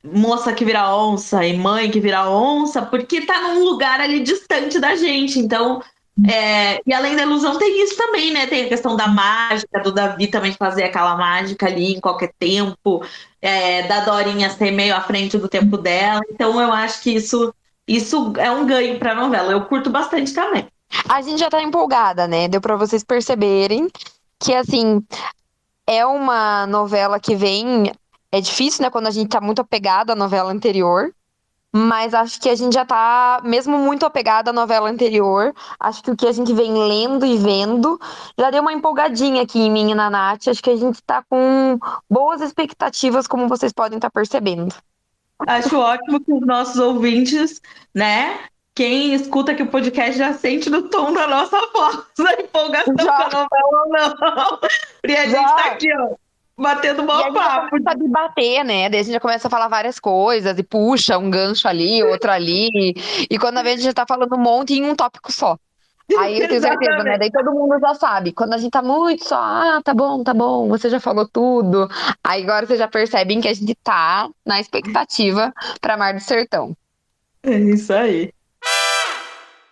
moça 0.02 0.52
que 0.52 0.64
vira 0.64 0.92
onça, 0.92 1.46
e 1.46 1.56
mãe 1.56 1.88
que 1.88 2.00
vira 2.00 2.28
onça, 2.28 2.82
porque 2.82 3.20
tá 3.20 3.42
num 3.42 3.62
lugar 3.62 4.00
ali 4.00 4.20
distante 4.20 4.80
da 4.80 4.96
gente, 4.96 5.38
então 5.38 5.80
é, 6.24 6.80
e 6.86 6.94
além 6.94 7.14
da 7.14 7.24
ilusão, 7.24 7.58
tem 7.58 7.82
isso 7.82 7.94
também, 7.96 8.32
né? 8.32 8.46
Tem 8.46 8.64
a 8.64 8.68
questão 8.68 8.96
da 8.96 9.06
mágica, 9.06 9.80
do 9.80 9.92
Davi 9.92 10.28
também 10.28 10.52
fazer 10.52 10.84
aquela 10.84 11.14
mágica 11.14 11.66
ali 11.66 11.94
em 11.94 12.00
qualquer 12.00 12.32
tempo, 12.38 13.04
é, 13.42 13.82
da 13.82 14.00
Dorinha 14.00 14.48
ser 14.48 14.70
meio 14.70 14.96
à 14.96 15.02
frente 15.02 15.36
do 15.36 15.46
tempo 15.46 15.76
dela. 15.76 16.22
Então 16.30 16.58
eu 16.60 16.72
acho 16.72 17.02
que 17.02 17.10
isso, 17.10 17.52
isso 17.86 18.32
é 18.38 18.50
um 18.50 18.64
ganho 18.64 18.98
para 18.98 19.12
a 19.12 19.14
novela. 19.14 19.52
Eu 19.52 19.66
curto 19.66 19.90
bastante 19.90 20.32
também. 20.32 20.66
A 21.06 21.20
gente 21.20 21.38
já 21.38 21.50
tá 21.50 21.62
empolgada, 21.62 22.26
né? 22.26 22.48
Deu 22.48 22.60
para 22.62 22.76
vocês 22.76 23.04
perceberem 23.04 23.88
que, 24.38 24.54
assim, 24.54 25.04
é 25.86 26.06
uma 26.06 26.66
novela 26.66 27.20
que 27.20 27.34
vem. 27.34 27.92
É 28.32 28.40
difícil, 28.40 28.82
né? 28.82 28.90
Quando 28.90 29.06
a 29.06 29.10
gente 29.10 29.28
tá 29.28 29.40
muito 29.40 29.60
apegado 29.60 30.10
à 30.10 30.14
novela 30.14 30.50
anterior. 30.50 31.12
Mas 31.76 32.14
acho 32.14 32.40
que 32.40 32.48
a 32.48 32.54
gente 32.54 32.72
já 32.72 32.86
tá, 32.86 33.42
mesmo 33.44 33.76
muito 33.76 34.06
apegado 34.06 34.48
à 34.48 34.52
novela 34.52 34.88
anterior, 34.88 35.54
acho 35.78 36.02
que 36.02 36.10
o 36.10 36.16
que 36.16 36.26
a 36.26 36.32
gente 36.32 36.50
vem 36.54 36.72
lendo 36.72 37.26
e 37.26 37.36
vendo 37.36 38.00
já 38.38 38.50
deu 38.50 38.62
uma 38.62 38.72
empolgadinha 38.72 39.42
aqui 39.42 39.58
em 39.58 39.70
mim 39.70 39.90
e 39.90 39.94
na 39.94 40.08
Nath. 40.08 40.48
Acho 40.48 40.62
que 40.62 40.70
a 40.70 40.76
gente 40.76 41.02
tá 41.02 41.22
com 41.28 41.78
boas 42.08 42.40
expectativas, 42.40 43.26
como 43.26 43.46
vocês 43.46 43.74
podem 43.74 43.98
estar 43.98 44.08
tá 44.08 44.14
percebendo. 44.14 44.74
Acho 45.46 45.78
ótimo 45.78 46.18
que 46.18 46.32
os 46.32 46.46
nossos 46.46 46.78
ouvintes, 46.78 47.60
né? 47.94 48.40
Quem 48.74 49.12
escuta 49.12 49.52
aqui 49.52 49.62
o 49.62 49.70
podcast 49.70 50.16
já 50.16 50.32
sente 50.32 50.70
no 50.70 50.88
tom 50.88 51.12
da 51.12 51.26
nossa 51.26 51.58
voz 51.74 52.06
a 52.26 52.40
empolgação 52.40 52.94
já. 52.98 53.16
com 53.16 53.36
a 53.36 53.42
novela 53.42 53.82
ou 53.84 53.92
não. 53.92 54.60
E 55.06 55.14
a 55.14 55.26
gente 55.26 55.56
tá 55.56 55.66
aqui, 55.66 55.88
ó 55.94 56.25
batendo 56.58 57.02
bom 57.02 57.32
papo. 57.32 57.74
A 57.74 57.78
gente 57.78 57.98
debater, 57.98 58.64
né? 58.64 58.88
Daí 58.88 59.00
a 59.00 59.02
gente 59.02 59.12
já 59.12 59.20
começa 59.20 59.48
a 59.48 59.50
falar 59.50 59.68
várias 59.68 59.98
coisas 59.98 60.58
e 60.58 60.62
puxa 60.62 61.18
um 61.18 61.30
gancho 61.30 61.68
ali, 61.68 62.02
outro 62.02 62.30
ali. 62.30 62.94
E 63.30 63.38
quando 63.38 63.58
a 63.58 63.64
gente 63.64 63.82
já 63.82 63.92
tá 63.92 64.06
falando 64.06 64.34
um 64.34 64.40
monte 64.40 64.74
em 64.74 64.84
um 64.84 64.94
tópico 64.94 65.30
só. 65.30 65.58
Aí 66.18 66.40
eu 66.40 66.48
tenho 66.48 66.60
certeza, 66.60 67.02
né? 67.02 67.18
Daí 67.18 67.32
todo 67.32 67.52
mundo 67.52 67.78
já 67.80 67.94
sabe. 67.94 68.32
Quando 68.32 68.54
a 68.54 68.58
gente 68.58 68.70
tá 68.70 68.80
muito 68.80 69.26
só, 69.26 69.36
ah, 69.36 69.80
tá 69.82 69.92
bom, 69.92 70.22
tá 70.22 70.32
bom, 70.32 70.68
você 70.68 70.88
já 70.88 71.00
falou 71.00 71.28
tudo. 71.28 71.88
Aí 72.22 72.44
agora 72.44 72.64
vocês 72.64 72.78
já 72.78 72.86
percebem 72.86 73.40
que 73.40 73.48
a 73.48 73.54
gente 73.54 73.74
tá 73.82 74.28
na 74.44 74.60
expectativa 74.60 75.52
pra 75.80 75.96
Mar 75.96 76.14
do 76.14 76.20
Sertão. 76.20 76.76
É 77.42 77.58
isso 77.58 77.92
aí. 77.92 78.32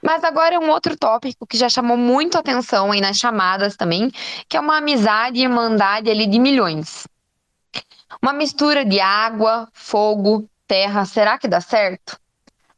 Mas 0.04 0.22
agora 0.22 0.56
é 0.56 0.58
um 0.58 0.68
outro 0.68 0.98
tópico 0.98 1.46
que 1.46 1.56
já 1.56 1.66
chamou 1.66 1.96
muito 1.96 2.36
atenção 2.36 2.92
aí 2.92 3.00
nas 3.00 3.16
chamadas 3.16 3.74
também, 3.74 4.10
que 4.46 4.54
é 4.54 4.60
uma 4.60 4.76
amizade 4.76 5.38
e 5.38 5.44
irmandade 5.44 6.10
ali 6.10 6.26
de 6.26 6.38
milhões. 6.38 7.08
Uma 8.20 8.34
mistura 8.34 8.84
de 8.84 9.00
água, 9.00 9.66
fogo, 9.72 10.46
terra, 10.66 11.06
será 11.06 11.38
que 11.38 11.48
dá 11.48 11.58
certo? 11.58 12.20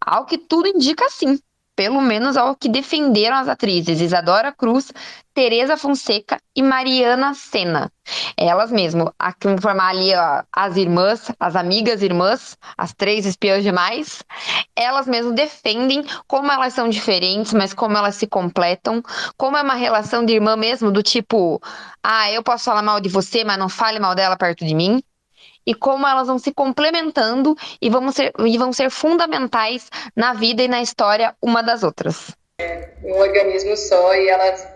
Ao 0.00 0.24
que 0.24 0.38
tudo 0.38 0.68
indica 0.68 1.10
sim 1.10 1.36
pelo 1.76 2.00
menos 2.00 2.36
ao 2.36 2.56
que 2.56 2.68
defenderam 2.68 3.36
as 3.36 3.48
atrizes 3.48 4.00
Isadora 4.00 4.50
Cruz, 4.50 4.90
Teresa 5.34 5.76
Fonseca 5.76 6.38
e 6.56 6.62
Mariana 6.62 7.34
Senna. 7.34 7.92
Elas 8.36 8.72
mesmo, 8.72 9.12
a 9.18 9.34
que 9.34 9.60
formar 9.60 9.90
ali 9.90 10.14
ó, 10.14 10.42
as 10.50 10.76
irmãs, 10.76 11.30
as 11.38 11.54
amigas 11.54 12.00
irmãs, 12.00 12.56
as 12.78 12.94
três 12.94 13.26
espiãs 13.26 13.62
demais, 13.62 14.24
elas 14.74 15.06
mesmo 15.06 15.32
defendem 15.32 16.02
como 16.26 16.50
elas 16.50 16.72
são 16.72 16.88
diferentes, 16.88 17.52
mas 17.52 17.74
como 17.74 17.98
elas 17.98 18.14
se 18.14 18.26
completam, 18.26 19.02
como 19.36 19.58
é 19.58 19.62
uma 19.62 19.74
relação 19.74 20.24
de 20.24 20.32
irmã 20.32 20.56
mesmo, 20.56 20.90
do 20.90 21.02
tipo, 21.02 21.60
ah, 22.02 22.32
eu 22.32 22.42
posso 22.42 22.64
falar 22.64 22.82
mal 22.82 22.98
de 22.98 23.10
você, 23.10 23.44
mas 23.44 23.58
não 23.58 23.68
fale 23.68 24.00
mal 24.00 24.14
dela 24.14 24.36
perto 24.36 24.64
de 24.64 24.74
mim 24.74 25.02
e 25.66 25.74
como 25.74 26.06
elas 26.06 26.28
vão 26.28 26.38
se 26.38 26.52
complementando 26.52 27.56
e 27.80 27.90
vão 27.90 28.10
ser, 28.12 28.32
e 28.38 28.56
vão 28.56 28.72
ser 28.72 28.90
fundamentais 28.90 29.90
na 30.14 30.32
vida 30.32 30.62
e 30.62 30.68
na 30.68 30.80
história 30.80 31.34
uma 31.42 31.62
das 31.62 31.82
outras. 31.82 32.34
É 32.58 32.90
um 33.04 33.18
organismo 33.18 33.76
só 33.76 34.14
e 34.14 34.28
elas 34.28 34.66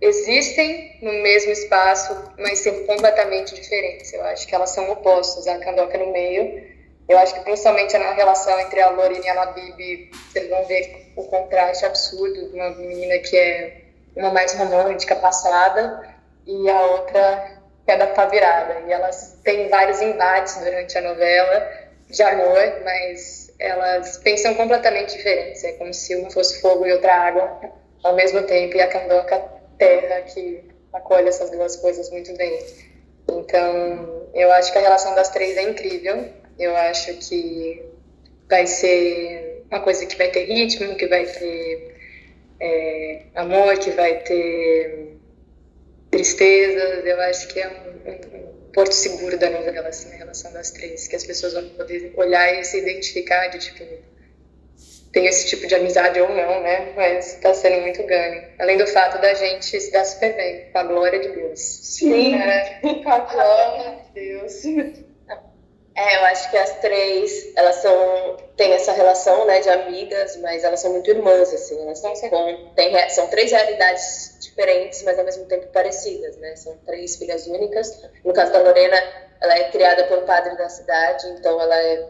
existem 0.00 0.98
no 1.02 1.12
mesmo 1.22 1.52
espaço, 1.52 2.16
mas 2.38 2.60
são 2.60 2.72
completamente 2.86 3.54
diferentes. 3.54 4.12
Eu 4.12 4.24
acho 4.24 4.46
que 4.46 4.54
elas 4.54 4.70
são 4.70 4.90
opostas, 4.90 5.46
a 5.46 5.58
Candoca 5.58 5.98
no 5.98 6.12
meio. 6.12 6.64
Eu 7.08 7.18
acho 7.18 7.34
que 7.34 7.40
principalmente 7.40 7.96
na 7.96 8.12
relação 8.12 8.58
entre 8.60 8.80
a 8.80 8.90
Lorena 8.90 9.24
e 9.24 9.28
a 9.28 9.34
Labib, 9.34 10.10
vocês 10.28 10.50
vão 10.50 10.64
ver 10.66 11.12
o 11.16 11.24
contraste 11.24 11.84
absurdo 11.84 12.50
de 12.50 12.56
uma 12.56 12.70
menina 12.70 13.18
que 13.18 13.36
é 13.36 13.82
uma 14.16 14.30
mais 14.30 14.54
romântica, 14.54 15.14
passada, 15.14 16.16
e 16.46 16.70
a 16.70 16.80
outra 16.86 17.55
que 17.86 17.92
é 17.92 17.96
da 17.96 18.08
Pá 18.08 18.26
Virada. 18.26 18.82
E 18.86 18.92
elas 18.92 19.38
têm 19.42 19.68
vários 19.68 20.02
embates 20.02 20.56
durante 20.56 20.98
a 20.98 21.00
novela 21.00 21.70
de 22.10 22.22
amor, 22.22 22.82
mas 22.84 23.54
elas 23.58 24.18
pensam 24.18 24.54
completamente 24.54 25.16
diferentes. 25.16 25.64
É 25.64 25.72
como 25.72 25.94
se 25.94 26.14
uma 26.16 26.30
fosse 26.30 26.60
fogo 26.60 26.84
e 26.84 26.92
outra 26.92 27.14
água 27.14 27.60
ao 28.02 28.14
mesmo 28.14 28.42
tempo, 28.42 28.76
e 28.76 28.80
a 28.80 28.88
Candoca 28.88 29.42
terra 29.78 30.20
que 30.22 30.64
acolhe 30.92 31.28
essas 31.28 31.50
duas 31.50 31.76
coisas 31.76 32.10
muito 32.10 32.36
bem. 32.36 32.58
Então, 33.28 34.28
eu 34.34 34.50
acho 34.52 34.70
que 34.70 34.78
a 34.78 34.80
relação 34.80 35.14
das 35.14 35.30
três 35.30 35.56
é 35.56 35.62
incrível. 35.62 36.28
Eu 36.58 36.76
acho 36.76 37.14
que 37.14 37.84
vai 38.48 38.66
ser 38.66 39.64
uma 39.70 39.80
coisa 39.80 40.06
que 40.06 40.16
vai 40.16 40.28
ter 40.28 40.44
ritmo, 40.44 40.94
que 40.94 41.06
vai 41.06 41.26
ter 41.26 41.96
é, 42.60 43.22
amor, 43.34 43.76
que 43.78 43.90
vai 43.90 44.20
ter 44.20 45.15
tristezas. 46.16 47.04
Eu 47.04 47.20
acho 47.20 47.48
que 47.48 47.60
é 47.60 47.68
um, 47.68 48.10
um, 48.10 48.38
um 48.38 48.70
porto 48.72 48.92
seguro 48.92 49.38
da 49.38 49.50
novela, 49.50 49.88
assim, 49.88 50.12
a 50.12 50.16
relação 50.16 50.52
das 50.52 50.70
três, 50.70 51.06
que 51.06 51.16
as 51.16 51.24
pessoas 51.24 51.54
vão 51.54 51.68
poder 51.70 52.12
olhar 52.16 52.58
e 52.58 52.64
se 52.64 52.78
identificar 52.78 53.48
de 53.48 53.58
tipo 53.58 53.84
tem 55.16 55.24
esse 55.24 55.46
tipo 55.46 55.66
de 55.66 55.74
amizade 55.74 56.20
ou 56.20 56.28
não, 56.28 56.60
né? 56.62 56.92
Mas 56.94 57.36
está 57.36 57.54
sendo 57.54 57.80
muito 57.80 58.02
ganho. 58.02 58.44
Além 58.58 58.76
do 58.76 58.86
fato 58.86 59.18
da 59.18 59.32
gente 59.32 59.80
se 59.80 59.90
dar 59.90 60.04
super 60.04 60.36
bem, 60.36 60.70
com 60.70 60.78
a 60.78 60.82
glória 60.82 61.18
de 61.18 61.28
Deus. 61.28 61.58
Sim, 61.58 62.34
é. 62.34 62.80
com 63.02 63.08
a 63.08 63.20
glória 63.20 63.98
de 64.04 64.20
Deus. 64.20 64.62
É, 65.96 66.16
eu 66.16 66.24
acho 66.26 66.50
que 66.50 66.58
as 66.58 66.78
três, 66.80 67.56
elas 67.56 67.76
são, 67.76 68.36
têm 68.54 68.74
essa 68.74 68.92
relação, 68.92 69.46
né, 69.46 69.60
de 69.60 69.70
amigas, 69.70 70.36
mas 70.36 70.62
elas 70.62 70.80
são 70.80 70.92
muito 70.92 71.08
irmãs, 71.08 71.54
assim, 71.54 71.80
elas 71.80 71.98
são, 71.98 72.12
tem, 72.74 73.08
são 73.08 73.26
três 73.28 73.50
realidades 73.50 74.36
diferentes, 74.42 75.02
mas 75.04 75.18
ao 75.18 75.24
mesmo 75.24 75.46
tempo 75.46 75.66
parecidas, 75.68 76.36
né, 76.36 76.54
são 76.54 76.76
três 76.84 77.16
filhas 77.16 77.46
únicas. 77.46 77.98
No 78.22 78.34
caso 78.34 78.52
da 78.52 78.58
Lorena, 78.58 78.96
ela 79.40 79.54
é 79.54 79.70
criada 79.70 80.04
pelo 80.04 80.22
padre 80.22 80.54
da 80.58 80.68
cidade, 80.68 81.28
então 81.30 81.58
ela 81.58 81.82
é 81.82 82.08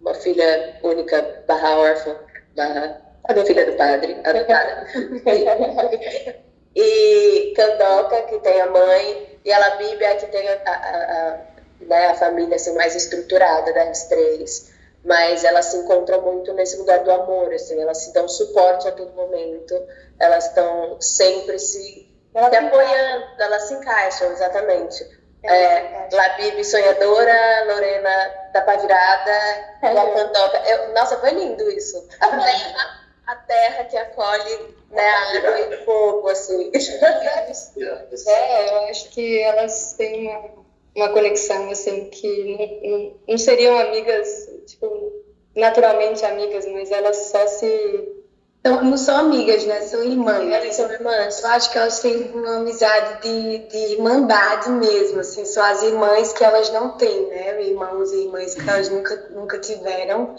uma 0.00 0.14
filha 0.14 0.78
única, 0.84 1.42
barra 1.44 1.76
órfã, 1.76 2.16
barra 2.54 3.02
a 3.24 3.44
filha 3.44 3.66
do 3.66 3.72
padre, 3.76 4.16
adotada. 4.22 4.86
e 6.76 7.52
Candoca, 7.56 8.22
que 8.22 8.38
tem 8.38 8.60
a 8.60 8.66
mãe, 8.66 9.40
e 9.44 9.50
ela 9.50 9.70
Bíblia, 9.70 10.14
que 10.16 10.26
tem 10.26 10.48
a, 10.48 10.60
a, 10.66 11.32
a 11.32 11.53
né, 11.80 12.06
a 12.06 12.14
família 12.14 12.56
assim, 12.56 12.74
mais 12.74 12.94
estruturada 12.94 13.72
das 13.72 14.04
três, 14.08 14.72
mas 15.04 15.44
elas 15.44 15.66
se 15.66 15.76
encontram 15.76 16.22
muito 16.22 16.52
nesse 16.54 16.76
lugar 16.78 17.00
do 17.00 17.10
amor, 17.10 17.52
assim, 17.52 17.80
elas 17.80 17.98
se 17.98 18.12
dão 18.12 18.26
suporte 18.26 18.88
a 18.88 18.92
todo 18.92 19.12
momento, 19.12 19.74
elas 20.18 20.46
estão 20.46 21.00
sempre 21.00 21.58
se, 21.58 22.08
se 22.32 22.56
apoiando, 22.56 23.26
elas 23.38 23.62
se 23.64 23.74
encaixam, 23.74 24.32
exatamente. 24.32 25.24
É, 25.42 26.08
Labib 26.10 26.64
sonhadora, 26.64 27.64
Lorena 27.66 28.34
da 28.54 28.62
pá 28.62 28.76
virada, 28.76 29.30
é. 29.30 30.12
Candoca. 30.14 30.58
Eu, 30.66 30.94
nossa, 30.94 31.18
foi 31.18 31.32
lindo 31.32 31.70
isso. 31.70 32.08
A 32.18 32.30
terra, 32.30 33.04
a 33.26 33.36
terra 33.36 33.84
que 33.84 33.96
acolhe 33.98 34.74
né, 34.90 35.06
água 35.06 35.60
e 35.60 35.84
fogo, 35.84 36.28
assim. 36.28 36.72
É, 38.26 38.70
eu 38.70 38.84
acho 38.88 39.10
que 39.10 39.42
elas 39.42 39.94
têm 39.98 40.28
uma 40.28 40.63
uma 40.94 41.08
conexão 41.10 41.70
assim 41.70 42.08
que 42.10 42.80
não, 42.82 43.14
não, 43.28 43.38
seriam 43.38 43.78
amigas 43.78 44.48
tipo 44.66 45.12
naturalmente 45.56 46.24
amigas 46.24 46.66
mas 46.66 46.90
elas 46.90 47.16
só 47.16 47.46
se 47.46 48.14
então, 48.64 48.82
não 48.82 48.96
são 48.96 49.14
amigas, 49.18 49.62
né? 49.66 49.82
São 49.82 50.02
irmãs. 50.02 50.50
Elas 50.50 50.74
são 50.74 50.90
irmãs. 50.90 51.42
Eu 51.42 51.50
acho 51.50 51.70
que 51.70 51.76
elas 51.76 52.00
têm 52.00 52.30
uma 52.32 52.56
amizade 52.56 53.20
de, 53.20 53.58
de 53.68 53.76
irmandade 53.92 54.70
mesmo, 54.70 55.20
assim. 55.20 55.44
São 55.44 55.62
as 55.62 55.82
irmãs 55.82 56.32
que 56.32 56.42
elas 56.42 56.70
não 56.72 56.96
têm, 56.96 57.26
né? 57.28 57.62
Irmãos 57.62 58.10
e 58.10 58.22
irmãs 58.24 58.54
que 58.54 58.66
elas 58.66 58.88
nunca, 58.88 59.28
nunca 59.32 59.58
tiveram 59.58 60.34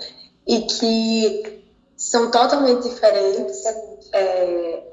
e 0.48 0.62
que 0.62 1.64
são 1.96 2.32
totalmente 2.32 2.90
diferentes, 2.90 3.64
é, 4.12 4.84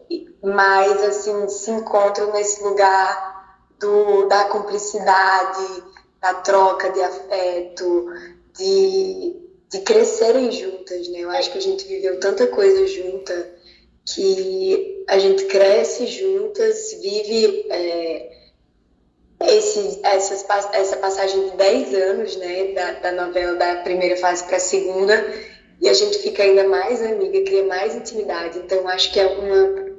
mas, 0.42 1.02
assim, 1.02 1.48
se 1.48 1.70
encontram 1.70 2.34
nesse 2.34 2.62
lugar 2.62 3.31
do, 3.82 4.28
da 4.28 4.44
cumplicidade, 4.44 5.82
da 6.20 6.34
troca 6.34 6.88
de 6.90 7.00
afeto, 7.02 8.06
de, 8.56 9.36
de 9.68 9.80
crescerem 9.80 10.52
juntas, 10.52 11.08
né? 11.08 11.18
Eu 11.18 11.30
acho 11.30 11.50
que 11.50 11.58
a 11.58 11.62
gente 11.62 11.84
viveu 11.84 12.20
tanta 12.20 12.46
coisa 12.46 12.86
junta 12.86 13.50
que 14.06 15.04
a 15.08 15.18
gente 15.18 15.44
cresce 15.46 16.06
juntas, 16.06 16.92
vive 17.00 17.66
é, 17.70 18.30
esse, 19.40 20.00
essas, 20.04 20.46
essa 20.72 20.96
passagem 20.96 21.50
de 21.50 21.56
10 21.56 21.94
anos, 21.94 22.36
né, 22.36 22.72
da, 22.72 22.92
da 22.92 23.12
novela 23.12 23.54
da 23.54 23.76
primeira 23.76 24.16
fase 24.16 24.44
para 24.44 24.56
a 24.56 24.60
segunda, 24.60 25.14
e 25.80 25.88
a 25.88 25.92
gente 25.92 26.18
fica 26.18 26.44
ainda 26.44 26.68
mais 26.68 27.02
amiga, 27.02 27.42
cria 27.44 27.64
mais 27.64 27.96
intimidade. 27.96 28.58
Então, 28.58 28.86
acho 28.88 29.12
que 29.12 29.18
é 29.18 29.26
uma, 29.26 29.92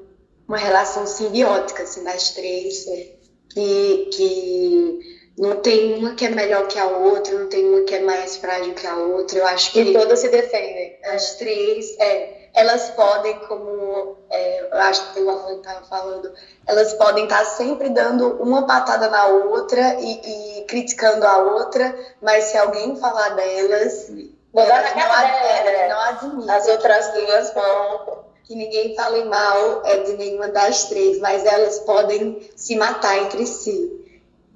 uma 0.47 0.57
relação 0.57 1.05
simbiótica, 1.05 1.83
assim, 1.83 2.03
das 2.03 2.31
três, 2.31 2.85
né? 2.85 3.22
Que, 3.53 4.09
que 4.11 4.99
não 5.37 5.57
tem 5.57 5.95
uma 5.95 6.15
que 6.15 6.25
é 6.25 6.29
melhor 6.29 6.67
que 6.67 6.79
a 6.79 6.85
outra, 6.85 7.37
não 7.37 7.49
tem 7.49 7.67
uma 7.67 7.83
que 7.83 7.95
é 7.95 7.99
mais 8.01 8.37
frágil 8.37 8.73
que 8.73 8.85
a 8.85 8.95
outra. 8.95 9.39
Eu 9.39 9.47
acho 9.47 9.71
que. 9.71 9.81
E 9.81 9.93
todas 9.93 10.19
se 10.19 10.29
defendem. 10.29 10.97
As 11.05 11.35
três, 11.35 11.97
é, 11.99 12.49
elas 12.53 12.89
podem, 12.91 13.37
como 13.39 14.17
é, 14.29 14.67
eu 14.71 14.77
acho 14.79 15.13
que 15.13 15.19
o 15.19 15.29
Alan 15.29 15.57
estava 15.57 15.85
falando, 15.85 16.33
elas 16.67 16.93
podem 16.93 17.23
estar 17.25 17.39
tá 17.39 17.45
sempre 17.45 17.89
dando 17.89 18.41
uma 18.41 18.65
patada 18.65 19.09
na 19.09 19.27
outra 19.27 19.95
e, 19.99 20.59
e 20.59 20.65
criticando 20.65 21.25
a 21.25 21.37
outra, 21.37 21.95
mas 22.21 22.45
se 22.45 22.57
alguém 22.57 22.95
falar 22.95 23.29
delas. 23.29 24.11
Vou 24.53 24.67
dar 24.67 24.83
na 24.83 24.91
cara 24.91 25.63
dela, 25.63 25.87
não 25.89 26.01
admite. 26.01 26.51
As 26.51 26.67
outras 26.67 27.11
duas 27.13 27.53
vão 27.55 28.32
que 28.43 28.55
ninguém 28.55 28.95
fale 28.95 29.23
mal 29.25 29.81
é, 29.85 30.03
de 30.03 30.13
nenhuma 30.13 30.49
das 30.49 30.89
três, 30.89 31.19
mas 31.19 31.45
elas 31.45 31.79
podem 31.79 32.39
se 32.55 32.75
matar 32.75 33.17
entre 33.23 33.45
si. 33.45 33.91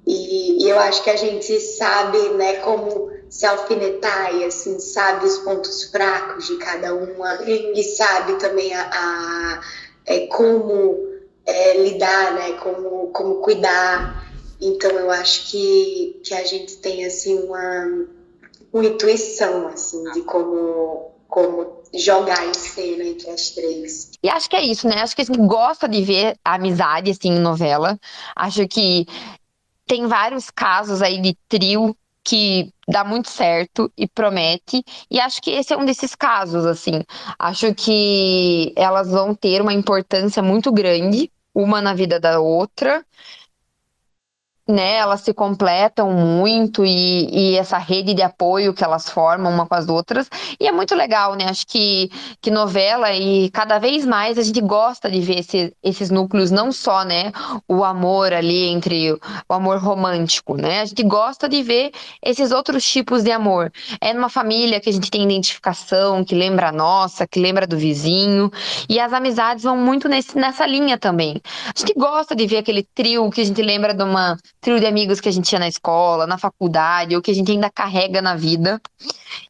E, 0.06 0.64
e, 0.64 0.68
eu 0.68 0.78
acho 0.78 1.02
que 1.02 1.10
a 1.10 1.16
gente 1.16 1.60
sabe, 1.60 2.18
né, 2.30 2.56
como 2.56 3.10
se 3.28 3.44
alfinetar 3.44 4.34
e 4.36 4.44
assim, 4.44 4.78
sabe 4.78 5.26
os 5.26 5.38
pontos 5.38 5.84
fracos 5.84 6.46
de 6.46 6.56
cada 6.56 6.94
uma 6.94 7.42
e 7.44 7.82
sabe 7.84 8.38
também 8.38 8.72
a, 8.72 8.88
a 8.90 9.60
é, 10.06 10.26
como 10.28 10.96
é, 11.44 11.76
lidar, 11.82 12.34
né, 12.34 12.52
como, 12.52 13.08
como 13.08 13.36
cuidar. 13.36 14.26
Então 14.60 14.90
eu 14.90 15.10
acho 15.10 15.50
que, 15.50 16.20
que 16.24 16.34
a 16.34 16.44
gente 16.44 16.78
tem 16.78 17.04
assim 17.04 17.38
uma, 17.40 18.06
uma 18.72 18.84
intuição 18.84 19.68
assim 19.68 20.02
de 20.12 20.22
como 20.22 21.12
como 21.28 21.77
jogar 21.94 22.46
em 22.46 22.54
cena 22.54 23.04
entre 23.04 23.30
as 23.30 23.50
três. 23.50 24.10
E 24.22 24.28
acho 24.28 24.48
que 24.48 24.56
é 24.56 24.62
isso, 24.62 24.86
né? 24.88 25.00
Acho 25.02 25.14
que 25.14 25.22
a 25.22 25.24
gente 25.24 25.38
gosta 25.38 25.88
de 25.88 26.02
ver 26.02 26.36
a 26.44 26.54
amizade 26.54 27.10
assim 27.10 27.30
em 27.30 27.38
novela. 27.38 27.98
Acho 28.34 28.66
que 28.68 29.06
tem 29.86 30.06
vários 30.06 30.50
casos 30.50 31.00
aí 31.02 31.20
de 31.20 31.36
trio 31.48 31.96
que 32.22 32.70
dá 32.86 33.04
muito 33.04 33.30
certo 33.30 33.90
e 33.96 34.06
promete. 34.06 34.84
E 35.10 35.18
acho 35.18 35.40
que 35.40 35.50
esse 35.50 35.72
é 35.72 35.76
um 35.76 35.84
desses 35.84 36.14
casos, 36.14 36.66
assim. 36.66 37.02
Acho 37.38 37.74
que 37.74 38.72
elas 38.76 39.10
vão 39.10 39.34
ter 39.34 39.62
uma 39.62 39.72
importância 39.72 40.42
muito 40.42 40.70
grande, 40.70 41.32
uma 41.54 41.80
na 41.80 41.94
vida 41.94 42.20
da 42.20 42.38
outra 42.38 43.04
né, 44.68 44.96
elas 44.96 45.22
se 45.22 45.32
completam 45.32 46.12
muito 46.12 46.84
e, 46.84 47.28
e, 47.32 47.56
essa 47.56 47.78
rede 47.78 48.12
de 48.12 48.22
apoio 48.22 48.74
que 48.74 48.84
elas 48.84 49.08
formam 49.08 49.50
uma 49.50 49.66
com 49.66 49.74
as 49.74 49.88
outras. 49.88 50.28
E 50.60 50.66
é 50.68 50.72
muito 50.72 50.94
legal, 50.94 51.34
né? 51.34 51.46
Acho 51.48 51.66
que, 51.66 52.10
que 52.40 52.50
novela 52.50 53.10
e 53.14 53.48
cada 53.50 53.78
vez 53.78 54.04
mais 54.04 54.36
a 54.36 54.42
gente 54.42 54.60
gosta 54.60 55.10
de 55.10 55.20
ver 55.20 55.38
esse, 55.38 55.74
esses 55.82 56.10
núcleos, 56.10 56.50
não 56.50 56.70
só, 56.70 57.02
né, 57.02 57.32
o 57.66 57.82
amor 57.82 58.32
ali 58.32 58.66
entre 58.66 59.12
o 59.12 59.54
amor 59.54 59.78
romântico, 59.78 60.56
né? 60.56 60.82
A 60.82 60.84
gente 60.84 61.02
gosta 61.02 61.48
de 61.48 61.62
ver 61.62 61.90
esses 62.22 62.52
outros 62.52 62.84
tipos 62.84 63.22
de 63.22 63.30
amor. 63.30 63.72
É 64.00 64.12
numa 64.12 64.28
família 64.28 64.80
que 64.80 64.90
a 64.90 64.92
gente 64.92 65.10
tem 65.10 65.24
identificação, 65.24 66.22
que 66.24 66.34
lembra 66.34 66.68
a 66.68 66.72
nossa, 66.72 67.26
que 67.26 67.40
lembra 67.40 67.66
do 67.66 67.78
vizinho. 67.78 68.50
E 68.88 69.00
as 69.00 69.14
amizades 69.14 69.64
vão 69.64 69.76
muito 69.76 70.08
nesse, 70.08 70.36
nessa 70.36 70.66
linha 70.66 70.98
também. 70.98 71.40
A 71.64 71.78
gente 71.78 71.94
gosta 71.94 72.36
de 72.36 72.46
ver 72.46 72.58
aquele 72.58 72.82
trio 72.82 73.30
que 73.30 73.40
a 73.40 73.44
gente 73.44 73.62
lembra 73.62 73.94
de 73.94 74.02
uma 74.02 74.36
trio 74.60 74.80
de 74.80 74.86
amigos 74.86 75.20
que 75.20 75.28
a 75.28 75.32
gente 75.32 75.48
tinha 75.48 75.58
na 75.58 75.68
escola, 75.68 76.26
na 76.26 76.38
faculdade, 76.38 77.14
ou 77.14 77.22
que 77.22 77.30
a 77.30 77.34
gente 77.34 77.50
ainda 77.50 77.70
carrega 77.70 78.20
na 78.20 78.34
vida. 78.34 78.80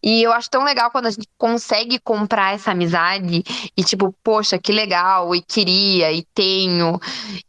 E 0.02 0.22
eu 0.22 0.32
acho 0.32 0.50
tão 0.50 0.64
legal 0.64 0.90
quando 0.90 1.06
a 1.06 1.10
gente 1.10 1.26
consegue 1.36 1.98
comprar 1.98 2.54
essa 2.54 2.72
amizade 2.72 3.42
e, 3.76 3.84
tipo, 3.84 4.14
poxa, 4.22 4.58
que 4.58 4.72
legal, 4.72 5.34
e 5.34 5.42
queria, 5.42 6.12
e 6.12 6.24
tenho. 6.34 6.98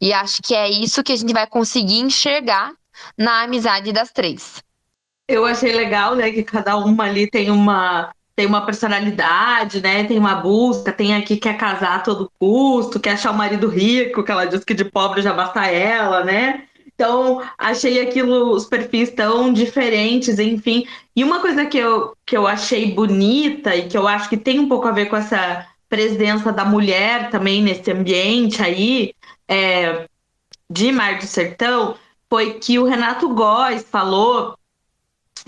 E 0.00 0.12
acho 0.12 0.42
que 0.42 0.54
é 0.54 0.68
isso 0.68 1.02
que 1.02 1.12
a 1.12 1.16
gente 1.16 1.32
vai 1.32 1.46
conseguir 1.46 1.98
enxergar 1.98 2.72
na 3.16 3.42
amizade 3.42 3.92
das 3.92 4.10
três. 4.10 4.62
Eu 5.28 5.46
achei 5.46 5.72
legal, 5.72 6.16
né, 6.16 6.30
que 6.30 6.42
cada 6.42 6.76
uma 6.76 7.04
ali 7.04 7.30
tem 7.30 7.50
uma 7.50 8.10
tem 8.40 8.46
uma 8.46 8.64
personalidade, 8.64 9.82
né? 9.82 10.04
Tem 10.04 10.18
uma 10.18 10.36
busca, 10.36 10.90
tem 10.90 11.14
aqui 11.14 11.34
que 11.34 11.42
quer 11.42 11.58
casar 11.58 11.96
a 11.96 11.98
todo 11.98 12.32
custo, 12.38 12.98
quer 12.98 13.10
achar 13.10 13.32
o 13.32 13.36
marido 13.36 13.68
rico, 13.68 14.24
que 14.24 14.32
ela 14.32 14.46
diz 14.46 14.64
que 14.64 14.72
de 14.72 14.82
pobre 14.82 15.20
já 15.20 15.34
basta 15.34 15.66
ela, 15.66 16.24
né? 16.24 16.64
Então, 17.00 17.42
achei 17.56 17.98
aquilo, 17.98 18.50
os 18.54 18.66
perfis 18.66 19.10
tão 19.10 19.50
diferentes, 19.50 20.38
enfim. 20.38 20.86
E 21.16 21.24
uma 21.24 21.40
coisa 21.40 21.64
que 21.64 21.78
eu, 21.78 22.14
que 22.26 22.36
eu 22.36 22.46
achei 22.46 22.92
bonita 22.92 23.74
e 23.74 23.88
que 23.88 23.96
eu 23.96 24.06
acho 24.06 24.28
que 24.28 24.36
tem 24.36 24.60
um 24.60 24.68
pouco 24.68 24.86
a 24.86 24.92
ver 24.92 25.06
com 25.06 25.16
essa 25.16 25.66
presença 25.88 26.52
da 26.52 26.62
mulher 26.62 27.30
também 27.30 27.62
nesse 27.62 27.90
ambiente 27.90 28.62
aí, 28.62 29.14
é, 29.48 30.06
de 30.68 30.92
Mar 30.92 31.16
do 31.16 31.24
Sertão, 31.24 31.96
foi 32.28 32.58
que 32.58 32.78
o 32.78 32.84
Renato 32.84 33.30
Góes 33.30 33.82
falou 33.90 34.54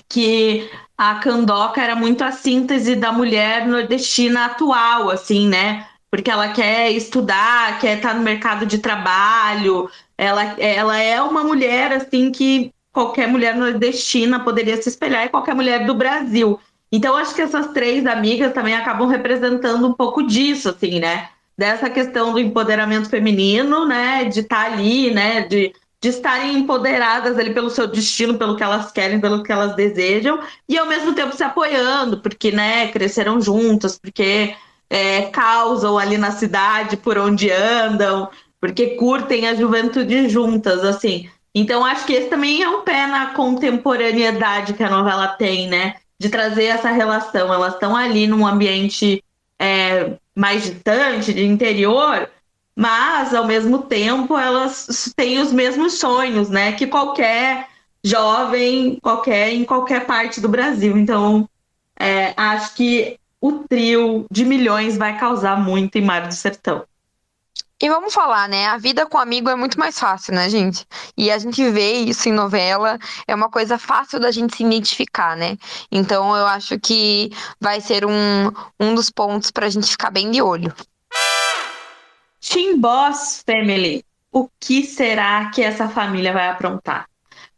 que 0.08 0.70
a 0.96 1.16
Candoca 1.16 1.82
era 1.82 1.94
muito 1.94 2.24
a 2.24 2.32
síntese 2.32 2.96
da 2.96 3.12
mulher 3.12 3.66
nordestina 3.66 4.46
atual, 4.46 5.10
assim, 5.10 5.46
né? 5.48 5.86
Porque 6.10 6.30
ela 6.30 6.48
quer 6.48 6.90
estudar, 6.92 7.78
quer 7.78 7.98
estar 7.98 8.14
no 8.14 8.22
mercado 8.22 8.64
de 8.64 8.78
trabalho, 8.78 9.90
ela, 10.16 10.42
ela 10.60 10.98
é 10.98 11.20
uma 11.20 11.42
mulher 11.42 11.92
assim 11.92 12.30
que 12.30 12.72
qualquer 12.92 13.26
mulher 13.26 13.56
nordestina 13.56 14.40
poderia 14.40 14.80
se 14.80 14.88
espelhar 14.88 15.26
e 15.26 15.30
qualquer 15.30 15.54
mulher 15.54 15.86
do 15.86 15.94
Brasil. 15.94 16.60
Então, 16.90 17.16
acho 17.16 17.34
que 17.34 17.40
essas 17.40 17.68
três 17.68 18.06
amigas 18.06 18.52
também 18.52 18.74
acabam 18.74 19.08
representando 19.08 19.86
um 19.86 19.94
pouco 19.94 20.22
disso, 20.22 20.68
assim, 20.68 21.00
né? 21.00 21.30
Dessa 21.56 21.88
questão 21.88 22.32
do 22.32 22.38
empoderamento 22.38 23.08
feminino, 23.08 23.86
né? 23.86 24.26
De 24.26 24.40
estar 24.40 24.66
tá 24.66 24.72
ali, 24.72 25.10
né? 25.10 25.42
De 25.42 25.72
de 26.02 26.08
estarem 26.08 26.58
empoderadas 26.58 27.38
ali 27.38 27.54
pelo 27.54 27.70
seu 27.70 27.86
destino, 27.86 28.36
pelo 28.36 28.56
que 28.56 28.62
elas 28.64 28.90
querem, 28.90 29.20
pelo 29.20 29.44
que 29.44 29.52
elas 29.52 29.76
desejam, 29.76 30.40
e 30.68 30.76
ao 30.76 30.84
mesmo 30.84 31.14
tempo 31.14 31.34
se 31.34 31.44
apoiando, 31.44 32.20
porque 32.20 32.50
né, 32.50 32.88
cresceram 32.88 33.40
juntas, 33.40 34.00
porque 34.00 34.52
é, 34.90 35.22
causam 35.26 35.96
ali 35.96 36.18
na 36.18 36.32
cidade 36.32 36.96
por 36.96 37.16
onde 37.16 37.52
andam, 37.52 38.28
porque 38.62 38.94
curtem 38.94 39.48
a 39.48 39.56
juventude 39.56 40.28
juntas, 40.28 40.84
assim. 40.84 41.28
Então 41.52 41.84
acho 41.84 42.06
que 42.06 42.12
esse 42.12 42.28
também 42.28 42.62
é 42.62 42.68
um 42.68 42.82
pé 42.82 43.08
na 43.08 43.34
contemporaneidade 43.34 44.74
que 44.74 44.84
a 44.84 44.88
novela 44.88 45.26
tem, 45.26 45.66
né? 45.68 45.96
De 46.16 46.28
trazer 46.28 46.66
essa 46.66 46.92
relação. 46.92 47.52
Elas 47.52 47.74
estão 47.74 47.96
ali 47.96 48.28
num 48.28 48.46
ambiente 48.46 49.22
é, 49.58 50.12
mais 50.32 50.62
distante, 50.62 51.34
de 51.34 51.44
interior, 51.44 52.30
mas 52.76 53.34
ao 53.34 53.48
mesmo 53.48 53.82
tempo 53.82 54.38
elas 54.38 55.12
têm 55.16 55.40
os 55.40 55.52
mesmos 55.52 55.94
sonhos, 55.94 56.48
né? 56.48 56.70
Que 56.70 56.86
qualquer 56.86 57.66
jovem, 58.04 58.96
qualquer 59.02 59.52
em 59.52 59.64
qualquer 59.64 60.06
parte 60.06 60.40
do 60.40 60.48
Brasil. 60.48 60.96
Então, 60.96 61.48
é, 61.98 62.32
acho 62.36 62.76
que 62.76 63.18
o 63.40 63.64
trio 63.68 64.24
de 64.30 64.44
milhões 64.44 64.96
vai 64.96 65.18
causar 65.18 65.60
muito 65.60 65.98
em 65.98 66.02
Mar 66.02 66.28
do 66.28 66.32
Sertão. 66.34 66.84
E 67.82 67.88
vamos 67.88 68.14
falar, 68.14 68.48
né? 68.48 68.66
A 68.66 68.78
vida 68.78 69.06
com 69.06 69.18
amigo 69.18 69.50
é 69.50 69.56
muito 69.56 69.76
mais 69.76 69.98
fácil, 69.98 70.32
né, 70.32 70.48
gente? 70.48 70.86
E 71.18 71.32
a 71.32 71.38
gente 71.38 71.68
vê 71.70 71.94
isso 71.94 72.28
em 72.28 72.32
novela, 72.32 72.96
é 73.26 73.34
uma 73.34 73.50
coisa 73.50 73.76
fácil 73.76 74.20
da 74.20 74.30
gente 74.30 74.56
se 74.56 74.62
identificar, 74.62 75.36
né? 75.36 75.58
Então 75.90 76.36
eu 76.36 76.46
acho 76.46 76.78
que 76.78 77.32
vai 77.60 77.80
ser 77.80 78.06
um, 78.06 78.52
um 78.78 78.94
dos 78.94 79.10
pontos 79.10 79.50
para 79.50 79.66
a 79.66 79.68
gente 79.68 79.90
ficar 79.90 80.12
bem 80.12 80.30
de 80.30 80.40
olho. 80.40 80.72
Team 82.40 82.78
Boss 82.78 83.42
Family. 83.44 84.04
O 84.30 84.48
que 84.60 84.84
será 84.84 85.50
que 85.50 85.60
essa 85.60 85.88
família 85.88 86.32
vai 86.32 86.48
aprontar? 86.48 87.06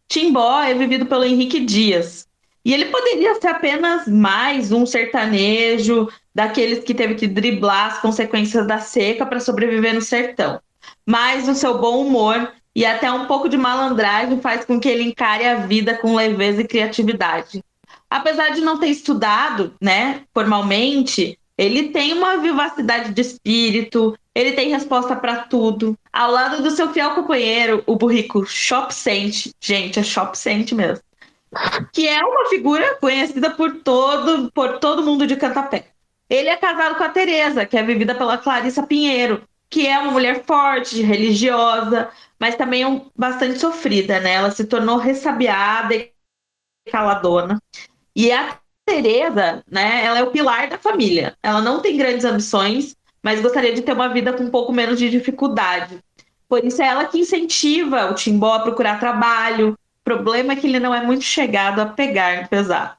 Timbó 0.08 0.62
é 0.62 0.72
vivido 0.72 1.04
pelo 1.04 1.24
Henrique 1.24 1.60
Dias. 1.60 2.26
E 2.64 2.72
ele 2.72 2.86
poderia 2.86 3.38
ser 3.40 3.48
apenas 3.48 4.08
mais 4.08 4.72
um 4.72 4.86
sertanejo 4.86 6.08
daqueles 6.34 6.82
que 6.82 6.94
teve 6.94 7.14
que 7.14 7.26
driblar 7.26 7.92
as 7.92 7.98
consequências 7.98 8.66
da 8.66 8.78
seca 8.78 9.26
para 9.26 9.38
sobreviver 9.38 9.94
no 9.94 10.00
sertão. 10.00 10.58
Mas 11.06 11.46
o 11.46 11.54
seu 11.54 11.78
bom 11.78 12.06
humor 12.06 12.52
e 12.74 12.84
até 12.84 13.10
um 13.12 13.26
pouco 13.26 13.48
de 13.48 13.56
malandragem 13.56 14.40
faz 14.40 14.64
com 14.64 14.80
que 14.80 14.88
ele 14.88 15.04
encare 15.04 15.46
a 15.46 15.56
vida 15.56 15.96
com 15.98 16.14
leveza 16.14 16.62
e 16.62 16.66
criatividade. 16.66 17.62
Apesar 18.10 18.50
de 18.50 18.60
não 18.60 18.78
ter 18.78 18.88
estudado, 18.88 19.74
né, 19.80 20.22
formalmente, 20.32 21.38
ele 21.56 21.90
tem 21.90 22.12
uma 22.12 22.38
vivacidade 22.38 23.12
de 23.12 23.20
espírito, 23.20 24.16
ele 24.34 24.52
tem 24.52 24.70
resposta 24.70 25.14
para 25.14 25.36
tudo. 25.36 25.96
Ao 26.12 26.30
lado 26.30 26.62
do 26.62 26.70
seu 26.70 26.92
fiel 26.92 27.14
companheiro, 27.14 27.82
o 27.86 27.94
burrico 27.96 28.44
Shop 28.44 28.92
Saint, 28.92 29.50
gente, 29.60 30.00
é 30.00 30.02
Shop 30.02 30.36
Saint 30.36 30.72
mesmo, 30.72 31.03
que 31.92 32.08
é 32.08 32.22
uma 32.24 32.48
figura 32.48 32.96
conhecida 32.96 33.50
por 33.50 33.80
todo, 33.80 34.50
por 34.52 34.78
todo 34.78 35.02
mundo 35.02 35.26
de 35.26 35.36
Cantapé. 35.36 35.88
Ele 36.28 36.48
é 36.48 36.56
casado 36.56 36.96
com 36.96 37.04
a 37.04 37.08
Teresa, 37.08 37.66
que 37.66 37.76
é 37.76 37.82
vivida 37.82 38.14
pela 38.14 38.38
Clarissa 38.38 38.82
Pinheiro, 38.82 39.46
que 39.68 39.86
é 39.86 39.98
uma 39.98 40.12
mulher 40.12 40.44
forte, 40.44 41.02
religiosa, 41.02 42.08
mas 42.38 42.56
também 42.56 42.84
um, 42.84 43.10
bastante 43.16 43.58
sofrida, 43.58 44.20
né? 44.20 44.34
Ela 44.34 44.50
se 44.50 44.64
tornou 44.64 44.96
ressabiada 44.96 45.94
e 45.94 46.10
caladona. 46.90 47.60
E 48.14 48.30
a 48.32 48.58
Teresa, 48.86 49.64
né, 49.70 50.04
ela 50.04 50.18
é 50.18 50.22
o 50.22 50.30
pilar 50.30 50.68
da 50.68 50.78
família. 50.78 51.36
Ela 51.42 51.60
não 51.60 51.80
tem 51.80 51.96
grandes 51.96 52.24
ambições, 52.24 52.94
mas 53.22 53.40
gostaria 53.40 53.72
de 53.74 53.82
ter 53.82 53.92
uma 53.92 54.08
vida 54.08 54.32
com 54.32 54.44
um 54.44 54.50
pouco 54.50 54.72
menos 54.72 54.98
de 54.98 55.08
dificuldade. 55.08 55.98
Por 56.48 56.64
isso 56.64 56.82
é 56.82 56.86
ela 56.86 57.06
que 57.06 57.18
incentiva 57.18 58.10
o 58.10 58.14
Timbó 58.14 58.54
a 58.54 58.60
procurar 58.60 59.00
trabalho. 59.00 59.76
Problema 60.04 60.52
é 60.52 60.56
que 60.56 60.66
ele 60.66 60.78
não 60.78 60.94
é 60.94 61.02
muito 61.02 61.24
chegado 61.24 61.80
a 61.80 61.86
pegar 61.86 62.48
pesar. 62.48 62.98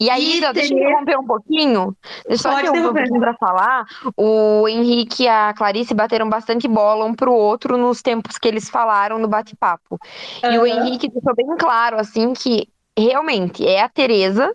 E 0.00 0.10
aí, 0.10 0.38
e 0.38 0.52
deixa 0.52 0.74
eu 0.74 0.78
interromper 0.80 1.18
um 1.18 1.26
pouquinho. 1.26 1.96
Deixa 2.28 2.48
eu 2.48 2.58
interromper 2.58 2.80
um 2.80 2.92
pouquinho 2.92 3.20
para 3.20 3.34
falar. 3.34 3.86
O 4.16 4.66
Henrique 4.68 5.22
e 5.22 5.28
a 5.28 5.54
Clarice 5.56 5.94
bateram 5.94 6.28
bastante 6.28 6.66
bola 6.66 7.04
um 7.04 7.14
pro 7.14 7.32
outro 7.32 7.78
nos 7.78 8.02
tempos 8.02 8.36
que 8.36 8.48
eles 8.48 8.68
falaram 8.68 9.18
no 9.18 9.28
bate-papo. 9.28 9.98
Uhum. 10.42 10.52
E 10.52 10.58
o 10.58 10.66
Henrique 10.66 11.08
deixou 11.08 11.34
bem 11.36 11.56
claro, 11.56 12.00
assim, 12.00 12.32
que 12.34 12.68
realmente 12.98 13.66
é 13.66 13.82
a 13.82 13.88
Tereza 13.88 14.52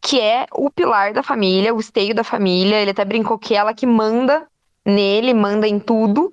que 0.00 0.20
é 0.20 0.46
o 0.52 0.70
pilar 0.70 1.12
da 1.12 1.22
família, 1.22 1.74
o 1.74 1.80
esteio 1.80 2.14
da 2.14 2.24
família. 2.24 2.76
Ele 2.76 2.90
até 2.90 3.04
brincou 3.04 3.38
que 3.38 3.54
ela 3.54 3.74
que 3.74 3.86
manda 3.86 4.46
nele, 4.84 5.32
manda 5.34 5.66
em 5.66 5.78
tudo. 5.78 6.30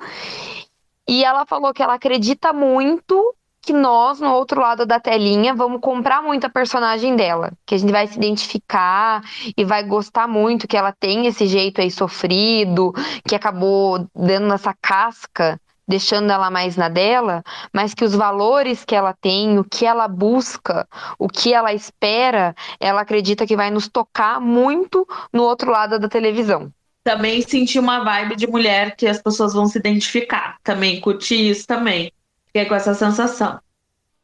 E 1.07 1.23
ela 1.23 1.45
falou 1.45 1.73
que 1.73 1.81
ela 1.81 1.95
acredita 1.95 2.53
muito 2.53 3.35
que 3.61 3.73
nós, 3.73 4.19
no 4.19 4.33
outro 4.33 4.61
lado 4.61 4.85
da 4.85 4.99
telinha, 4.99 5.53
vamos 5.53 5.81
comprar 5.81 6.21
muito 6.21 6.45
a 6.45 6.49
personagem 6.49 7.15
dela. 7.15 7.51
Que 7.65 7.75
a 7.75 7.77
gente 7.77 7.91
vai 7.91 8.07
se 8.07 8.17
identificar 8.17 9.21
e 9.55 9.63
vai 9.63 9.83
gostar 9.83 10.27
muito 10.27 10.67
que 10.67 10.77
ela 10.77 10.91
tem 10.91 11.27
esse 11.27 11.45
jeito 11.45 11.81
aí 11.81 11.91
sofrido, 11.91 12.93
que 13.27 13.35
acabou 13.35 14.07
dando 14.15 14.53
essa 14.53 14.73
casca 14.81 15.59
deixando 15.89 16.31
ela 16.31 16.51
mais 16.51 16.77
na 16.77 16.87
dela, 16.87 17.43
mas 17.73 17.95
que 17.95 18.05
os 18.05 18.13
valores 18.13 18.85
que 18.85 18.93
ela 18.93 19.11
tem, 19.11 19.57
o 19.57 19.63
que 19.63 19.87
ela 19.87 20.07
busca, 20.07 20.87
o 21.17 21.27
que 21.27 21.51
ela 21.51 21.73
espera, 21.73 22.55
ela 22.79 23.01
acredita 23.01 23.47
que 23.47 23.55
vai 23.55 23.71
nos 23.71 23.87
tocar 23.87 24.39
muito 24.39 25.07
no 25.33 25.41
outro 25.41 25.71
lado 25.71 25.97
da 25.97 26.07
televisão. 26.07 26.71
Também 27.03 27.41
senti 27.41 27.79
uma 27.79 28.03
vibe 28.03 28.35
de 28.35 28.45
mulher 28.45 28.95
que 28.95 29.07
as 29.07 29.19
pessoas 29.19 29.53
vão 29.53 29.65
se 29.65 29.79
identificar. 29.79 30.57
Também 30.63 31.01
curti 31.01 31.49
isso 31.49 31.65
também. 31.65 32.11
Fiquei 32.49 32.65
com 32.65 32.75
essa 32.75 32.93
sensação. 32.93 33.59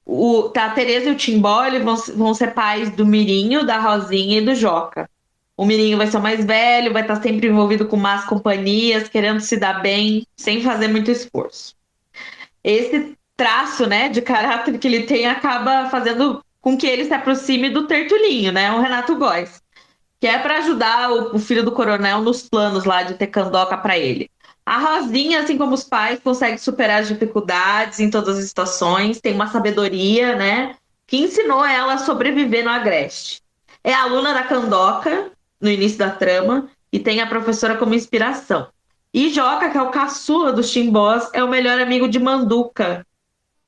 O, 0.06 0.50
tá, 0.50 0.66
a 0.66 0.72
Tereza 0.72 1.10
e 1.10 1.14
o 1.14 1.18
Timbó 1.18 1.70
vão, 1.84 1.96
vão 2.16 2.34
ser 2.34 2.54
pais 2.54 2.92
do 2.92 3.06
Mirinho, 3.06 3.66
da 3.66 3.80
Rosinha 3.80 4.40
e 4.40 4.46
do 4.46 4.54
Joca. 4.54 5.10
O 5.58 5.66
menino 5.66 5.98
vai 5.98 6.08
ser 6.08 6.18
o 6.18 6.22
mais 6.22 6.44
velho, 6.44 6.92
vai 6.92 7.02
estar 7.02 7.22
sempre 7.22 7.48
envolvido 7.48 7.88
com 7.88 7.96
más 7.96 8.26
companhias, 8.26 9.08
querendo 9.08 9.40
se 9.40 9.58
dar 9.58 9.82
bem, 9.82 10.28
sem 10.36 10.62
fazer 10.62 10.90
muito 10.90 11.10
esforço. 11.10 11.74
Esse 12.64 13.16
traço, 13.38 13.86
né, 13.86 14.10
de 14.10 14.22
caráter 14.22 14.78
que 14.78 14.88
ele 14.88 15.04
tem 15.04 15.28
acaba 15.28 15.90
fazendo 15.90 16.44
com 16.62 16.78
que 16.78 16.88
ele 16.88 17.06
se 17.06 17.14
aproxime 17.14 17.70
do 17.70 17.88
Tertulinho, 17.88 18.52
né, 18.52 18.72
o 18.72 18.82
Renato 18.82 19.16
Góes, 19.16 19.62
que 20.20 20.28
é 20.28 20.40
para 20.40 20.58
ajudar 20.58 21.12
o, 21.12 21.36
o, 21.36 21.40
filho 21.40 21.64
do 21.64 21.72
coronel 21.72 22.22
nos 22.22 22.50
planos 22.50 22.86
lá 22.86 23.04
de 23.04 23.14
ter 23.14 23.28
candoca 23.28 23.78
para 23.78 23.98
ele. 23.98 24.30
A 24.66 24.80
Rosinha, 24.80 25.42
assim 25.42 25.58
como 25.58 25.76
os 25.76 25.84
pais, 25.84 26.20
consegue 26.24 26.58
superar 26.58 27.02
as 27.02 27.08
dificuldades 27.08 28.00
em 28.00 28.10
todas 28.10 28.38
as 28.38 28.46
situações, 28.46 29.22
tem 29.22 29.34
uma 29.34 29.48
sabedoria, 29.48 30.36
né, 30.36 30.76
que 31.06 31.18
ensinou 31.18 31.64
ela 31.64 31.94
a 31.94 31.98
sobreviver 32.00 32.64
no 32.64 32.72
Agreste. 32.72 33.42
É 33.84 33.94
aluna 33.94 34.34
da 34.34 34.44
Candoca, 34.44 35.32
no 35.62 35.70
início 35.70 35.98
da 35.98 36.10
trama 36.10 36.70
e 36.92 37.00
tem 37.00 37.22
a 37.22 37.28
professora 37.28 37.76
como 37.76 37.94
inspiração. 37.94 38.68
E 39.14 39.30
Joca, 39.30 39.70
que 39.70 39.78
é 39.78 39.82
o 39.82 39.92
caçula 39.92 40.52
dos 40.52 40.72
Timbós, 40.72 41.30
é 41.34 41.44
o 41.44 41.50
melhor 41.50 41.80
amigo 41.80 42.08
de 42.08 42.20
Manduca, 42.20 43.06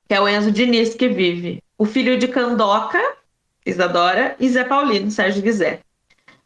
que 0.07 0.13
é 0.13 0.19
o 0.19 0.27
Enzo 0.27 0.51
Diniz 0.51 0.93
que 0.93 1.07
vive. 1.07 1.61
O 1.77 1.85
filho 1.85 2.17
de 2.17 2.27
Candoca, 2.27 3.01
Isadora, 3.65 4.35
e 4.39 4.49
Zé 4.49 4.63
Paulino, 4.63 5.11
Sérgio 5.11 5.41
Guizé. 5.41 5.79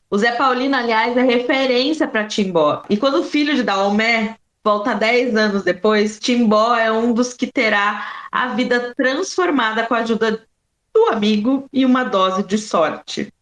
O 0.09 0.17
Zé 0.17 0.33
Paulino, 0.33 0.75
aliás, 0.75 1.15
é 1.15 1.21
referência 1.21 2.07
para 2.07 2.27
Timbó. 2.27 2.83
E 2.89 2.97
quando 2.97 3.19
o 3.19 3.23
filho 3.23 3.55
de 3.55 3.63
Daomé 3.63 4.35
volta 4.63 4.93
10 4.93 5.36
anos 5.36 5.63
depois, 5.63 6.19
Timbó 6.19 6.76
é 6.76 6.91
um 6.91 7.13
dos 7.13 7.34
que 7.34 7.47
terá 7.47 8.28
a 8.32 8.50
vida 8.50 8.93
transformada 8.95 9.86
com 9.86 9.93
a 9.93 10.00
ajuda 10.00 10.45
do 10.93 11.06
amigo 11.08 11.67
e 11.71 11.86
uma 11.86 12.04
dose 12.04 12.43
de 12.43 12.58
sorte. 12.58 13.34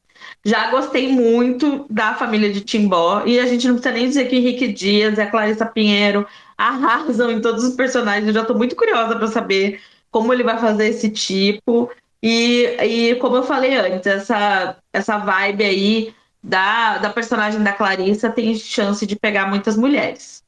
Já 0.43 0.71
gostei 0.71 1.11
muito 1.11 1.85
da 1.89 2.13
família 2.13 2.51
de 2.51 2.61
Timbó. 2.61 3.23
E 3.25 3.39
a 3.39 3.45
gente 3.45 3.67
não 3.67 3.75
precisa 3.75 3.93
nem 3.93 4.07
dizer 4.07 4.29
que 4.29 4.35
Henrique 4.35 4.67
Dias 4.67 5.17
e 5.17 5.21
a 5.21 5.29
Clarissa 5.29 5.65
Pinheiro 5.65 6.25
arrasam 6.57 7.31
em 7.31 7.41
todos 7.41 7.63
os 7.63 7.75
personagens. 7.75 8.27
Eu 8.27 8.33
já 8.33 8.41
estou 8.41 8.57
muito 8.57 8.75
curiosa 8.75 9.15
para 9.15 9.27
saber 9.27 9.81
como 10.11 10.33
ele 10.33 10.43
vai 10.43 10.57
fazer 10.57 10.87
esse 10.87 11.09
tipo. 11.09 11.91
E, 12.21 12.65
e 12.83 13.15
como 13.15 13.37
eu 13.37 13.43
falei 13.43 13.75
antes, 13.77 14.05
essa, 14.07 14.77
essa 14.93 15.17
vibe 15.17 15.63
aí 15.63 16.13
da, 16.43 16.97
da 16.97 17.09
personagem 17.09 17.61
da 17.63 17.73
Clarissa 17.73 18.29
tem 18.29 18.55
chance 18.55 19.05
de 19.05 19.15
pegar 19.15 19.47
muitas 19.47 19.77
mulheres. 19.77 20.43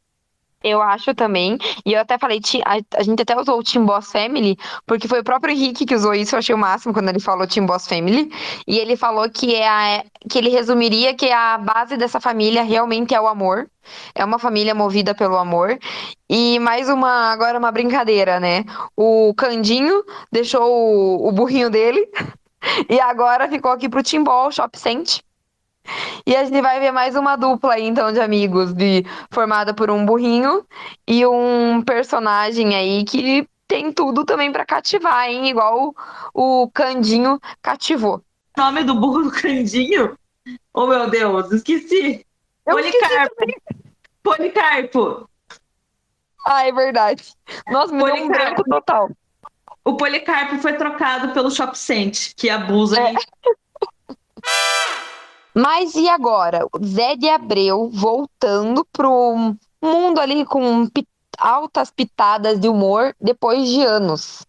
Eu 0.63 0.81
acho 0.81 1.13
também. 1.15 1.57
E 1.85 1.93
eu 1.93 2.01
até 2.01 2.17
falei, 2.17 2.39
a, 2.65 3.03
gente 3.03 3.21
até 3.21 3.39
usou 3.39 3.59
o 3.59 3.63
Team 3.63 3.85
Boss 3.85 4.11
Family, 4.11 4.57
porque 4.85 5.07
foi 5.07 5.19
o 5.19 5.23
próprio 5.23 5.53
Henrique 5.53 5.85
que 5.85 5.95
usou 5.95 6.13
isso, 6.13 6.35
eu 6.35 6.39
achei 6.39 6.53
o 6.53 6.57
máximo 6.57 6.93
quando 6.93 7.09
ele 7.09 7.19
falou 7.19 7.47
Team 7.47 7.65
Boss 7.65 7.87
Family. 7.87 8.31
E 8.67 8.77
ele 8.77 8.95
falou 8.95 9.29
que, 9.29 9.55
é 9.55 9.67
a, 9.67 10.03
que 10.29 10.37
ele 10.37 10.49
resumiria 10.49 11.15
que 11.15 11.31
a 11.31 11.57
base 11.57 11.97
dessa 11.97 12.19
família 12.19 12.63
realmente 12.63 13.15
é 13.15 13.21
o 13.21 13.27
amor. 13.27 13.67
É 14.13 14.23
uma 14.23 14.37
família 14.37 14.75
movida 14.75 15.15
pelo 15.15 15.37
amor. 15.37 15.79
E 16.29 16.59
mais 16.59 16.87
uma, 16.89 17.31
agora 17.31 17.57
uma 17.57 17.71
brincadeira, 17.71 18.39
né? 18.39 18.63
O 18.95 19.33
Candinho 19.35 20.03
deixou 20.31 20.63
o, 20.63 21.27
o 21.27 21.31
burrinho 21.31 21.69
dele. 21.69 22.07
E 22.87 22.99
agora 22.99 23.49
ficou 23.49 23.71
aqui 23.71 23.89
pro 23.89 24.03
Timbol, 24.03 24.51
Shop 24.51 24.77
Sent. 24.77 25.21
E 26.25 26.35
a 26.35 26.43
gente 26.43 26.61
vai 26.61 26.79
ver 26.79 26.91
mais 26.91 27.15
uma 27.15 27.35
dupla 27.35 27.73
aí, 27.73 27.87
então, 27.87 28.11
de 28.11 28.19
amigos, 28.19 28.73
de, 28.73 29.05
formada 29.31 29.73
por 29.73 29.89
um 29.89 30.05
burrinho 30.05 30.65
e 31.07 31.25
um 31.25 31.81
personagem 31.81 32.75
aí 32.75 33.03
que 33.03 33.47
tem 33.67 33.91
tudo 33.91 34.25
também 34.25 34.51
para 34.51 34.65
cativar, 34.65 35.29
hein? 35.29 35.47
Igual 35.47 35.95
o, 36.33 36.63
o 36.63 36.71
Candinho 36.71 37.39
cativou. 37.61 38.21
Nome 38.57 38.83
do 38.83 38.95
burro 38.95 39.23
do 39.23 39.31
Candinho? 39.31 40.17
Oh, 40.73 40.87
meu 40.87 41.09
Deus, 41.09 41.51
esqueci. 41.51 42.25
Eu 42.65 42.75
Policarpo. 42.75 43.35
esqueci 43.47 43.81
Policarpo. 44.21 45.29
Ah, 46.45 46.67
é 46.67 46.71
verdade. 46.71 47.33
Nossa, 47.69 47.93
me 47.93 48.03
deu 48.03 48.15
um 48.15 48.27
branco 48.27 48.63
total. 48.63 49.09
O 49.83 49.95
Policarpo 49.95 50.57
foi 50.59 50.73
trocado 50.73 51.33
pelo 51.33 51.49
Shop 51.49 51.73
que 52.35 52.49
abusa 52.49 52.99
É. 52.99 53.13
Mas 55.61 55.93
e 55.93 56.09
agora? 56.09 56.65
Zé 56.83 57.15
de 57.15 57.29
Abreu 57.29 57.87
voltando 57.93 58.83
pro 58.91 59.55
mundo 59.79 60.19
ali 60.19 60.43
com 60.43 60.87
pi- 60.87 61.07
altas 61.37 61.91
pitadas 61.91 62.59
de 62.59 62.67
humor 62.67 63.15
depois 63.21 63.69
de 63.69 63.83
anos. 63.83 64.43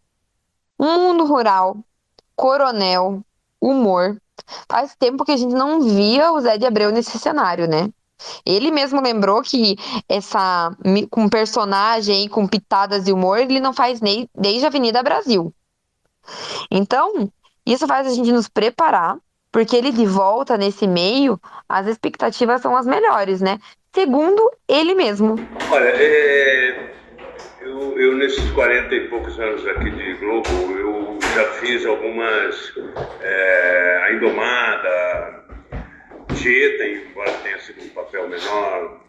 Mundo 0.80 1.26
rural, 1.26 1.76
coronel, 2.34 3.22
humor. 3.60 4.18
Faz 4.66 4.96
tempo 4.96 5.22
que 5.22 5.32
a 5.32 5.36
gente 5.36 5.54
não 5.54 5.82
via 5.82 6.32
o 6.32 6.40
Zé 6.40 6.56
de 6.56 6.64
Abreu 6.64 6.90
nesse 6.90 7.18
cenário, 7.18 7.68
né? 7.68 7.90
Ele 8.46 8.70
mesmo 8.70 8.98
lembrou 9.02 9.42
que 9.42 9.76
essa 10.08 10.74
com 11.10 11.28
personagem 11.28 12.26
com 12.26 12.48
pitadas 12.48 13.04
de 13.04 13.12
humor, 13.12 13.36
ele 13.36 13.60
não 13.60 13.74
faz 13.74 14.00
nem 14.00 14.26
desde 14.34 14.64
a 14.64 14.68
Avenida 14.68 15.02
Brasil. 15.02 15.52
Então, 16.70 17.30
isso 17.66 17.86
faz 17.86 18.06
a 18.06 18.14
gente 18.14 18.32
nos 18.32 18.48
preparar 18.48 19.18
porque 19.52 19.76
ele 19.76 19.92
de 19.92 20.06
volta 20.06 20.56
nesse 20.56 20.86
meio, 20.86 21.38
as 21.68 21.86
expectativas 21.86 22.62
são 22.62 22.74
as 22.74 22.86
melhores, 22.86 23.42
né? 23.42 23.58
Segundo 23.94 24.50
ele 24.66 24.94
mesmo. 24.94 25.36
Olha, 25.70 25.90
é, 25.94 26.94
eu, 27.60 28.00
eu 28.00 28.16
nesses 28.16 28.50
40 28.52 28.94
e 28.94 29.08
poucos 29.08 29.38
anos 29.38 29.66
aqui 29.68 29.90
de 29.90 30.14
Globo, 30.14 30.48
eu 30.78 31.18
já 31.34 31.44
fiz 31.60 31.84
algumas. 31.84 32.72
É, 33.20 34.02
a 34.04 34.12
Indomada, 34.14 35.44
Tieta, 36.34 36.86
embora 36.86 37.30
tenha 37.42 37.58
sido 37.60 37.84
um 37.84 37.88
papel 37.90 38.28
menor, 38.28 39.02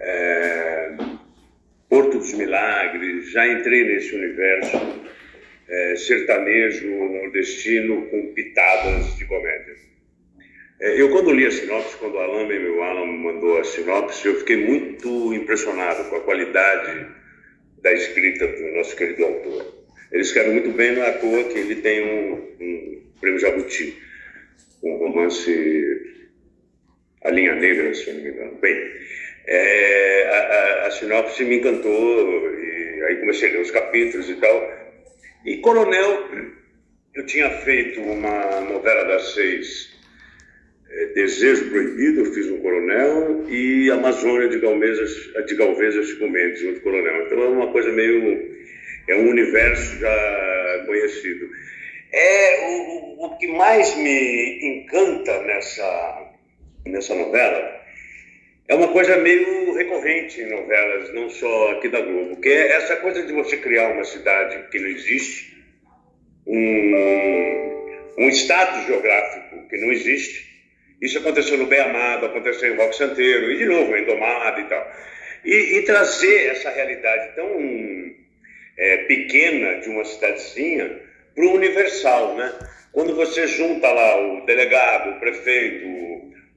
é, 0.00 0.96
Porto 1.88 2.18
dos 2.18 2.32
Milagres, 2.34 3.32
já 3.32 3.48
entrei 3.48 3.84
nesse 3.84 4.14
universo 4.14 5.09
é, 5.70 5.96
sertanejo 5.96 6.88
nordestino 6.88 8.06
com 8.06 8.32
pitadas 8.34 9.16
de 9.16 9.24
comédia. 9.24 9.74
É, 10.80 11.00
Eu, 11.00 11.10
quando 11.10 11.30
li 11.32 11.46
a 11.46 11.50
sinopse, 11.50 11.96
quando 11.96 12.14
o 12.14 12.18
Alan, 12.18 12.46
meu 12.46 12.82
Alan, 12.82 13.06
mandou 13.06 13.58
a 13.58 13.64
sinopse, 13.64 14.26
eu 14.26 14.34
fiquei 14.40 14.56
muito 14.56 15.32
impressionado 15.34 16.08
com 16.10 16.16
a 16.16 16.20
qualidade 16.20 17.06
da 17.82 17.92
escrita 17.92 18.46
do 18.46 18.72
nosso 18.76 18.96
querido 18.96 19.24
autor. 19.24 19.80
Ele 20.12 20.22
escreve 20.22 20.50
muito 20.50 20.70
bem, 20.70 20.92
não 20.92 21.02
é 21.04 21.10
à 21.10 21.18
toa 21.18 21.44
que 21.44 21.58
ele 21.58 21.76
tem 21.76 22.02
um, 22.04 22.32
um 22.60 23.02
prêmio 23.20 23.38
Jabuti, 23.38 23.96
um 24.82 24.96
romance 24.96 26.00
A 27.22 27.30
Linha 27.30 27.54
Negra, 27.54 27.94
se 27.94 28.08
eu 28.08 28.14
não 28.14 28.22
me 28.22 28.30
engano. 28.30 28.58
Bem, 28.60 28.76
é, 29.46 30.26
a, 30.26 30.38
a- 30.38 30.86
a 30.86 30.90
sinopse 30.90 31.44
me 31.44 31.58
encantou, 31.58 32.50
e 32.58 33.02
aí 33.06 33.16
comecei 33.20 33.50
a 33.50 33.52
ler 33.52 33.60
os 33.60 33.70
capítulos 33.70 34.28
e 34.28 34.34
tal. 34.36 34.79
E 35.44 35.56
Coronel, 35.58 36.28
eu 37.14 37.26
tinha 37.26 37.50
feito 37.50 38.00
uma 38.00 38.60
novela 38.60 39.04
das 39.04 39.34
seis 39.34 39.90
é, 40.90 41.06
Desejo 41.14 41.70
Proibido, 41.70 42.20
eu 42.20 42.32
fiz 42.34 42.50
um 42.50 42.58
coronel, 42.60 43.44
e 43.48 43.90
Amazônia 43.90 44.48
de 44.48 44.58
Galmezas, 44.58 45.10
de 45.46 45.54
Galvezas 45.56 46.06
Chico 46.08 46.28
Mendes, 46.28 46.62
outro 46.64 46.82
coronel. 46.82 47.26
Então 47.26 47.42
é 47.42 47.48
uma 47.48 47.72
coisa 47.72 47.90
meio. 47.92 48.58
é 49.08 49.16
um 49.16 49.28
universo 49.30 49.98
já 49.98 50.84
conhecido. 50.86 51.48
É 52.12 52.68
o- 52.68 53.24
o 53.26 53.38
que 53.38 53.46
mais 53.48 53.96
me 53.96 54.82
encanta 54.82 55.42
nessa, 55.42 56.32
nessa 56.86 57.14
novela 57.14 57.79
é 58.70 58.74
uma 58.76 58.86
coisa 58.86 59.16
meio 59.16 59.74
recorrente 59.74 60.40
em 60.40 60.48
novelas, 60.48 61.12
não 61.12 61.28
só 61.28 61.72
aqui 61.72 61.88
da 61.88 62.00
Globo, 62.00 62.40
que 62.40 62.48
é 62.48 62.76
essa 62.76 62.94
coisa 62.98 63.20
de 63.24 63.32
você 63.32 63.56
criar 63.56 63.88
uma 63.88 64.04
cidade 64.04 64.70
que 64.70 64.78
não 64.78 64.86
existe, 64.86 65.60
um, 66.46 68.16
um 68.16 68.30
geográfico 68.30 69.68
que 69.68 69.76
não 69.76 69.90
existe. 69.90 70.48
Isso 71.02 71.18
aconteceu 71.18 71.58
no 71.58 71.66
Bem 71.66 71.80
Amado, 71.80 72.26
aconteceu 72.26 72.72
em 72.72 72.76
Rock 72.76 72.94
Santeiro, 72.94 73.50
e 73.50 73.58
de 73.58 73.64
novo 73.64 73.96
em 73.96 74.04
Domado 74.04 74.60
e 74.60 74.64
tal. 74.64 74.92
E, 75.44 75.78
e 75.78 75.82
trazer 75.82 76.52
essa 76.52 76.70
realidade 76.70 77.34
tão 77.34 77.50
é, 78.78 78.98
pequena 78.98 79.80
de 79.80 79.88
uma 79.88 80.04
cidadezinha 80.04 80.96
para 81.34 81.44
o 81.44 81.54
universal, 81.54 82.36
né? 82.36 82.52
Quando 82.92 83.16
você 83.16 83.48
junta 83.48 83.90
lá 83.90 84.20
o 84.20 84.46
delegado, 84.46 85.16
o 85.16 85.18
prefeito, 85.18 85.88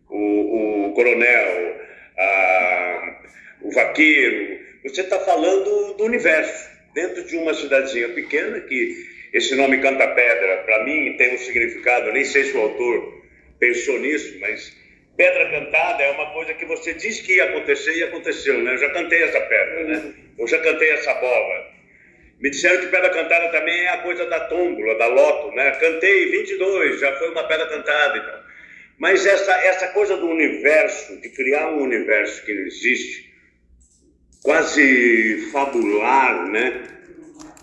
o, 0.10 0.90
o 0.90 0.94
coronel, 0.94 1.82
a- 2.18 3.16
o 3.62 3.72
vaqueiro, 3.72 4.60
você 4.84 5.02
está 5.02 5.20
falando 5.20 5.94
do 5.96 6.04
universo, 6.04 6.70
dentro 6.94 7.24
de 7.26 7.38
uma 7.38 7.54
cidadezinha 7.54 8.10
pequena, 8.10 8.60
que 8.62 9.06
esse 9.34 9.56
nome 9.56 9.80
Canta 9.80 10.08
Pedra, 10.10 10.58
para 10.58 10.84
mim, 10.84 11.16
tem 11.18 11.34
um 11.34 11.38
significado, 11.38 12.12
nem 12.12 12.24
sei 12.26 12.44
se 12.44 12.56
o 12.58 12.62
autor 12.62 13.24
pensou 13.60 13.98
nisso, 14.00 14.38
mas 14.40 14.76
pedra 15.18 15.50
cantada 15.50 16.04
é 16.04 16.12
uma 16.12 16.32
coisa 16.34 16.54
que 16.54 16.66
você 16.66 16.94
diz 16.94 17.22
que 17.22 17.36
ia 17.36 17.46
acontecer 17.46 17.98
e 17.98 18.04
aconteceu, 18.04 18.60
né? 18.62 18.74
Eu 18.74 18.78
já 18.78 18.90
cantei 18.90 19.24
essa 19.24 19.40
pedra, 19.42 19.84
né? 19.86 20.14
Eu 20.38 20.48
já 20.48 20.60
cantei 20.60 20.90
essa 20.92 21.14
bola. 21.16 21.74
Me 22.40 22.50
disseram 22.50 22.82
que 22.82 22.88
pedra 22.88 23.10
cantada 23.10 23.50
também 23.50 23.82
é 23.86 23.90
a 23.90 23.98
coisa 24.00 24.26
da 24.26 24.42
tómbola, 24.42 24.98
da 24.98 25.08
loto, 25.08 25.56
né? 25.56 25.72
Cantei 25.72 26.26
22, 26.32 27.00
já 27.00 27.16
foi 27.18 27.30
uma 27.30 27.48
pedra 27.48 27.68
cantada 27.68 28.18
e 28.18 28.22
tal. 28.22 28.44
Mas 28.98 29.26
essa, 29.26 29.52
essa 29.66 29.88
coisa 29.90 30.18
do 30.18 30.28
universo, 30.28 31.20
de 31.20 31.30
criar 31.30 31.70
um 31.72 31.84
universo 31.84 32.44
que 32.46 32.54
não 32.54 32.66
existe, 32.68 33.34
quase 34.42 35.50
fabular, 35.52 36.48
né? 36.50 36.84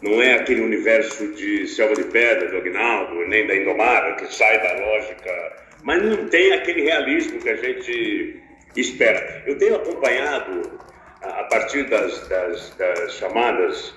Não 0.03 0.21
é 0.21 0.35
aquele 0.35 0.63
universo 0.63 1.29
de 1.35 1.67
Selva 1.69 1.95
de 1.95 2.05
Pedra, 2.05 2.49
do 2.49 2.57
Agnaldo, 2.57 3.27
nem 3.29 3.47
da 3.47 3.55
Indomada, 3.55 4.17
que 4.17 4.35
sai 4.35 4.61
da 4.63 4.85
lógica, 4.85 5.57
mas 5.83 6.03
não 6.03 6.29
tem 6.29 6.53
aquele 6.53 6.83
realismo 6.83 7.39
que 7.39 7.51
a 7.51 7.57
gente 7.57 8.43
espera. 8.77 9.43
Eu 9.47 9.59
tenho 9.59 9.77
acompanhado, 9.77 10.81
a 11.23 11.41
a 11.41 11.45
partir 11.45 11.85
das, 11.89 12.27
das, 12.29 12.71
das 12.77 13.13
chamadas, 13.15 13.95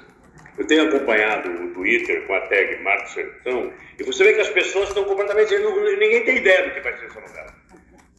eu 0.57 0.67
tenho 0.67 0.87
acompanhado 0.87 1.49
o 1.49 1.73
Twitter 1.73 2.25
com 2.27 2.33
a 2.33 2.41
tag 2.41 2.81
Marco 2.83 3.09
Sertão, 3.09 3.73
e 3.99 4.03
você 4.03 4.23
vê 4.23 4.33
que 4.33 4.41
as 4.41 4.49
pessoas 4.49 4.89
estão 4.89 5.03
completamente. 5.03 5.55
Ninguém 5.57 6.23
tem 6.23 6.37
ideia 6.37 6.67
do 6.67 6.73
que 6.73 6.81
vai 6.81 6.97
ser 6.97 7.05
essa 7.05 7.19
novela. 7.19 7.53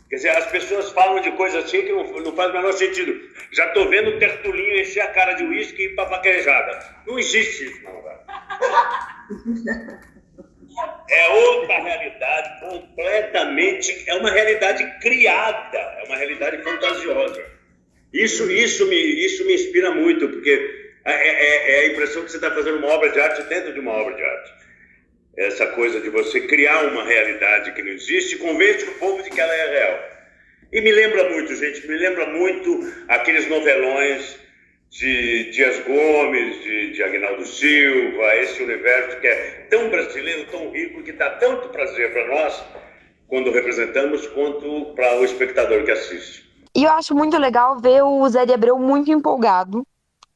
Quer 0.09 0.16
dizer, 0.16 0.28
as 0.30 0.47
pessoas 0.47 0.93
falam 0.93 1.20
de 1.20 1.32
coisas 1.32 1.64
assim 1.64 1.82
que 1.82 1.93
não, 1.93 2.05
não 2.20 2.37
faz 2.37 2.51
o 2.51 2.55
menor 2.55 2.72
sentido. 2.72 3.20
Já 3.53 3.66
estou 3.66 3.89
vendo 3.89 4.11
o 4.11 4.18
Tertulinho 4.18 4.80
encher 4.80 5.01
a 5.01 5.09
cara 5.09 5.32
de 5.35 5.45
uísque 5.45 5.82
e 5.82 5.87
ir 5.87 5.95
para 5.95 6.09
vaquejada. 6.09 6.78
Não 7.07 7.18
existe 7.18 7.64
isso 7.64 7.82
na. 7.82 7.95
É 11.09 11.28
outra 11.28 11.82
realidade 11.82 12.61
completamente. 12.61 14.05
É 14.09 14.14
uma 14.14 14.30
realidade 14.30 14.85
criada, 15.01 15.78
é 15.78 16.05
uma 16.07 16.16
realidade 16.16 16.62
fantasiosa. 16.62 17.45
Isso, 18.12 18.51
isso, 18.51 18.87
me, 18.89 18.97
isso 18.97 19.45
me 19.47 19.55
inspira 19.55 19.91
muito, 19.93 20.28
porque 20.28 20.84
é, 21.05 21.12
é- 21.12 21.70
é 21.70 21.80
a 21.80 21.86
impressão 21.92 22.22
que 22.24 22.30
você 22.30 22.36
está 22.36 22.50
fazendo 22.50 22.78
uma 22.78 22.88
obra 22.88 23.11
de 23.11 23.20
arte 23.20 23.42
dentro 23.44 23.72
de 23.72 23.80
uma 23.80 23.92
obra 23.92 24.14
de 24.14 24.22
arte. 24.22 24.52
Essa 25.36 25.66
coisa 25.68 26.00
de 26.00 26.09
você 26.11 26.40
criar 26.42 26.84
uma 26.84 27.05
realidade 27.05 27.72
que 27.72 27.82
não 27.82 27.90
existe 27.90 28.36
e 28.36 28.38
convence 28.38 28.84
o 28.84 28.94
povo 28.94 29.22
de 29.22 29.30
que 29.30 29.40
ela 29.40 29.55
é 29.55 29.70
real. 29.78 29.98
E 30.72 30.80
me 30.80 30.90
lembra 30.92 31.28
muito, 31.30 31.55
gente, 31.55 31.86
me 31.86 31.96
lembra 31.96 32.26
muito 32.26 32.92
aqueles 33.09 33.46
novelões 33.48 34.38
de 34.90 35.50
Dias 35.50 35.80
Gomes, 35.80 36.62
de, 36.62 36.92
de 36.92 37.02
Agnaldo 37.02 37.44
Silva, 37.44 38.36
esse 38.36 38.62
universo 38.62 39.20
que 39.20 39.26
é 39.26 39.66
tão 39.68 39.90
brasileiro, 39.90 40.46
tão 40.50 40.70
rico, 40.70 41.02
que 41.02 41.12
dá 41.12 41.30
tanto 41.30 41.68
prazer 41.68 42.12
para 42.12 42.28
nós, 42.28 42.64
quando 43.26 43.50
representamos, 43.50 44.26
quanto 44.28 44.94
para 44.94 45.16
o 45.18 45.24
espectador 45.24 45.84
que 45.84 45.90
assiste. 45.90 46.48
E 46.76 46.84
eu 46.84 46.90
acho 46.92 47.14
muito 47.14 47.36
legal 47.38 47.80
ver 47.80 48.02
o 48.02 48.28
Zé 48.28 48.46
de 48.46 48.52
Abreu 48.52 48.78
muito 48.78 49.11
empolgado 49.11 49.84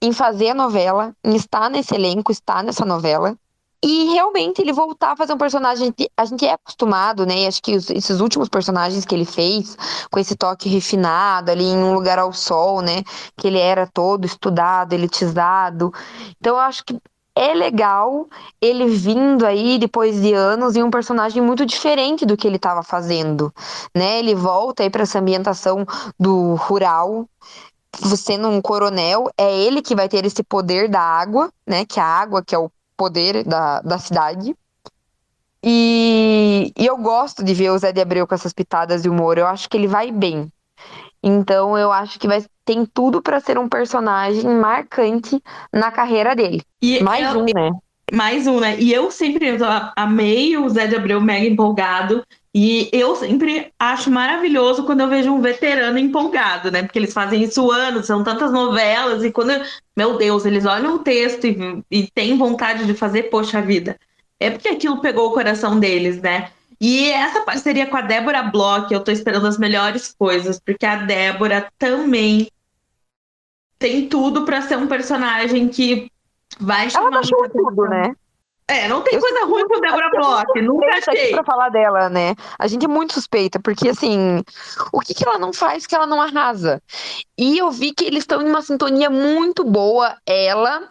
em 0.03 0.13
fazer 0.13 0.51
a 0.51 0.55
novela, 0.55 1.15
em 1.25 1.35
estar 1.37 1.69
nesse 1.71 1.95
elenco, 1.95 2.31
estar 2.33 2.63
nessa 2.63 2.85
novela. 2.85 3.37
E 3.85 4.13
realmente 4.13 4.61
ele 4.61 4.73
voltar 4.73 5.13
a 5.13 5.17
fazer 5.17 5.33
um 5.33 5.39
personagem. 5.39 5.95
A 6.17 6.25
gente 6.25 6.45
é 6.45 6.53
acostumado, 6.53 7.25
né? 7.25 7.47
Acho 7.47 7.63
que 7.63 7.77
os- 7.77 7.89
esses 7.91 8.19
últimos 8.21 8.49
personagens 8.49 9.05
que 9.05 9.15
ele 9.15 9.25
fez, 9.25 9.77
com 10.11 10.19
esse 10.19 10.35
toque 10.35 10.69
refinado 10.69 11.51
ali 11.53 11.65
em 11.65 11.77
Um 11.77 11.95
Lugar 11.95 12.19
ao 12.19 12.33
Sol, 12.33 12.81
né? 12.83 13.05
Que 13.37 13.47
ele 13.47 13.59
era 13.59 13.87
todo 13.87 14.25
estudado, 14.25 14.95
elitizado. 14.95 15.93
Então 16.41 16.57
eu 16.57 16.61
acho 16.61 16.85
que 16.85 16.99
é 17.37 17.55
legal 17.55 18.27
ele 18.61 18.87
vindo 18.87 19.47
aí 19.47 19.79
depois 19.79 20.21
de 20.21 20.33
anos 20.35 20.75
em 20.75 20.83
um 20.83 20.91
personagem 20.91 21.41
muito 21.41 21.65
diferente 21.65 22.27
do 22.27 22.37
que 22.37 22.49
ele 22.49 22.57
estava 22.57 22.83
fazendo, 22.83 23.53
né? 23.95 24.19
Ele 24.19 24.35
volta 24.35 24.83
aí 24.83 24.91
para 24.91 25.03
essa 25.03 25.21
ambientação 25.21 25.87
do 26.19 26.55
rural, 26.57 27.29
sendo 27.95 28.49
um 28.49 28.61
coronel, 28.61 29.31
é 29.37 29.57
ele 29.61 29.83
que 29.83 29.95
vai 29.95 30.09
ter 30.09 30.25
esse 30.25 30.43
poder 30.43 30.89
da 30.89 31.01
água, 31.01 31.51
né? 31.67 31.85
Que 31.85 32.01
a 32.01 32.05
água, 32.05 32.43
que 32.45 32.55
é 32.55 32.59
o 32.59 32.71
poder 32.97 33.45
da, 33.45 33.81
da 33.81 33.99
cidade. 33.99 34.55
E, 35.63 36.73
e 36.77 36.87
eu 36.87 36.97
gosto 36.97 37.43
de 37.43 37.53
ver 37.53 37.71
o 37.71 37.79
Zé 37.79 37.93
de 37.93 38.01
Abreu 38.01 38.27
com 38.27 38.35
essas 38.35 38.53
pitadas 38.53 39.03
de 39.03 39.09
humor. 39.09 39.39
Eu 39.39 39.47
acho 39.47 39.69
que 39.69 39.77
ele 39.77 39.87
vai 39.87 40.11
bem. 40.11 40.51
Então 41.23 41.77
eu 41.77 41.91
acho 41.91 42.19
que 42.19 42.29
vai 42.29 42.45
tem 42.65 42.85
tudo 42.85 43.23
para 43.23 43.41
ser 43.41 43.59
um 43.59 43.69
personagem 43.69 44.45
marcante 44.45 45.43
na 45.73 45.91
carreira 45.91 46.37
dele. 46.37 46.63
E 46.83 47.03
Mais 47.03 47.35
eu, 47.35 47.41
um, 47.41 47.45
né? 47.45 47.71
Mais 48.13 48.47
um, 48.47 48.61
né? 48.61 48.79
E 48.79 48.93
eu 48.93 49.11
sempre 49.11 49.49
eu 49.49 49.57
amei 49.97 50.57
o 50.57 50.69
Zé 50.69 50.87
de 50.87 50.95
Abreu 50.95 51.21
mega 51.21 51.47
empolgado. 51.47 52.23
E 52.55 52.89
eu 52.93 53.15
sempre 53.15 53.73
acho 53.79 54.11
maravilhoso 54.11 54.85
quando 54.85 55.01
eu 55.01 55.09
vejo 55.09 55.33
um 55.33 55.41
veterano 55.41 55.99
empolgado, 55.99 56.71
né? 56.71 56.83
Porque 56.83 56.99
eles 56.99 57.13
fazem 57.13 57.43
isso 57.43 57.71
anos, 57.71 58.07
são 58.07 58.25
tantas 58.25 58.51
novelas, 58.51 59.23
e 59.23 59.31
quando, 59.31 59.53
meu 59.97 60.17
Deus, 60.17 60.47
eles 60.47 60.65
olham 60.65 60.95
o 60.95 60.99
texto 61.01 61.47
e, 61.47 61.85
e 61.91 62.11
têm 62.11 62.39
vontade 62.39 62.87
de 62.87 62.95
fazer, 62.95 63.25
poxa 63.25 63.61
vida. 63.61 63.99
É 64.41 64.51
porque 64.51 64.69
aquilo 64.69 65.01
pegou 65.01 65.29
o 65.29 65.35
coração 65.35 65.79
deles, 65.79 66.21
né? 66.23 66.51
E 66.81 67.11
essa 67.11 67.41
parceria 67.43 67.87
com 67.87 67.97
a 67.97 68.03
Débora 68.03 68.43
Bloch, 68.43 68.93
eu 68.93 69.03
tô 69.03 69.11
esperando 69.11 69.47
as 69.47 69.59
melhores 69.59 70.15
coisas, 70.17 70.61
porque 70.61 70.87
a 70.87 70.97
Débora 70.97 71.69
também 71.77 72.49
tem 73.79 74.09
tudo 74.09 74.45
para 74.45 74.63
ser 74.63 74.79
um 74.79 74.87
personagem 74.87 75.69
que 75.69 76.11
vai 76.59 76.89
chamar 76.89 77.21
Ela 77.23 77.23
tá 77.23 77.49
tudo, 77.53 77.83
né? 77.85 78.15
É, 78.71 78.87
não 78.87 79.01
tem 79.01 79.15
eu 79.15 79.21
coisa 79.21 79.47
ruim 79.47 79.67
com 79.67 79.81
Débora 79.81 80.11
Bloch, 80.11 80.61
nunca 80.63 80.87
achei. 80.99 81.31
pra 81.31 81.43
falar 81.43 81.71
dela, 81.71 82.11
né? 82.11 82.35
A 82.59 82.67
gente 82.67 82.85
é 82.85 82.89
muito 82.89 83.15
suspeita, 83.15 83.59
porque 83.59 83.89
assim, 83.89 84.45
o 84.93 85.01
que, 85.01 85.15
que 85.15 85.27
ela 85.27 85.39
não 85.39 85.55
faz 85.55 85.87
que 85.87 85.95
ela 85.95 86.07
não 86.07 86.21
arrasa? 86.21 86.83
E 87.37 87.57
eu 87.57 87.71
vi 87.71 87.95
que 87.95 88.05
eles 88.05 88.25
estão 88.25 88.43
em 88.43 88.49
uma 88.49 88.61
sintonia 88.61 89.09
muito 89.09 89.65
boa, 89.65 90.17
ela 90.27 90.91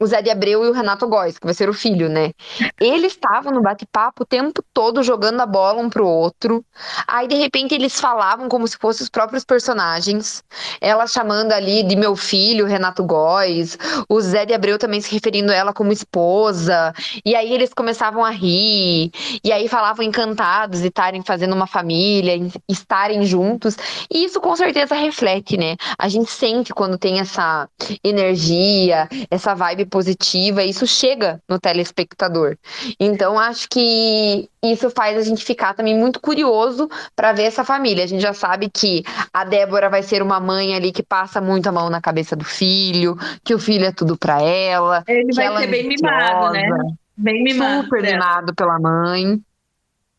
o 0.00 0.06
Zé 0.06 0.22
de 0.22 0.30
Abreu 0.30 0.64
e 0.64 0.68
o 0.68 0.72
Renato 0.72 1.08
Góes, 1.08 1.38
que 1.38 1.44
vai 1.44 1.54
ser 1.54 1.68
o 1.68 1.74
filho, 1.74 2.08
né? 2.08 2.32
Eles 2.80 3.12
estavam 3.12 3.52
no 3.52 3.60
bate-papo 3.60 4.22
o 4.22 4.26
tempo 4.26 4.62
todo 4.72 5.02
jogando 5.02 5.40
a 5.40 5.46
bola 5.46 5.80
um 5.80 5.90
pro 5.90 6.06
outro. 6.06 6.64
Aí, 7.06 7.26
de 7.26 7.34
repente, 7.34 7.74
eles 7.74 8.00
falavam 8.00 8.48
como 8.48 8.66
se 8.68 8.78
fossem 8.78 9.02
os 9.02 9.10
próprios 9.10 9.44
personagens. 9.44 10.44
Ela 10.80 11.06
chamando 11.08 11.50
ali 11.52 11.82
de 11.82 11.96
meu 11.96 12.14
filho, 12.14 12.66
Renato 12.66 13.02
Góes. 13.02 13.76
O 14.08 14.20
Zé 14.20 14.46
de 14.46 14.54
Abreu 14.54 14.78
também 14.78 15.00
se 15.00 15.12
referindo 15.12 15.50
a 15.50 15.54
ela 15.54 15.72
como 15.72 15.90
esposa. 15.90 16.92
E 17.24 17.34
aí 17.34 17.52
eles 17.52 17.74
começavam 17.74 18.24
a 18.24 18.30
rir. 18.30 19.10
E 19.42 19.50
aí 19.50 19.68
falavam 19.68 20.04
encantados 20.04 20.80
de 20.80 20.88
estarem 20.88 21.22
fazendo 21.24 21.54
uma 21.54 21.66
família, 21.66 22.34
estarem 22.68 23.24
juntos. 23.24 23.76
E 24.08 24.24
isso 24.24 24.40
com 24.40 24.54
certeza 24.54 24.94
reflete, 24.94 25.56
né? 25.56 25.76
A 25.98 26.08
gente 26.08 26.30
sente 26.30 26.72
quando 26.72 26.96
tem 26.96 27.18
essa 27.18 27.68
energia, 28.04 29.08
essa 29.28 29.54
vibe 29.54 29.87
positiva, 29.88 30.62
isso 30.62 30.86
chega 30.86 31.40
no 31.48 31.58
telespectador. 31.58 32.56
Então, 33.00 33.38
acho 33.38 33.68
que 33.68 34.48
isso 34.62 34.90
faz 34.90 35.16
a 35.16 35.22
gente 35.22 35.44
ficar 35.44 35.74
também 35.74 35.96
muito 35.96 36.20
curioso 36.20 36.88
para 37.16 37.32
ver 37.32 37.44
essa 37.44 37.64
família. 37.64 38.04
A 38.04 38.06
gente 38.06 38.20
já 38.20 38.32
sabe 38.32 38.70
que 38.70 39.02
a 39.32 39.44
Débora 39.44 39.88
vai 39.88 40.02
ser 40.02 40.22
uma 40.22 40.38
mãe 40.38 40.74
ali 40.74 40.92
que 40.92 41.02
passa 41.02 41.40
muito 41.40 41.68
a 41.68 41.72
mão 41.72 41.88
na 41.90 42.00
cabeça 42.00 42.36
do 42.36 42.44
filho, 42.44 43.16
que 43.42 43.54
o 43.54 43.58
filho 43.58 43.86
é 43.86 43.92
tudo 43.92 44.16
para 44.16 44.42
ela. 44.42 45.02
Ele 45.08 45.32
vai 45.34 45.56
ser 45.56 45.64
é 45.64 45.66
bem 45.66 45.88
mimado, 45.88 46.52
né? 46.52 46.68
Bem 47.16 47.42
mimado. 47.42 47.84
Super 47.84 48.02
mimado 48.02 48.54
pela 48.54 48.78
mãe. 48.78 49.40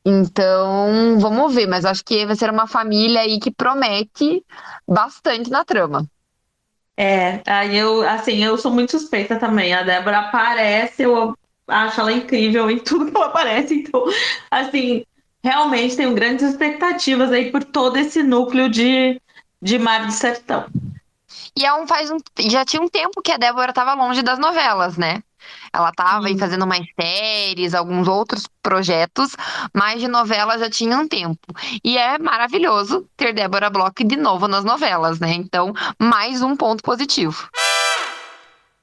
Então, 0.05 1.19
vamos 1.19 1.53
ver, 1.53 1.67
mas 1.67 1.85
acho 1.85 2.03
que 2.03 2.25
vai 2.25 2.35
ser 2.35 2.49
uma 2.49 2.67
família 2.67 3.21
aí 3.21 3.39
que 3.39 3.51
promete 3.51 4.43
bastante 4.87 5.49
na 5.49 5.63
trama. 5.63 6.05
É, 6.99 7.41
aí 7.47 7.77
eu, 7.77 8.01
assim, 8.01 8.43
eu 8.43 8.57
sou 8.57 8.69
muito 8.69 8.91
suspeita 8.91 9.37
também. 9.37 9.73
A 9.73 9.83
Débora 9.83 10.19
aparece, 10.19 11.03
eu 11.03 11.33
acho 11.65 12.01
ela 12.01 12.11
incrível 12.11 12.69
em 12.69 12.77
tudo 12.77 13.09
que 13.09 13.15
ela 13.15 13.27
aparece. 13.27 13.73
Então, 13.75 14.03
assim, 14.51 15.05
realmente 15.41 15.95
tenho 15.95 16.13
grandes 16.13 16.43
expectativas 16.43 17.31
aí 17.31 17.53
por 17.53 17.63
todo 17.63 17.95
esse 17.95 18.21
núcleo 18.21 18.67
de, 18.67 19.17
de 19.61 19.79
Mar 19.79 20.05
do 20.05 20.11
Sertão. 20.11 20.65
E 21.55 21.65
é 21.65 21.73
um, 21.73 21.87
faz 21.87 22.11
um, 22.11 22.17
já 22.49 22.65
tinha 22.65 22.81
um 22.81 22.89
tempo 22.89 23.21
que 23.21 23.31
a 23.31 23.37
Débora 23.37 23.71
estava 23.71 23.93
longe 23.93 24.21
das 24.21 24.37
novelas, 24.37 24.97
né? 24.97 25.23
Ela 25.73 25.89
estava 25.89 26.27
aí 26.27 26.37
fazendo 26.37 26.65
mais 26.65 26.85
séries, 26.99 27.73
alguns 27.73 28.07
outros 28.07 28.47
projetos, 28.61 29.35
mas 29.73 30.01
de 30.01 30.07
novela 30.07 30.57
já 30.57 30.69
tinha 30.69 30.97
um 30.97 31.07
tempo. 31.07 31.53
E 31.83 31.97
é 31.97 32.17
maravilhoso 32.17 33.07
ter 33.15 33.33
Débora 33.33 33.69
Bloch 33.69 34.03
de 34.03 34.15
novo 34.15 34.47
nas 34.47 34.63
novelas, 34.63 35.19
né? 35.19 35.33
Então, 35.33 35.73
mais 35.97 36.41
um 36.41 36.55
ponto 36.55 36.83
positivo. 36.83 37.49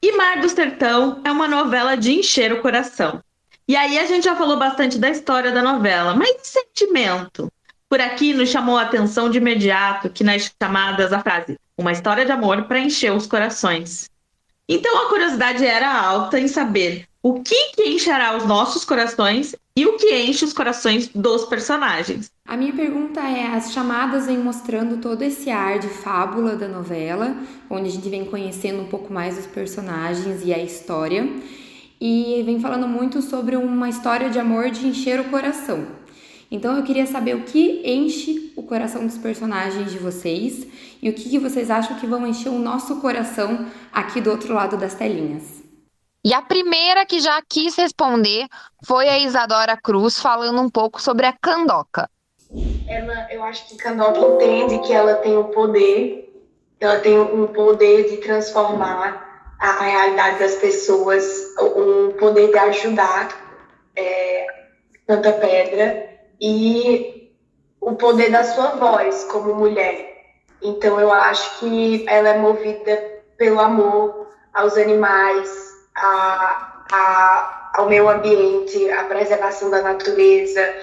E 0.02 0.12
Mar 0.12 0.40
do 0.40 0.48
Sertão 0.48 1.20
é 1.24 1.32
uma 1.32 1.48
novela 1.48 1.96
de 1.96 2.12
encher 2.12 2.52
o 2.52 2.60
coração. 2.60 3.20
E 3.68 3.74
aí 3.74 3.98
a 3.98 4.06
gente 4.06 4.24
já 4.24 4.36
falou 4.36 4.56
bastante 4.56 4.98
da 4.98 5.10
história 5.10 5.50
da 5.50 5.62
novela, 5.62 6.14
mas 6.14 6.30
e 6.30 6.46
sentimento? 6.46 7.50
Por 7.88 8.00
aqui 8.00 8.32
nos 8.32 8.48
chamou 8.48 8.78
a 8.78 8.82
atenção 8.82 9.28
de 9.30 9.38
imediato 9.38 10.10
que 10.10 10.22
nas 10.22 10.52
chamadas 10.62 11.12
a 11.12 11.20
frase 11.20 11.56
uma 11.78 11.92
história 11.92 12.24
de 12.24 12.32
amor 12.32 12.64
para 12.64 12.78
encher 12.78 13.12
os 13.12 13.26
corações. 13.26 14.08
Então 14.68 15.06
a 15.06 15.08
curiosidade 15.08 15.64
era 15.64 15.92
alta 15.92 16.40
em 16.40 16.48
saber 16.48 17.06
o 17.22 17.40
que, 17.40 17.72
que 17.72 17.88
encherá 17.88 18.36
os 18.36 18.44
nossos 18.44 18.84
corações 18.84 19.54
e 19.76 19.86
o 19.86 19.96
que 19.96 20.12
enche 20.12 20.44
os 20.44 20.52
corações 20.52 21.08
dos 21.08 21.44
personagens. 21.44 22.32
A 22.44 22.56
minha 22.56 22.72
pergunta 22.72 23.20
é: 23.20 23.46
as 23.46 23.72
chamadas 23.72 24.26
vêm 24.26 24.38
mostrando 24.38 25.00
todo 25.00 25.22
esse 25.22 25.50
ar 25.50 25.78
de 25.78 25.86
fábula 25.86 26.56
da 26.56 26.66
novela, 26.66 27.36
onde 27.70 27.88
a 27.88 27.92
gente 27.92 28.08
vem 28.08 28.24
conhecendo 28.24 28.82
um 28.82 28.86
pouco 28.86 29.12
mais 29.12 29.38
os 29.38 29.46
personagens 29.46 30.44
e 30.44 30.52
a 30.52 30.58
história, 30.58 31.28
e 32.00 32.42
vem 32.44 32.58
falando 32.58 32.88
muito 32.88 33.22
sobre 33.22 33.56
uma 33.56 33.88
história 33.88 34.30
de 34.30 34.38
amor 34.40 34.70
de 34.70 34.86
encher 34.86 35.20
o 35.20 35.24
coração. 35.24 35.86
Então 36.50 36.76
eu 36.76 36.82
queria 36.82 37.06
saber 37.06 37.34
o 37.36 37.42
que 37.42 37.82
enche 37.84 38.52
o 38.56 38.62
coração 38.62 39.04
dos 39.04 39.18
personagens 39.18 39.90
de 39.90 39.98
vocês 39.98 40.66
e 41.02 41.10
o 41.10 41.14
que, 41.14 41.28
que 41.28 41.38
vocês 41.38 41.70
acham 41.70 41.98
que 41.98 42.06
vão 42.06 42.26
encher 42.26 42.48
o 42.48 42.58
nosso 42.58 43.00
coração 43.00 43.66
aqui 43.92 44.20
do 44.20 44.30
outro 44.30 44.54
lado 44.54 44.76
das 44.76 44.94
telinhas. 44.94 45.62
E 46.24 46.34
a 46.34 46.42
primeira 46.42 47.06
que 47.06 47.20
já 47.20 47.40
quis 47.48 47.76
responder 47.76 48.46
foi 48.84 49.08
a 49.08 49.18
Isadora 49.18 49.76
Cruz 49.76 50.18
falando 50.18 50.60
um 50.60 50.68
pouco 50.68 51.00
sobre 51.00 51.24
a 51.24 51.32
Candoca. 51.32 52.10
Ela, 52.88 53.32
eu 53.32 53.44
acho 53.44 53.68
que 53.68 53.76
Candoca 53.76 54.18
entende 54.18 54.80
que 54.80 54.92
ela 54.92 55.14
tem 55.16 55.36
o 55.36 55.44
poder, 55.44 56.32
ela 56.80 56.98
tem 56.98 57.16
um 57.18 57.46
poder 57.46 58.10
de 58.10 58.16
transformar 58.16 59.54
a, 59.60 59.82
realidade 59.82 60.40
das 60.40 60.56
pessoas, 60.56 61.24
o, 61.60 62.08
o 62.08 62.12
poder 62.14 62.50
de 62.50 62.58
ajudar 62.58 63.28
é, 63.94 64.46
tanta 65.06 65.32
pedra 65.32 66.08
e 66.40 67.32
o 67.80 67.94
poder 67.94 68.30
da 68.30 68.42
sua 68.42 68.70
voz 68.70 69.24
como 69.30 69.54
mulher. 69.54 70.15
Então 70.62 70.98
eu 71.00 71.12
acho 71.12 71.60
que 71.60 72.04
ela 72.08 72.30
é 72.30 72.38
movida 72.38 72.96
pelo 73.36 73.60
amor 73.60 74.28
aos 74.54 74.76
animais, 74.76 75.50
a, 75.94 76.84
a, 76.90 77.70
ao 77.74 77.88
meio 77.88 78.08
ambiente, 78.08 78.90
à 78.90 79.04
preservação 79.04 79.70
da 79.70 79.82
natureza, 79.82 80.74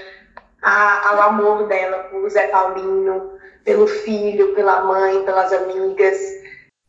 a, 0.62 1.10
ao 1.10 1.22
amor 1.24 1.68
dela 1.68 2.04
por 2.12 2.30
Zé 2.30 2.48
Paulino, 2.48 3.32
pelo 3.64 3.88
filho, 3.88 4.54
pela 4.54 4.84
mãe, 4.84 5.24
pelas 5.24 5.52
amigas. 5.52 6.18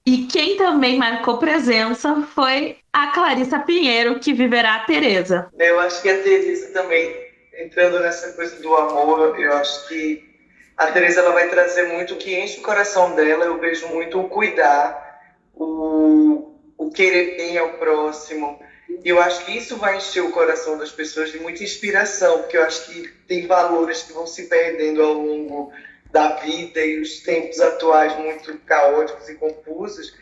E 0.06 0.26
quem 0.26 0.56
também 0.58 0.98
marcou 0.98 1.38
presença 1.38 2.22
foi 2.34 2.76
a 2.92 3.06
Clarissa 3.08 3.58
Pinheiro, 3.60 4.20
que 4.20 4.34
viverá 4.34 4.74
a 4.76 4.80
Tereza. 4.80 5.48
Eu 5.58 5.80
acho 5.80 6.02
que 6.02 6.10
a 6.10 6.22
Teresa 6.22 6.72
também 6.74 7.24
entrando 7.58 8.00
nessa 8.00 8.32
coisa 8.32 8.60
do 8.60 8.74
amor, 8.74 9.38
eu 9.38 9.52
acho 9.54 9.88
que 9.88 10.33
a 10.76 10.86
Teresa 10.88 11.20
ela 11.20 11.32
vai 11.32 11.48
trazer 11.48 11.84
muito 11.84 12.14
o 12.14 12.16
que 12.16 12.38
enche 12.38 12.60
o 12.60 12.62
coração 12.62 13.14
dela. 13.14 13.44
Eu 13.44 13.58
vejo 13.58 13.88
muito 13.88 14.20
o 14.20 14.28
cuidar, 14.28 15.22
o, 15.54 16.52
o 16.76 16.90
querer 16.90 17.36
bem 17.36 17.56
ao 17.58 17.74
próximo. 17.74 18.58
E 19.04 19.08
eu 19.08 19.20
acho 19.20 19.44
que 19.44 19.56
isso 19.56 19.76
vai 19.76 19.96
encher 19.96 20.22
o 20.22 20.32
coração 20.32 20.76
das 20.76 20.90
pessoas 20.90 21.30
de 21.30 21.38
muita 21.38 21.62
inspiração, 21.62 22.38
porque 22.38 22.56
eu 22.56 22.64
acho 22.64 22.86
que 22.86 23.08
tem 23.26 23.46
valores 23.46 24.02
que 24.02 24.12
vão 24.12 24.26
se 24.26 24.44
perdendo 24.44 25.02
ao 25.02 25.14
longo 25.14 25.72
da 26.10 26.36
vida 26.36 26.80
e 26.84 27.00
os 27.00 27.20
tempos 27.20 27.60
atuais 27.60 28.16
muito 28.16 28.56
caóticos 28.60 29.28
e 29.28 29.34
confusos. 29.34 30.14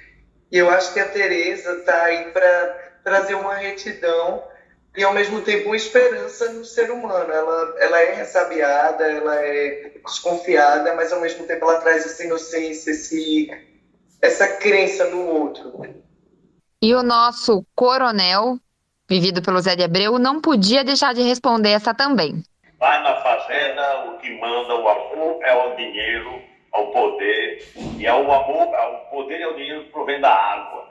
E 0.50 0.58
eu 0.58 0.68
acho 0.70 0.92
que 0.92 1.00
a 1.00 1.08
Teresa 1.08 1.78
está 1.78 2.04
aí 2.04 2.30
para 2.30 2.92
trazer 3.02 3.34
uma 3.34 3.54
retidão 3.54 4.42
e 4.96 5.02
ao 5.02 5.14
mesmo 5.14 5.40
tempo 5.40 5.66
uma 5.66 5.76
esperança 5.76 6.52
no 6.52 6.64
ser 6.64 6.90
humano. 6.90 7.32
Ela, 7.32 7.74
ela 7.78 8.00
é 8.00 8.14
ressabiada, 8.14 9.04
ela 9.04 9.36
é 9.36 9.92
desconfiada, 10.04 10.94
mas 10.94 11.12
ao 11.12 11.20
mesmo 11.20 11.46
tempo 11.46 11.64
ela 11.64 11.80
traz 11.80 12.04
essa 12.04 12.24
inocência, 12.24 12.90
esse, 12.90 13.50
essa 14.20 14.56
crença 14.56 15.06
no 15.06 15.26
outro. 15.26 16.02
E 16.80 16.94
o 16.94 17.02
nosso 17.02 17.64
coronel, 17.74 18.58
vivido 19.08 19.40
pelo 19.40 19.60
Zé 19.60 19.76
de 19.76 19.84
Abreu, 19.84 20.18
não 20.18 20.40
podia 20.40 20.84
deixar 20.84 21.14
de 21.14 21.22
responder 21.22 21.70
essa 21.70 21.94
também. 21.94 22.42
Vai 22.78 23.02
na 23.02 23.14
fazenda, 23.22 24.10
o 24.10 24.18
que 24.18 24.38
manda 24.40 24.74
o 24.74 24.88
amor 24.88 25.38
é 25.42 25.54
o 25.54 25.76
dinheiro, 25.76 26.42
é 26.74 26.78
o 26.78 26.86
poder, 26.88 27.72
e 27.96 28.04
é 28.04 28.12
o 28.12 28.32
amor, 28.32 28.74
é 28.74 28.86
o 28.88 29.10
poder 29.10 29.40
e 29.40 29.46
o 29.46 29.54
dinheiro 29.54 29.84
que 29.84 29.92
provém 29.92 30.20
da 30.20 30.34
água. 30.34 30.88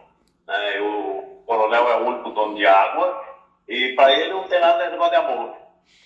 Né? 0.48 0.80
O 0.80 1.44
coronel 1.46 1.90
é 1.90 1.98
o 1.98 2.08
único 2.08 2.30
dono 2.30 2.56
de 2.56 2.66
água, 2.66 3.31
E 3.72 3.94
para 3.96 4.12
ele 4.12 4.34
não 4.34 4.44
tem 4.50 4.60
nada 4.60 4.84
de 4.84 4.92
negócio 4.92 5.12
de 5.12 5.16
amor. 5.16 5.56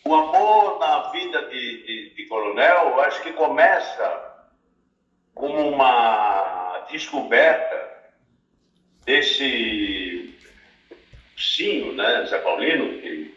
O 0.05 0.13
amor 0.13 0.77
na 0.79 1.09
vida 1.09 1.41
de, 1.47 1.83
de, 1.83 2.15
de 2.15 2.25
coronel, 2.27 2.89
eu 2.89 3.01
acho 3.01 3.23
que 3.23 3.33
começa 3.33 4.35
como 5.33 5.69
uma 5.69 6.85
descoberta 6.91 8.13
desse 9.03 10.31
sim, 11.35 11.91
né, 11.93 12.27
Zé 12.27 12.37
Paulino, 12.37 13.01
que 13.01 13.35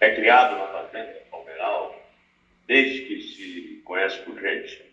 é 0.00 0.14
criado 0.14 0.56
na 0.56 0.68
fazenda 0.68 1.12
Palmeiral, 1.30 2.02
desde 2.66 3.02
que 3.02 3.20
se 3.20 3.82
conhece 3.84 4.18
por 4.20 4.40
gente. 4.40 4.86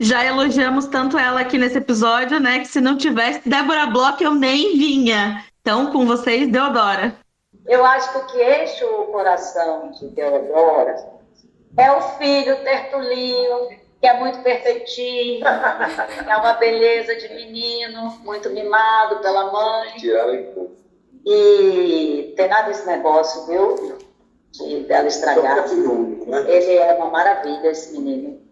Já 0.00 0.24
elogiamos 0.24 0.86
tanto 0.86 1.18
ela 1.18 1.40
aqui 1.40 1.58
nesse 1.58 1.76
episódio, 1.76 2.40
né? 2.40 2.60
Que 2.60 2.68
se 2.68 2.80
não 2.80 2.96
tivesse 2.96 3.46
Débora 3.46 3.84
Bloch, 3.84 4.24
eu 4.24 4.34
nem 4.34 4.78
vinha. 4.78 5.44
Então, 5.60 5.92
com 5.92 6.06
vocês, 6.06 6.50
Deodora. 6.50 7.22
Eu 7.66 7.84
acho 7.84 8.12
que 8.12 8.18
o 8.18 8.26
que 8.26 8.62
enche 8.62 8.84
o 8.84 9.06
coração 9.06 9.90
de 9.90 10.08
Deodora 10.08 10.96
é 11.76 11.92
o 11.92 12.00
filho 12.18 12.62
Tertulinho, 12.62 13.68
que 14.00 14.06
é 14.06 14.12
muito 14.18 14.40
perfeitinho, 14.42 15.46
é 15.46 16.36
uma 16.36 16.52
beleza 16.54 17.16
de 17.16 17.28
menino, 17.34 18.18
muito 18.22 18.50
mimado 18.50 19.20
pela 19.20 19.50
mãe. 19.50 19.94
E 21.26 22.34
tem 22.36 22.48
nada 22.48 22.70
esse 22.70 22.86
negócio, 22.86 23.46
viu? 23.46 23.98
De 24.52 24.80
dela 24.84 25.08
estragar. 25.08 25.66
Né? 25.66 26.44
Ele 26.46 26.76
é 26.76 26.92
uma 26.94 27.06
maravilha, 27.06 27.68
esse 27.68 27.92
menino. 27.92 28.44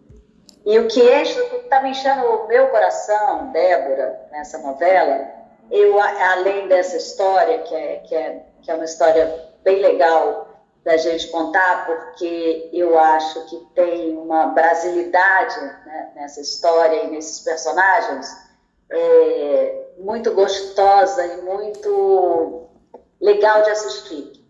E 0.65 0.79
o 0.79 0.87
que 0.87 1.01
enche, 1.01 1.39
o 1.39 1.49
que 1.49 1.55
está 1.57 1.81
me 1.81 1.89
enchendo 1.91 2.25
o 2.25 2.47
meu 2.47 2.69
coração, 2.69 3.51
Débora, 3.51 4.27
nessa 4.31 4.57
novela, 4.59 5.27
eu, 5.69 5.99
além 5.99 6.67
dessa 6.67 6.97
história, 6.97 7.59
que 7.59 7.75
é, 7.75 7.95
que, 7.97 8.15
é, 8.15 8.45
que 8.63 8.71
é 8.71 8.75
uma 8.75 8.85
história 8.85 9.51
bem 9.63 9.81
legal 9.81 10.47
da 10.83 10.97
gente 10.97 11.27
contar, 11.27 11.85
porque 11.85 12.69
eu 12.73 12.97
acho 12.99 13.45
que 13.45 13.57
tem 13.73 14.17
uma 14.17 14.47
brasilidade 14.47 15.59
né, 15.85 16.11
nessa 16.15 16.41
história 16.41 17.03
e 17.03 17.11
nesses 17.11 17.39
personagens 17.39 18.27
é, 18.89 19.87
muito 19.97 20.31
gostosa 20.33 21.25
e 21.25 21.41
muito 21.41 22.67
legal 23.21 23.61
de 23.63 23.69
assistir. 23.69 24.43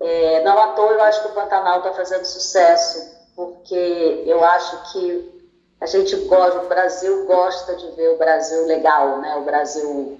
É, 0.00 0.42
não 0.44 0.58
à 0.58 0.68
toa 0.68 0.92
eu 0.92 1.02
acho 1.02 1.22
que 1.22 1.28
o 1.28 1.34
Pantanal 1.34 1.78
está 1.78 1.92
fazendo 1.92 2.24
sucesso, 2.24 3.14
porque 3.34 4.22
eu 4.26 4.44
acho 4.44 4.92
que 4.92 5.34
a 5.80 5.86
gente 5.86 6.14
gosta, 6.16 6.60
o 6.60 6.68
Brasil 6.68 7.26
gosta 7.26 7.74
de 7.74 7.90
ver 7.92 8.10
o 8.10 8.18
Brasil 8.18 8.66
legal, 8.66 9.18
né? 9.20 9.36
o 9.36 9.42
Brasil, 9.42 10.18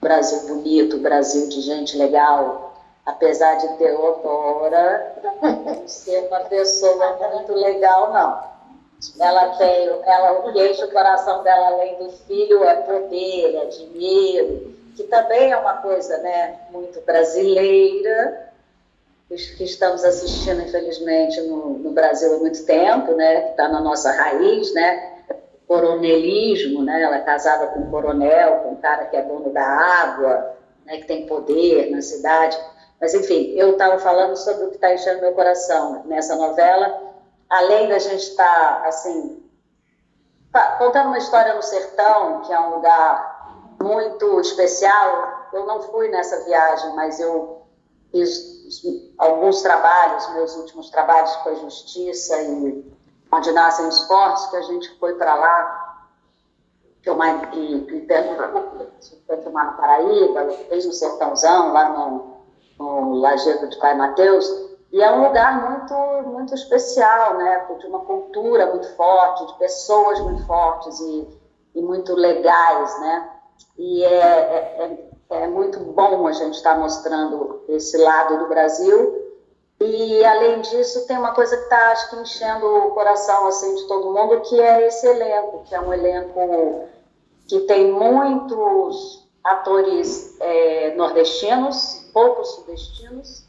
Brasil 0.00 0.48
bonito, 0.48 0.96
o 0.96 1.00
Brasil 1.00 1.48
de 1.48 1.60
gente 1.60 1.96
legal, 1.96 2.65
apesar 3.06 3.54
de 3.54 3.68
Teodora 3.78 5.14
ser 5.86 6.26
uma 6.26 6.40
pessoa 6.40 7.16
muito 7.32 7.54
legal, 7.54 8.12
não. 8.12 8.56
Ela 9.20 9.56
tem, 9.56 9.88
ela, 10.04 10.32
o 10.32 10.52
que 10.52 10.70
enche 10.70 10.84
o 10.84 10.90
coração 10.90 11.42
dela, 11.42 11.68
além 11.68 11.96
do 11.98 12.10
filho, 12.10 12.64
é 12.64 12.74
poder, 12.76 13.54
é 13.54 13.64
dinheiro, 13.66 14.74
que 14.96 15.04
também 15.04 15.52
é 15.52 15.56
uma 15.56 15.74
coisa 15.74 16.18
né, 16.18 16.58
muito 16.72 17.00
brasileira, 17.02 18.50
que 19.28 19.64
estamos 19.64 20.02
assistindo, 20.04 20.62
infelizmente, 20.62 21.40
no, 21.42 21.78
no 21.78 21.90
Brasil 21.90 22.34
há 22.34 22.38
muito 22.38 22.64
tempo, 22.64 23.12
né, 23.12 23.42
que 23.42 23.50
está 23.50 23.68
na 23.68 23.80
nossa 23.80 24.10
raiz, 24.12 24.72
né, 24.72 25.14
coronelismo, 25.68 26.82
né, 26.82 27.02
ela 27.02 27.16
é 27.16 27.20
casada 27.20 27.66
com 27.68 27.80
um 27.80 27.90
coronel, 27.90 28.60
com 28.60 28.70
um 28.70 28.76
cara 28.76 29.04
que 29.06 29.16
é 29.16 29.22
dono 29.22 29.52
da 29.52 29.66
água, 29.66 30.56
né, 30.86 30.98
que 30.98 31.06
tem 31.06 31.26
poder 31.26 31.90
na 31.90 32.00
cidade. 32.00 32.56
Mas, 33.00 33.14
enfim, 33.14 33.52
eu 33.56 33.72
estava 33.72 33.98
falando 33.98 34.36
sobre 34.36 34.64
o 34.64 34.68
que 34.70 34.76
está 34.76 34.94
enchendo 34.94 35.20
meu 35.20 35.32
coração 35.32 36.02
nessa 36.06 36.34
novela, 36.36 37.14
além 37.48 37.88
da 37.88 37.98
gente 37.98 38.22
estar, 38.22 38.80
tá, 38.82 38.88
assim, 38.88 39.42
contando 40.78 41.08
uma 41.08 41.18
história 41.18 41.54
no 41.54 41.62
sertão, 41.62 42.40
que 42.42 42.52
é 42.52 42.58
um 42.58 42.76
lugar 42.76 43.76
muito 43.82 44.40
especial. 44.40 45.48
Eu 45.52 45.66
não 45.66 45.82
fui 45.82 46.08
nessa 46.08 46.44
viagem, 46.44 46.94
mas 46.94 47.20
eu 47.20 47.62
fiz 48.10 48.56
alguns 49.18 49.62
trabalhos, 49.62 50.28
meus 50.34 50.56
últimos 50.56 50.90
trabalhos 50.90 51.34
foi 51.36 51.56
Justiça 51.56 52.40
e 52.42 52.96
Onde 53.30 53.52
Nascem 53.52 53.86
os 53.86 54.06
Fortes, 54.06 54.46
que 54.46 54.56
a 54.56 54.62
gente 54.62 54.98
foi 54.98 55.14
para 55.14 55.34
lá 55.34 56.06
filmar 57.02 57.54
em, 57.54 57.74
em 57.74 58.06
Pernambuco, 58.06 58.86
foi 59.26 59.36
filmar 59.38 59.72
no 59.72 59.76
Paraíba, 59.76 60.48
fez 60.68 60.86
no 60.86 60.92
Sertãozão, 60.92 61.72
lá 61.72 61.88
no 61.90 62.35
no 62.78 63.14
Lajeado 63.14 63.68
de 63.68 63.78
Pai 63.78 63.96
Mateus, 63.96 64.66
e 64.92 65.02
é 65.02 65.12
um 65.12 65.26
lugar 65.26 65.70
muito, 65.70 66.28
muito 66.28 66.54
especial, 66.54 67.36
né? 67.36 67.66
De 67.78 67.86
uma 67.86 68.00
cultura 68.00 68.66
muito 68.66 68.88
forte, 68.96 69.46
de 69.46 69.58
pessoas 69.58 70.20
muito 70.20 70.46
fortes 70.46 70.98
e, 71.00 71.28
e 71.74 71.82
muito 71.82 72.14
legais, 72.14 73.00
né? 73.00 73.30
E 73.76 74.04
é, 74.04 74.08
é, 74.08 75.08
é, 75.30 75.42
é 75.42 75.46
muito 75.48 75.80
bom 75.80 76.26
a 76.26 76.32
gente 76.32 76.54
estar 76.54 76.74
tá 76.74 76.80
mostrando 76.80 77.62
esse 77.68 77.96
lado 77.98 78.38
do 78.38 78.48
Brasil. 78.48 79.26
E, 79.78 80.24
além 80.24 80.62
disso, 80.62 81.06
tem 81.06 81.18
uma 81.18 81.34
coisa 81.34 81.54
que 81.56 81.64
está, 81.64 81.90
acho 81.90 82.10
que, 82.10 82.16
enchendo 82.16 82.66
o 82.66 82.90
coração, 82.92 83.46
assim, 83.46 83.74
de 83.74 83.86
todo 83.86 84.14
mundo, 84.14 84.40
que 84.40 84.58
é 84.58 84.86
esse 84.86 85.06
elenco, 85.06 85.64
que 85.64 85.74
é 85.74 85.80
um 85.80 85.92
elenco 85.92 86.88
que 87.46 87.60
tem 87.60 87.92
muitos 87.92 89.28
atores 89.44 90.34
é, 90.40 90.94
nordestinos, 90.96 91.95
poucos 92.16 92.54
sudestinos, 92.54 93.44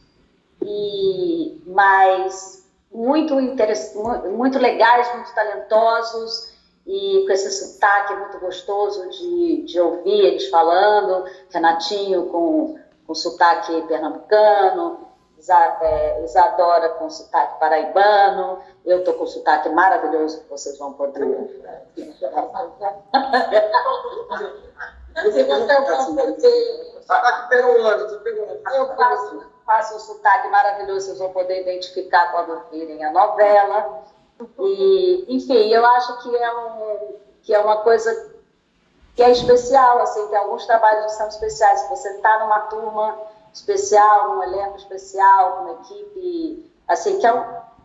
e, 0.62 1.64
mas 1.68 2.70
muito, 2.92 3.34
muito 3.34 4.60
legais, 4.60 5.16
muito 5.16 5.34
talentosos, 5.34 6.54
e 6.86 7.24
com 7.26 7.32
esse 7.32 7.50
sotaque 7.50 8.14
muito 8.16 8.38
gostoso 8.40 9.10
de, 9.10 9.64
de 9.68 9.80
ouvir 9.80 10.20
eles 10.20 10.50
falando, 10.50 11.24
Renatinho 11.50 12.26
com, 12.26 12.78
com 13.06 13.16
sotaque 13.16 13.84
pernambucano, 13.84 15.08
é, 15.82 16.26
Isadora 16.26 16.90
com 16.90 17.10
sotaque 17.10 17.58
paraibano, 17.62 18.60
eu 18.86 19.00
estou 19.00 19.14
com 19.14 19.26
sotaque 19.28 19.70
maravilhoso 19.70 20.42
que 20.42 20.50
vocês 20.50 20.78
vão 20.78 20.92
poder. 20.92 21.26
Você 25.24 25.44
consegue 25.46 25.86
poder 26.16 26.97
Sotaque 27.08 27.48
peruano, 27.48 28.22
Eu 28.76 28.96
faço, 28.98 29.44
faço 29.66 29.96
um 29.96 30.00
sotaque 30.00 30.50
maravilhoso, 30.50 31.06
vocês 31.06 31.20
vão 31.20 31.32
poder 31.32 31.62
identificar 31.62 32.34
quando 32.34 32.70
virem 32.70 33.04
a 33.06 33.12
novela. 33.12 34.04
E, 34.60 35.26
enfim, 35.30 35.70
eu 35.74 35.86
acho 35.86 36.22
que 36.22 36.36
é, 36.36 36.54
um, 36.54 37.16
que 37.44 37.54
é 37.54 37.60
uma 37.60 37.78
coisa 37.78 38.36
que 39.16 39.24
é 39.24 39.32
especial, 39.32 40.00
assim, 40.00 40.28
tem 40.28 40.38
alguns 40.38 40.66
trabalhos 40.66 41.06
que 41.06 41.12
são 41.14 41.28
especiais. 41.30 41.80
Se 41.80 41.90
você 41.90 42.10
está 42.10 42.40
numa 42.40 42.60
turma 42.62 43.18
especial, 43.54 44.36
num 44.36 44.44
elenco 44.44 44.76
especial, 44.76 45.64
numa 45.64 45.80
equipe, 45.82 46.72
assim, 46.88 47.20
que 47.20 47.26
é 47.26 47.34
um, 47.34 47.44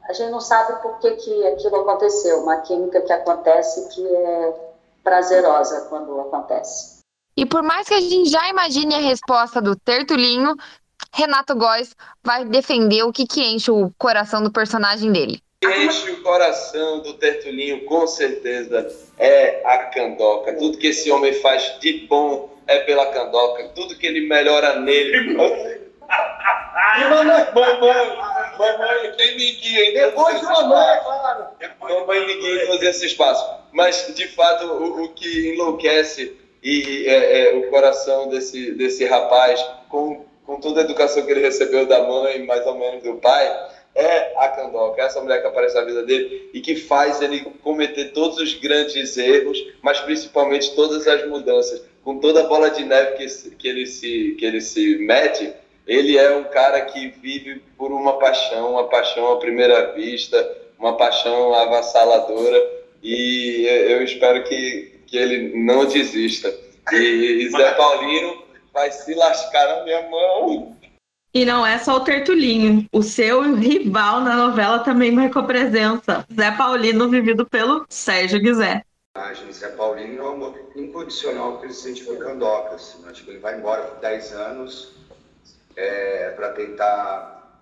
a 0.08 0.12
gente 0.12 0.32
não 0.32 0.40
sabe 0.40 0.82
por 0.82 0.98
que, 0.98 1.12
que 1.12 1.46
aquilo 1.46 1.76
aconteceu, 1.76 2.40
uma 2.40 2.58
química 2.58 3.00
que 3.00 3.12
acontece 3.12 3.88
que 3.90 4.16
é 4.16 4.72
prazerosa 5.04 5.86
quando 5.88 6.20
acontece. 6.20 7.01
E 7.36 7.46
por 7.46 7.62
mais 7.62 7.88
que 7.88 7.94
a 7.94 8.00
gente 8.00 8.28
já 8.28 8.48
imagine 8.48 8.94
a 8.94 9.00
resposta 9.00 9.60
do 9.60 9.74
Tertulinho, 9.74 10.54
Renato 11.14 11.54
Góes 11.54 11.94
vai 12.22 12.44
defender 12.44 13.02
o 13.02 13.12
que, 13.12 13.26
que 13.26 13.42
enche 13.42 13.70
o 13.70 13.90
coração 13.98 14.42
do 14.42 14.52
personagem 14.52 15.10
dele. 15.10 15.40
Enche 15.64 16.10
o 16.10 16.22
coração 16.22 17.00
do 17.02 17.14
Tertulinho, 17.14 17.84
com 17.84 18.06
certeza, 18.06 18.88
é 19.18 19.62
a 19.64 19.78
candoca. 19.84 20.54
Tudo 20.54 20.76
que 20.76 20.88
esse 20.88 21.10
homem 21.10 21.32
faz 21.34 21.78
de 21.80 22.06
bom 22.08 22.50
é 22.66 22.80
pela 22.80 23.06
candoca. 23.06 23.68
Tudo 23.68 23.96
que 23.96 24.06
ele 24.06 24.26
melhora 24.26 24.80
nele. 24.80 25.36
E 26.94 27.04
mamãe, 27.04 27.24
mamãe, 27.54 28.16
mamãe, 28.58 29.12
tem 29.16 29.38
ninguém 29.38 29.76
ainda. 29.78 30.06
Depois 30.08 30.38
de 30.38 30.44
mamãe, 30.44 30.88
é 30.88 30.98
claro. 30.98 31.46
Mamãe, 31.80 32.26
ninguém 32.26 32.66
fazer 32.66 32.90
esse 32.90 33.06
espaço. 33.06 33.50
Mas, 33.72 34.12
de 34.14 34.28
fato, 34.28 34.66
o, 34.66 35.04
o 35.04 35.08
que 35.14 35.54
enlouquece 35.54 36.36
e 36.62 37.06
é, 37.06 37.40
é, 37.40 37.56
o 37.56 37.70
coração 37.70 38.28
desse, 38.28 38.72
desse 38.72 39.04
rapaz, 39.04 39.64
com, 39.88 40.24
com 40.46 40.60
toda 40.60 40.80
a 40.80 40.84
educação 40.84 41.24
que 41.24 41.30
ele 41.30 41.40
recebeu 41.40 41.86
da 41.86 42.06
mãe, 42.06 42.44
mais 42.44 42.64
ou 42.66 42.78
menos 42.78 43.02
do 43.02 43.14
pai, 43.14 43.70
é 43.94 44.32
a 44.38 44.48
Candoca, 44.48 45.02
é 45.02 45.04
essa 45.04 45.20
mulher 45.20 45.40
que 45.40 45.46
aparece 45.46 45.74
na 45.74 45.84
vida 45.84 46.02
dele 46.02 46.50
e 46.54 46.60
que 46.60 46.76
faz 46.76 47.20
ele 47.20 47.40
cometer 47.62 48.12
todos 48.12 48.38
os 48.38 48.54
grandes 48.54 49.16
erros, 49.16 49.58
mas 49.82 50.00
principalmente 50.00 50.74
todas 50.74 51.06
as 51.06 51.28
mudanças. 51.28 51.82
Com 52.02 52.18
toda 52.18 52.40
a 52.40 52.46
bola 52.46 52.70
de 52.70 52.84
neve 52.84 53.16
que, 53.16 53.50
que, 53.56 53.68
ele, 53.68 53.86
se, 53.86 54.34
que 54.38 54.44
ele 54.44 54.60
se 54.60 54.96
mete, 54.98 55.52
ele 55.86 56.16
é 56.16 56.34
um 56.34 56.44
cara 56.44 56.80
que 56.82 57.08
vive 57.08 57.62
por 57.76 57.92
uma 57.92 58.18
paixão, 58.18 58.72
uma 58.72 58.88
paixão 58.88 59.32
à 59.32 59.38
primeira 59.38 59.92
vista, 59.92 60.56
uma 60.78 60.96
paixão 60.96 61.54
avassaladora. 61.54 62.82
E 63.02 63.66
eu 63.88 64.02
espero 64.02 64.42
que, 64.44 64.91
que 65.12 65.18
ele 65.18 65.54
não 65.62 65.84
desista. 65.84 66.48
E 66.90 67.48
Zé 67.50 67.74
Paulino 67.74 68.44
vai 68.72 68.90
se 68.90 69.14
lascar 69.14 69.68
na 69.68 69.84
minha 69.84 70.08
mão. 70.08 70.74
E 71.34 71.44
não 71.44 71.66
é 71.66 71.78
só 71.78 71.96
o 71.96 72.00
Tertulinho. 72.00 72.88
O 72.90 73.02
seu 73.02 73.54
rival 73.54 74.22
na 74.22 74.34
novela 74.34 74.78
também 74.78 75.12
marcou 75.12 75.44
presença. 75.44 76.26
Zé 76.34 76.50
Paulino, 76.52 77.10
vivido 77.10 77.46
pelo 77.46 77.84
Sérgio 77.90 78.40
Guizé. 78.40 78.82
Zé 79.52 79.68
Paulino 79.68 80.22
é 80.22 80.24
um 80.24 80.32
amor 80.32 80.72
incondicional 80.74 81.58
que 81.58 81.66
ele 81.66 81.74
sente 81.74 82.02
por 82.04 82.16
Candoca. 82.16 82.74
Assim, 82.74 83.02
né? 83.02 83.12
tipo, 83.12 83.30
ele 83.30 83.38
vai 83.38 83.58
embora 83.58 83.82
por 83.82 84.00
10 84.00 84.32
anos 84.32 84.94
é, 85.76 86.30
para 86.30 86.52
tentar 86.52 87.60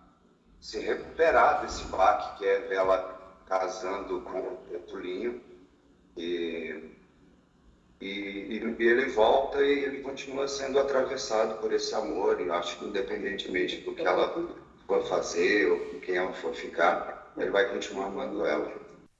se 0.60 0.78
recuperar 0.78 1.62
desse 1.62 1.84
baque 1.86 2.38
que 2.38 2.44
é 2.44 2.74
ela 2.74 3.18
casando 3.48 4.20
com 4.20 4.38
o 4.38 4.56
Tertulinho. 4.68 5.40
E 6.16 6.99
e, 8.00 8.06
e, 8.08 8.86
ele 8.86 9.06
volta 9.10 9.62
e 9.62 9.84
ele 9.84 10.00
continua 10.00 10.48
sendo 10.48 10.78
atravessado 10.78 11.60
por 11.60 11.72
esse 11.72 11.94
amor. 11.94 12.40
E 12.40 12.50
acho 12.50 12.78
que, 12.78 12.86
independentemente 12.86 13.82
do 13.82 13.94
que 13.94 14.02
ela 14.02 14.34
for 14.86 15.06
fazer 15.06 15.70
ou 15.70 15.78
com 15.78 16.00
quem 16.00 16.16
ela 16.16 16.32
for 16.32 16.54
ficar, 16.54 17.32
ele 17.36 17.50
vai 17.50 17.68
continuar 17.68 18.06
amando 18.06 18.44
ela. 18.46 18.72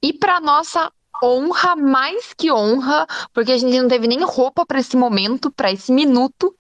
E 0.03 0.13
para 0.13 0.41
nossa 0.41 0.91
honra, 1.23 1.77
mais 1.77 2.33
que 2.33 2.51
honra, 2.51 3.07
porque 3.35 3.53
a 3.53 3.59
gente 3.59 3.79
não 3.79 3.89
teve 3.89 4.09
nem 4.09 4.23
roupa 4.23 4.65
para 4.65 4.81
esse 4.81 4.97
momento, 4.97 5.51
para 5.51 5.71
esse 5.71 5.93
minuto, 5.93 6.55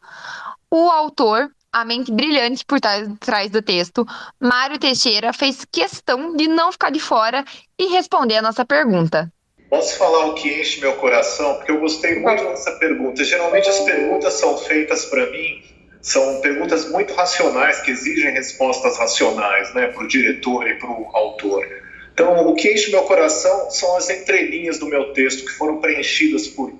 o 0.70 0.90
autor 0.90 1.50
a 1.72 1.84
mente 1.84 2.10
brilhante 2.10 2.64
por 2.64 2.80
trás 2.80 3.50
do 3.50 3.62
texto, 3.62 4.04
Mário 4.40 4.78
Teixeira 4.78 5.32
fez 5.32 5.64
questão 5.64 6.34
de 6.36 6.48
não 6.48 6.72
ficar 6.72 6.90
de 6.90 6.98
fora 6.98 7.44
e 7.78 7.86
responder 7.86 8.38
a 8.38 8.42
nossa 8.42 8.64
pergunta. 8.64 9.32
Posso 9.70 9.96
falar 9.96 10.26
o 10.26 10.34
que 10.34 10.60
enche 10.60 10.80
meu 10.80 10.94
coração? 10.94 11.54
Porque 11.54 11.70
eu 11.70 11.78
gostei 11.78 12.18
muito 12.18 12.44
dessa 12.44 12.72
pergunta. 12.72 13.22
Geralmente 13.22 13.68
as 13.68 13.78
perguntas 13.78 14.34
são 14.34 14.58
feitas 14.58 15.04
para 15.04 15.30
mim, 15.30 15.62
são 16.02 16.40
perguntas 16.40 16.90
muito 16.90 17.14
racionais, 17.14 17.80
que 17.80 17.92
exigem 17.92 18.32
respostas 18.32 18.98
racionais, 18.98 19.72
né, 19.72 19.86
para 19.86 20.02
o 20.02 20.08
diretor 20.08 20.68
e 20.68 20.74
para 20.74 20.90
o 20.90 21.08
autor. 21.14 21.64
Então, 22.12 22.48
o 22.48 22.54
que 22.56 22.72
enche 22.72 22.90
meu 22.90 23.04
coração 23.04 23.70
são 23.70 23.96
as 23.96 24.10
entrelinhas 24.10 24.80
do 24.80 24.86
meu 24.86 25.12
texto, 25.12 25.44
que 25.44 25.52
foram 25.52 25.80
preenchidas 25.80 26.48
por, 26.48 26.74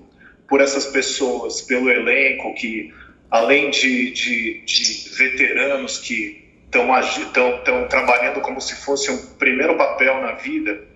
por 0.49 0.61
essas 0.61 0.87
pessoas, 0.87 1.63
pelo 1.63 1.89
elenco, 1.89 2.53
que 2.57 2.93
além 3.31 3.71
de, 3.71 4.11
de, 4.11 4.65
de 4.65 5.11
veteranos 5.17 5.97
que 5.99 6.45
estão 6.67 7.89
trabalhando 7.89 8.41
como 8.41 8.61
se 8.61 8.75
fosse 8.75 9.13
um 9.13 9.17
primeiro 9.39 9.77
papel 9.77 10.21
na 10.21 10.33
vida, 10.33 10.90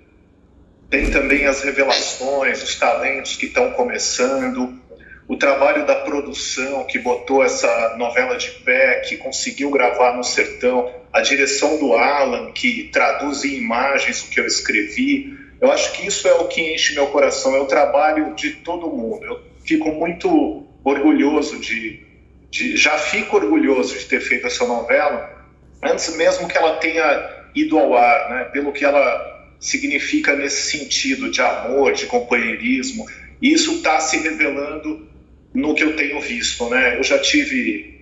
tem 0.91 1.11
também 1.11 1.47
as 1.47 1.63
revelações, 1.63 2.63
os 2.63 2.77
talentos 2.77 3.37
que 3.37 3.47
estão 3.47 3.73
começando, 3.73 4.79
o 5.27 5.37
trabalho 5.37 5.87
da 5.87 5.97
produção 5.97 6.85
que 6.85 6.99
botou 6.99 7.43
essa 7.43 7.97
novela 7.97 8.37
de 8.37 8.51
pé, 8.51 9.01
que 9.01 9.17
conseguiu 9.17 9.71
gravar 9.71 10.17
no 10.17 10.23
sertão, 10.23 10.93
a 11.13 11.21
direção 11.21 11.79
do 11.79 11.95
Alan, 11.95 12.53
que 12.53 12.91
traduz 12.93 13.45
em 13.45 13.55
imagens 13.55 14.23
o 14.23 14.31
que 14.31 14.39
eu 14.39 14.47
escrevi. 14.47 15.39
Eu 15.61 15.73
acho 15.73 15.93
que 15.93 16.07
isso 16.07 16.29
é 16.29 16.35
o 16.35 16.49
que 16.49 16.75
enche 16.75 16.95
meu 16.95 17.07
coração, 17.07 17.55
é 17.57 17.61
o 17.61 17.67
trabalho 17.67 18.35
de 18.35 18.51
todo 18.51 18.91
mundo. 18.91 19.25
Eu 19.25 19.41
fico 19.65 19.91
muito 19.93 20.67
orgulhoso 20.85 21.59
de, 21.59 22.05
de 22.51 22.77
já 22.77 22.99
fico 22.99 23.37
orgulhoso 23.37 23.99
de 23.99 24.05
ter 24.05 24.21
feito 24.21 24.47
essa 24.47 24.67
novela, 24.67 25.49
antes 25.83 26.15
mesmo 26.17 26.47
que 26.47 26.59
ela 26.59 26.77
tenha 26.77 27.31
ido 27.55 27.79
ao 27.79 27.97
ar, 27.97 28.31
né? 28.31 28.45
pelo 28.53 28.73
que 28.73 28.85
ela 28.85 29.34
significa 29.61 30.35
nesse 30.37 30.71
sentido 30.71 31.31
de 31.31 31.41
amor, 31.41 31.93
de 31.93 32.07
companheirismo. 32.07 33.07
E 33.41 33.53
isso 33.53 33.77
está 33.77 34.01
se 34.01 34.19
revelando 34.19 35.09
no 35.53 35.75
que 35.75 35.85
eu 35.85 35.97
tenho 35.97 36.21
visto, 36.21 36.69
né? 36.69 36.99
Eu 36.99 37.03
já 37.03 37.19
tive 37.19 37.95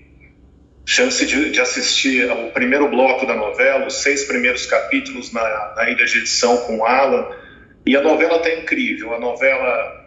chance 0.85 1.25
de, 1.25 1.51
de, 1.51 1.61
assistir 1.61 2.29
ao 2.29 2.51
primeiro 2.51 2.89
bloco 2.89 3.27
da 3.27 3.35
novela, 3.35 3.87
os 3.87 4.03
seis 4.03 4.25
primeiros 4.25 4.67
capítulos 4.67 5.33
na, 5.33 5.75
na 5.77 5.91
ilha 5.91 6.05
de 6.05 6.19
edição 6.19 6.57
com 6.59 6.85
Alan, 6.85 7.29
e 7.87 7.97
a 7.97 8.03
novela 8.03 8.37
está 8.37 8.53
incrível. 8.53 9.15
A 9.15 9.21
novela 9.21 10.07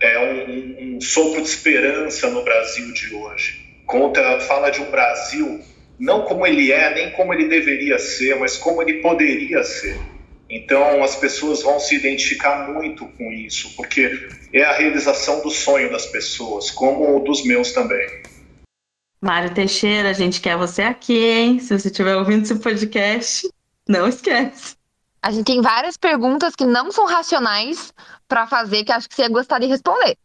é 0.00 0.18
um, 0.18 0.96
um, 0.96 1.00
sopro 1.00 1.42
de 1.42 1.48
esperança 1.48 2.28
no 2.30 2.42
Brasil 2.42 2.92
de 2.92 3.14
hoje. 3.14 3.64
Conta, 3.86 4.40
fala 4.40 4.70
de 4.70 4.80
um 4.80 4.90
Brasil 4.90 5.60
não 5.98 6.22
como 6.22 6.46
ele 6.46 6.72
é, 6.72 6.92
nem 6.92 7.10
como 7.12 7.32
ele 7.32 7.48
deveria 7.48 7.98
ser, 7.98 8.36
mas 8.36 8.56
como 8.56 8.82
ele 8.82 8.94
poderia 8.94 9.62
ser 9.62 9.96
então 10.56 11.02
as 11.02 11.16
pessoas 11.16 11.62
vão 11.62 11.80
se 11.80 11.96
identificar 11.96 12.72
muito 12.72 13.06
com 13.06 13.32
isso, 13.32 13.74
porque 13.74 14.28
é 14.52 14.62
a 14.62 14.72
realização 14.72 15.42
do 15.42 15.50
sonho 15.50 15.90
das 15.90 16.06
pessoas, 16.06 16.70
como 16.70 17.16
o 17.16 17.24
dos 17.24 17.44
meus 17.44 17.72
também. 17.72 18.22
Mário 19.20 19.52
Teixeira, 19.52 20.10
a 20.10 20.12
gente 20.12 20.40
quer 20.40 20.56
você 20.56 20.82
aqui, 20.82 21.16
hein? 21.16 21.58
Se 21.58 21.76
você 21.76 21.88
estiver 21.88 22.14
ouvindo 22.14 22.42
esse 22.42 22.54
podcast, 22.56 23.48
não 23.88 24.06
esquece. 24.06 24.76
A 25.22 25.30
gente 25.30 25.46
tem 25.46 25.62
várias 25.62 25.96
perguntas 25.96 26.54
que 26.54 26.66
não 26.66 26.92
são 26.92 27.06
racionais 27.06 27.92
para 28.28 28.46
fazer, 28.46 28.84
que 28.84 28.92
acho 28.92 29.08
que 29.08 29.14
você 29.14 29.22
ia 29.22 29.28
gostar 29.30 29.58
de 29.58 29.66
responder. 29.66 30.18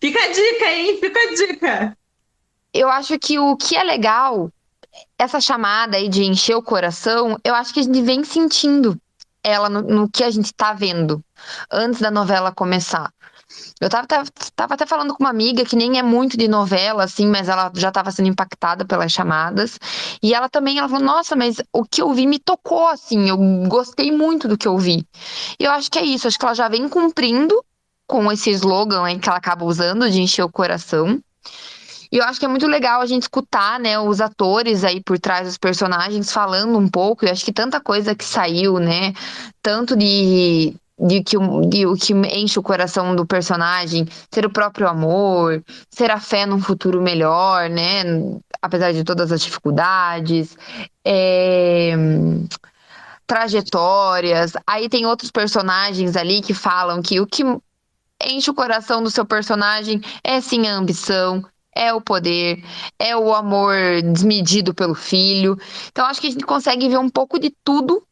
Fica 0.00 0.18
a 0.24 0.28
dica, 0.32 0.72
hein? 0.72 0.98
Fica 0.98 1.20
a 1.20 1.34
dica. 1.34 1.98
Eu 2.72 2.88
acho 2.88 3.18
que 3.18 3.38
o 3.38 3.56
que 3.56 3.76
é 3.76 3.82
legal 3.82 4.50
essa 5.18 5.40
chamada 5.40 5.96
aí 5.96 6.08
de 6.08 6.24
encher 6.24 6.56
o 6.56 6.62
coração, 6.62 7.38
eu 7.44 7.54
acho 7.54 7.72
que 7.72 7.80
a 7.80 7.82
gente 7.82 8.02
vem 8.02 8.24
sentindo 8.24 9.00
ela 9.42 9.68
no, 9.68 9.82
no 9.82 10.08
que 10.08 10.22
a 10.22 10.30
gente 10.30 10.46
está 10.46 10.72
vendo 10.72 11.22
antes 11.70 12.00
da 12.00 12.10
novela 12.10 12.52
começar. 12.52 13.12
Eu 13.80 13.88
tava, 13.88 14.06
tava, 14.06 14.28
tava, 14.54 14.74
até 14.74 14.86
falando 14.86 15.14
com 15.14 15.24
uma 15.24 15.30
amiga 15.30 15.64
que 15.64 15.74
nem 15.74 15.98
é 15.98 16.02
muito 16.02 16.36
de 16.36 16.46
novela, 16.46 17.04
assim, 17.04 17.26
mas 17.26 17.48
ela 17.48 17.72
já 17.74 17.88
estava 17.88 18.10
sendo 18.10 18.28
impactada 18.28 18.84
pelas 18.84 19.10
chamadas. 19.10 19.78
E 20.22 20.34
ela 20.34 20.48
também, 20.48 20.78
ela 20.78 20.88
falou, 20.88 21.04
nossa, 21.04 21.34
mas 21.34 21.56
o 21.72 21.84
que 21.84 22.02
eu 22.02 22.12
vi 22.12 22.26
me 22.26 22.38
tocou, 22.38 22.86
assim, 22.86 23.28
eu 23.28 23.36
gostei 23.68 24.12
muito 24.12 24.46
do 24.46 24.56
que 24.56 24.68
eu 24.68 24.78
vi. 24.78 25.04
E 25.58 25.64
eu 25.64 25.70
acho 25.72 25.90
que 25.90 25.98
é 25.98 26.04
isso, 26.04 26.28
acho 26.28 26.38
que 26.38 26.44
ela 26.44 26.54
já 26.54 26.68
vem 26.68 26.88
cumprindo 26.88 27.64
com 28.06 28.30
esse 28.30 28.50
slogan 28.50 29.04
aí 29.04 29.18
que 29.18 29.28
ela 29.28 29.38
acaba 29.38 29.64
usando 29.64 30.10
de 30.10 30.20
encher 30.20 30.42
o 30.42 30.50
coração. 30.50 31.20
E 32.12 32.18
eu 32.18 32.24
acho 32.24 32.40
que 32.40 32.44
é 32.46 32.48
muito 32.48 32.66
legal 32.66 33.00
a 33.00 33.06
gente 33.06 33.22
escutar, 33.22 33.78
né, 33.78 33.98
os 33.98 34.20
atores 34.20 34.82
aí 34.84 35.00
por 35.00 35.18
trás 35.18 35.46
dos 35.46 35.56
personagens 35.56 36.32
falando 36.32 36.76
um 36.76 36.88
pouco. 36.88 37.24
Eu 37.24 37.32
acho 37.32 37.44
que 37.44 37.52
tanta 37.52 37.80
coisa 37.80 38.14
que 38.14 38.24
saiu, 38.24 38.78
né, 38.78 39.12
tanto 39.62 39.96
de 39.96 40.74
de 41.00 41.22
que, 41.22 41.36
de, 41.68 41.86
o 41.86 41.94
que 41.96 42.12
enche 42.12 42.58
o 42.58 42.62
coração 42.62 43.16
do 43.16 43.24
personagem 43.24 44.06
ser 44.30 44.44
o 44.44 44.50
próprio 44.50 44.86
amor, 44.86 45.62
ser 45.90 46.10
a 46.10 46.20
fé 46.20 46.44
num 46.44 46.60
futuro 46.60 47.00
melhor, 47.00 47.70
né? 47.70 48.02
Apesar 48.60 48.92
de 48.92 49.02
todas 49.02 49.32
as 49.32 49.40
dificuldades, 49.40 50.58
é, 51.02 51.94
trajetórias. 53.26 54.52
Aí 54.66 54.88
tem 54.90 55.06
outros 55.06 55.30
personagens 55.30 56.16
ali 56.16 56.42
que 56.42 56.52
falam 56.52 57.00
que 57.00 57.18
o 57.18 57.26
que 57.26 57.44
enche 58.22 58.50
o 58.50 58.54
coração 58.54 59.02
do 59.02 59.10
seu 59.10 59.24
personagem 59.24 60.02
é 60.22 60.38
sim 60.42 60.68
a 60.68 60.74
ambição, 60.74 61.42
é 61.74 61.92
o 61.92 62.00
poder, 62.00 62.62
é 62.98 63.16
o 63.16 63.34
amor 63.34 63.74
desmedido 64.12 64.74
pelo 64.74 64.94
filho. 64.94 65.56
Então 65.88 66.06
acho 66.06 66.20
que 66.20 66.26
a 66.26 66.30
gente 66.30 66.44
consegue 66.44 66.88
ver 66.88 66.98
um 66.98 67.08
pouco 67.08 67.38
de 67.38 67.54
tudo, 67.64 68.02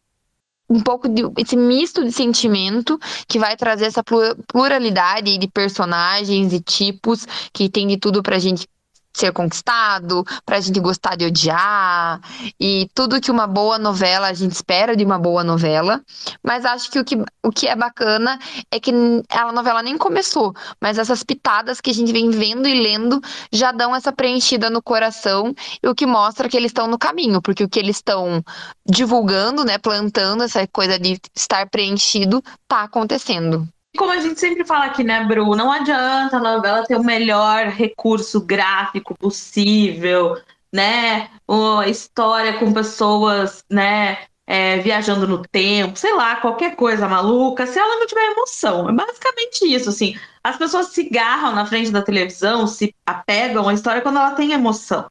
um 0.70 0.80
pouco 0.80 1.08
de 1.08 1.22
esse 1.38 1.56
misto 1.56 2.04
de 2.04 2.12
sentimento 2.12 2.98
que 3.26 3.38
vai 3.38 3.56
trazer 3.56 3.86
essa 3.86 4.02
pluralidade 4.46 5.38
de 5.38 5.48
personagens 5.48 6.52
e 6.52 6.60
tipos 6.60 7.26
que 7.52 7.68
tem 7.68 7.86
de 7.86 7.96
tudo 7.96 8.22
pra 8.22 8.38
gente 8.38 8.66
ser 9.14 9.32
conquistado, 9.32 10.24
pra 10.44 10.60
gente 10.60 10.80
gostar 10.80 11.16
de 11.16 11.26
odiar, 11.26 12.20
e 12.58 12.88
tudo 12.94 13.20
que 13.20 13.30
uma 13.30 13.46
boa 13.46 13.78
novela 13.78 14.28
a 14.28 14.32
gente 14.32 14.52
espera 14.52 14.96
de 14.96 15.04
uma 15.04 15.18
boa 15.18 15.42
novela. 15.42 16.00
Mas 16.42 16.64
acho 16.64 16.90
que 16.90 16.98
o 16.98 17.04
que, 17.04 17.16
o 17.42 17.50
que 17.50 17.66
é 17.66 17.74
bacana 17.74 18.38
é 18.70 18.78
que 18.78 18.92
a 19.30 19.52
novela 19.52 19.82
nem 19.82 19.98
começou, 19.98 20.54
mas 20.80 20.98
essas 20.98 21.22
pitadas 21.22 21.80
que 21.80 21.90
a 21.90 21.94
gente 21.94 22.12
vem 22.12 22.30
vendo 22.30 22.68
e 22.68 22.80
lendo 22.80 23.20
já 23.52 23.72
dão 23.72 23.94
essa 23.94 24.12
preenchida 24.12 24.70
no 24.70 24.82
coração, 24.82 25.54
e 25.82 25.88
o 25.88 25.94
que 25.94 26.06
mostra 26.06 26.48
que 26.48 26.56
eles 26.56 26.70
estão 26.70 26.86
no 26.86 26.98
caminho, 26.98 27.42
porque 27.42 27.64
o 27.64 27.68
que 27.68 27.78
eles 27.78 27.96
estão 27.96 28.42
divulgando, 28.86 29.64
né, 29.64 29.78
plantando 29.78 30.44
essa 30.44 30.66
coisa 30.68 30.98
de 30.98 31.18
estar 31.34 31.68
preenchido, 31.68 32.42
tá 32.68 32.82
acontecendo 32.82 33.68
como 33.96 34.12
a 34.12 34.20
gente 34.20 34.38
sempre 34.38 34.64
fala 34.64 34.86
aqui, 34.86 35.02
né, 35.02 35.24
Bru? 35.24 35.56
Não 35.56 35.72
adianta 35.72 36.36
a 36.36 36.40
novela 36.40 36.84
ter 36.86 36.96
o 36.96 37.04
melhor 37.04 37.66
recurso 37.66 38.40
gráfico 38.44 39.14
possível, 39.16 40.36
né? 40.72 41.30
Ou 41.46 41.82
história 41.84 42.58
com 42.58 42.72
pessoas, 42.72 43.64
né? 43.70 44.18
É, 44.46 44.78
viajando 44.78 45.28
no 45.28 45.42
tempo, 45.42 45.98
sei 45.98 46.14
lá, 46.14 46.36
qualquer 46.36 46.74
coisa 46.74 47.06
maluca, 47.06 47.66
se 47.66 47.78
ela 47.78 47.98
não 47.98 48.06
tiver 48.06 48.32
emoção. 48.32 48.88
É 48.88 48.92
basicamente 48.92 49.66
isso, 49.66 49.90
assim. 49.90 50.16
As 50.42 50.56
pessoas 50.56 50.88
se 50.88 51.04
garram 51.10 51.54
na 51.54 51.66
frente 51.66 51.90
da 51.90 52.00
televisão, 52.00 52.66
se 52.66 52.94
apegam 53.04 53.68
à 53.68 53.74
história 53.74 54.00
quando 54.00 54.16
ela 54.16 54.30
tem 54.30 54.52
emoção. 54.52 55.10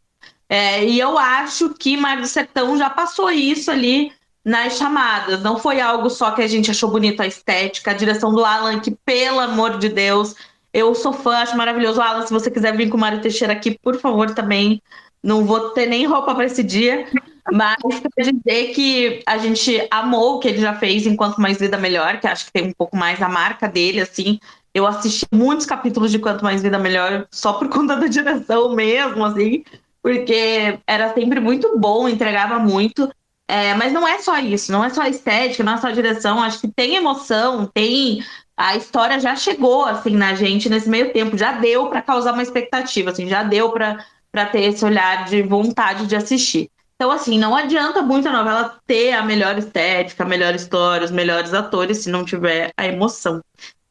É, 0.49 0.83
e 0.83 0.99
eu 0.99 1.17
acho 1.19 1.73
que 1.75 1.97
Mar 1.97 2.19
do 2.19 2.25
Sertão 2.25 2.77
já 2.77 2.89
passou 2.89 3.29
isso 3.29 3.69
ali 3.69 4.11
nas 4.47 4.77
chamadas. 4.77 5.43
Não 5.43 5.59
foi 5.59 5.81
algo 5.81 6.09
só 6.09 6.31
que 6.31 6.41
a 6.41 6.47
gente 6.47 6.71
achou 6.71 6.89
bonito 6.89 7.19
a 7.19 7.27
estética, 7.27 7.91
a 7.91 7.93
direção 7.93 8.33
do 8.33 8.45
Alan, 8.45 8.79
que, 8.79 8.91
pelo 9.05 9.41
amor 9.41 9.77
de 9.77 9.89
Deus, 9.89 10.35
eu 10.73 10.95
sou 10.95 11.11
fã, 11.11 11.39
acho 11.39 11.57
maravilhoso. 11.57 12.01
Alan, 12.01 12.25
se 12.25 12.31
você 12.31 12.49
quiser 12.49 12.75
vir 12.75 12.87
com 12.87 12.95
o 12.95 12.99
Mário 12.99 13.19
Teixeira 13.19 13.51
aqui, 13.51 13.77
por 13.77 13.99
favor, 13.99 14.33
também. 14.33 14.81
não 15.21 15.43
vou 15.43 15.71
ter 15.71 15.85
nem 15.85 16.05
roupa 16.05 16.33
para 16.33 16.45
esse 16.45 16.63
dia. 16.63 17.05
Mas 17.51 17.77
pra 17.81 18.23
dizer 18.23 18.73
que 18.73 19.21
a 19.25 19.37
gente 19.37 19.85
amou 19.91 20.35
o 20.35 20.39
que 20.39 20.47
ele 20.47 20.59
já 20.59 20.73
fez 20.75 21.05
enquanto 21.05 21.41
Mais 21.41 21.59
Vida 21.59 21.77
Melhor, 21.77 22.19
que 22.19 22.27
acho 22.27 22.45
que 22.45 22.51
tem 22.53 22.67
um 22.69 22.73
pouco 22.73 22.95
mais 22.95 23.21
a 23.21 23.27
marca 23.27 23.67
dele, 23.67 23.99
assim. 23.99 24.39
Eu 24.73 24.87
assisti 24.87 25.25
muitos 25.29 25.65
capítulos 25.65 26.09
de 26.09 26.19
Quanto 26.19 26.43
Mais 26.43 26.61
Vida 26.61 26.79
Melhor 26.79 27.27
só 27.31 27.53
por 27.53 27.67
conta 27.69 27.97
da 27.97 28.07
direção 28.07 28.73
mesmo, 28.73 29.25
assim, 29.25 29.65
porque 30.01 30.79
era 30.87 31.13
sempre 31.13 31.41
muito 31.41 31.77
bom, 31.77 32.07
entregava 32.07 32.59
muito. 32.59 33.09
É, 33.47 33.73
mas 33.75 33.93
não 33.93 34.05
é 34.05 34.19
só 34.19 34.37
isso, 34.39 34.71
não 34.71 34.83
é 34.83 34.89
só 34.89 35.03
estética, 35.05 35.63
não 35.63 35.75
é 35.75 35.77
só 35.77 35.89
direção, 35.89 36.41
acho 36.43 36.59
que 36.59 36.67
tem 36.67 36.95
emoção, 36.95 37.65
tem. 37.67 38.23
A 38.57 38.75
história 38.75 39.19
já 39.19 39.35
chegou, 39.35 39.85
assim, 39.85 40.11
na 40.15 40.35
gente 40.35 40.67
nesse 40.67 40.89
meio 40.89 41.13
tempo, 41.13 41.37
já 41.37 41.53
deu 41.53 41.89
para 41.89 42.01
causar 42.01 42.33
uma 42.33 42.43
expectativa, 42.43 43.11
assim, 43.11 43.27
já 43.27 43.43
deu 43.43 43.71
para 43.71 44.45
ter 44.51 44.63
esse 44.63 44.83
olhar 44.83 45.25
de 45.25 45.43
vontade 45.43 46.07
de 46.07 46.15
assistir. 46.15 46.69
Então, 46.95 47.11
assim, 47.11 47.37
não 47.37 47.55
adianta 47.55 48.01
muito 48.01 48.27
a 48.27 48.31
novela 48.31 48.79
ter 48.85 49.13
a 49.13 49.23
melhor 49.23 49.57
estética, 49.57 50.23
a 50.23 50.27
melhor 50.27 50.55
história, 50.55 51.05
os 51.05 51.11
melhores 51.11 51.53
atores, 51.53 51.99
se 51.99 52.09
não 52.09 52.25
tiver 52.25 52.73
a 52.75 52.87
emoção. 52.87 53.41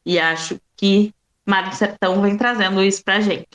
E 0.05 0.19
acho 0.19 0.59
que 0.75 1.13
Mário 1.47 1.73
Sertão 1.73 2.21
vem 2.21 2.37
trazendo 2.37 2.83
isso 2.83 3.03
pra 3.03 3.21
gente. 3.21 3.47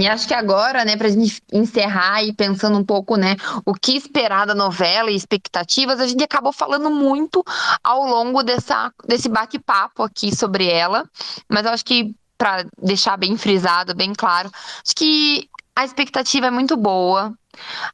E 0.00 0.08
acho 0.08 0.28
que 0.28 0.34
agora, 0.34 0.84
né, 0.84 0.96
pra 0.96 1.08
gente 1.08 1.42
encerrar 1.52 2.22
e 2.22 2.32
pensando 2.32 2.78
um 2.78 2.84
pouco, 2.84 3.16
né, 3.16 3.36
o 3.64 3.74
que 3.74 3.96
esperar 3.96 4.46
da 4.46 4.54
novela 4.54 5.10
e 5.10 5.16
expectativas, 5.16 6.00
a 6.00 6.06
gente 6.06 6.22
acabou 6.22 6.52
falando 6.52 6.90
muito 6.90 7.44
ao 7.82 8.04
longo 8.04 8.42
dessa, 8.42 8.92
desse 9.06 9.28
bate-papo 9.28 10.02
aqui 10.02 10.34
sobre 10.34 10.68
ela, 10.68 11.04
mas 11.48 11.64
eu 11.64 11.72
acho 11.72 11.84
que 11.84 12.14
para 12.36 12.64
deixar 12.80 13.16
bem 13.16 13.36
frisado, 13.36 13.94
bem 13.94 14.12
claro, 14.14 14.50
acho 14.84 14.94
que 14.94 15.48
a 15.74 15.84
expectativa 15.84 16.46
é 16.46 16.50
muito 16.50 16.76
boa. 16.76 17.32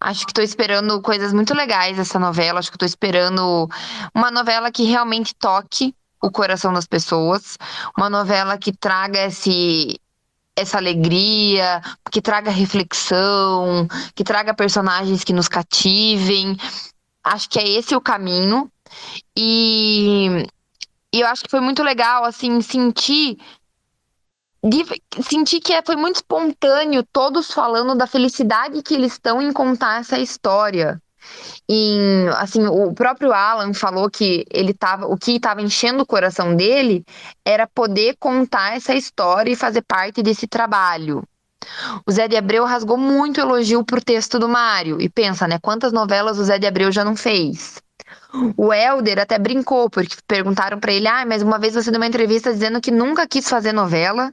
Acho 0.00 0.24
que 0.24 0.30
estou 0.30 0.44
esperando 0.44 1.00
coisas 1.02 1.32
muito 1.32 1.54
legais 1.54 1.96
dessa 1.96 2.18
novela. 2.18 2.58
Acho 2.58 2.70
que 2.70 2.76
estou 2.76 2.86
esperando 2.86 3.68
uma 4.14 4.30
novela 4.30 4.70
que 4.70 4.84
realmente 4.84 5.34
toque 5.34 5.94
o 6.22 6.30
coração 6.30 6.72
das 6.72 6.86
pessoas, 6.86 7.58
uma 7.96 8.08
novela 8.08 8.56
que 8.56 8.72
traga 8.72 9.26
esse 9.26 10.00
essa 10.56 10.78
alegria, 10.78 11.80
que 12.10 12.20
traga 12.20 12.50
reflexão, 12.50 13.88
que 14.14 14.22
traga 14.22 14.54
personagens 14.54 15.24
que 15.24 15.32
nos 15.32 15.48
cativem. 15.48 16.56
Acho 17.22 17.48
que 17.48 17.58
é 17.58 17.68
esse 17.68 17.94
o 17.94 18.00
caminho. 18.00 18.70
E, 19.36 20.46
e 21.12 21.20
eu 21.20 21.26
acho 21.26 21.42
que 21.44 21.50
foi 21.50 21.60
muito 21.60 21.82
legal, 21.82 22.24
assim, 22.24 22.60
sentir. 22.60 23.36
sentir 25.22 25.60
que 25.60 25.72
é, 25.72 25.82
foi 25.84 25.96
muito 25.96 26.16
espontâneo, 26.16 27.04
todos 27.12 27.50
falando 27.52 27.94
da 27.94 28.06
felicidade 28.06 28.82
que 28.82 28.94
eles 28.94 29.12
estão 29.12 29.42
em 29.42 29.52
contar 29.52 30.00
essa 30.00 30.18
história 30.18 31.02
em, 31.68 32.28
assim, 32.36 32.66
o 32.66 32.92
próprio 32.92 33.32
Alan 33.32 33.72
falou 33.72 34.10
que 34.10 34.44
ele 34.50 34.74
tava, 34.74 35.06
o 35.06 35.16
que 35.16 35.32
estava 35.32 35.62
enchendo 35.62 36.02
o 36.02 36.06
coração 36.06 36.54
dele 36.54 37.04
era 37.44 37.66
poder 37.66 38.16
contar 38.18 38.76
essa 38.76 38.94
história 38.94 39.50
e 39.50 39.56
fazer 39.56 39.82
parte 39.82 40.22
desse 40.22 40.46
trabalho. 40.46 41.22
O 42.06 42.12
Zé 42.12 42.28
de 42.28 42.36
Abreu 42.36 42.64
rasgou 42.64 42.98
muito 42.98 43.40
elogio 43.40 43.84
pro 43.84 44.04
texto 44.04 44.38
do 44.38 44.48
Mário. 44.48 45.00
E 45.00 45.08
pensa, 45.08 45.48
né? 45.48 45.58
Quantas 45.58 45.92
novelas 45.92 46.38
o 46.38 46.44
Zé 46.44 46.58
de 46.58 46.66
Abreu 46.66 46.92
já 46.92 47.04
não 47.04 47.16
fez? 47.16 47.82
O 48.56 48.72
Helder 48.72 49.18
até 49.20 49.38
brincou, 49.38 49.88
porque 49.88 50.16
perguntaram 50.26 50.78
para 50.78 50.92
ele: 50.92 51.08
ah, 51.08 51.24
mas 51.24 51.42
uma 51.42 51.58
vez 51.58 51.74
você 51.74 51.90
deu 51.90 51.98
uma 52.00 52.06
entrevista 52.06 52.52
dizendo 52.52 52.80
que 52.80 52.90
nunca 52.90 53.26
quis 53.26 53.48
fazer 53.48 53.72
novela 53.72 54.32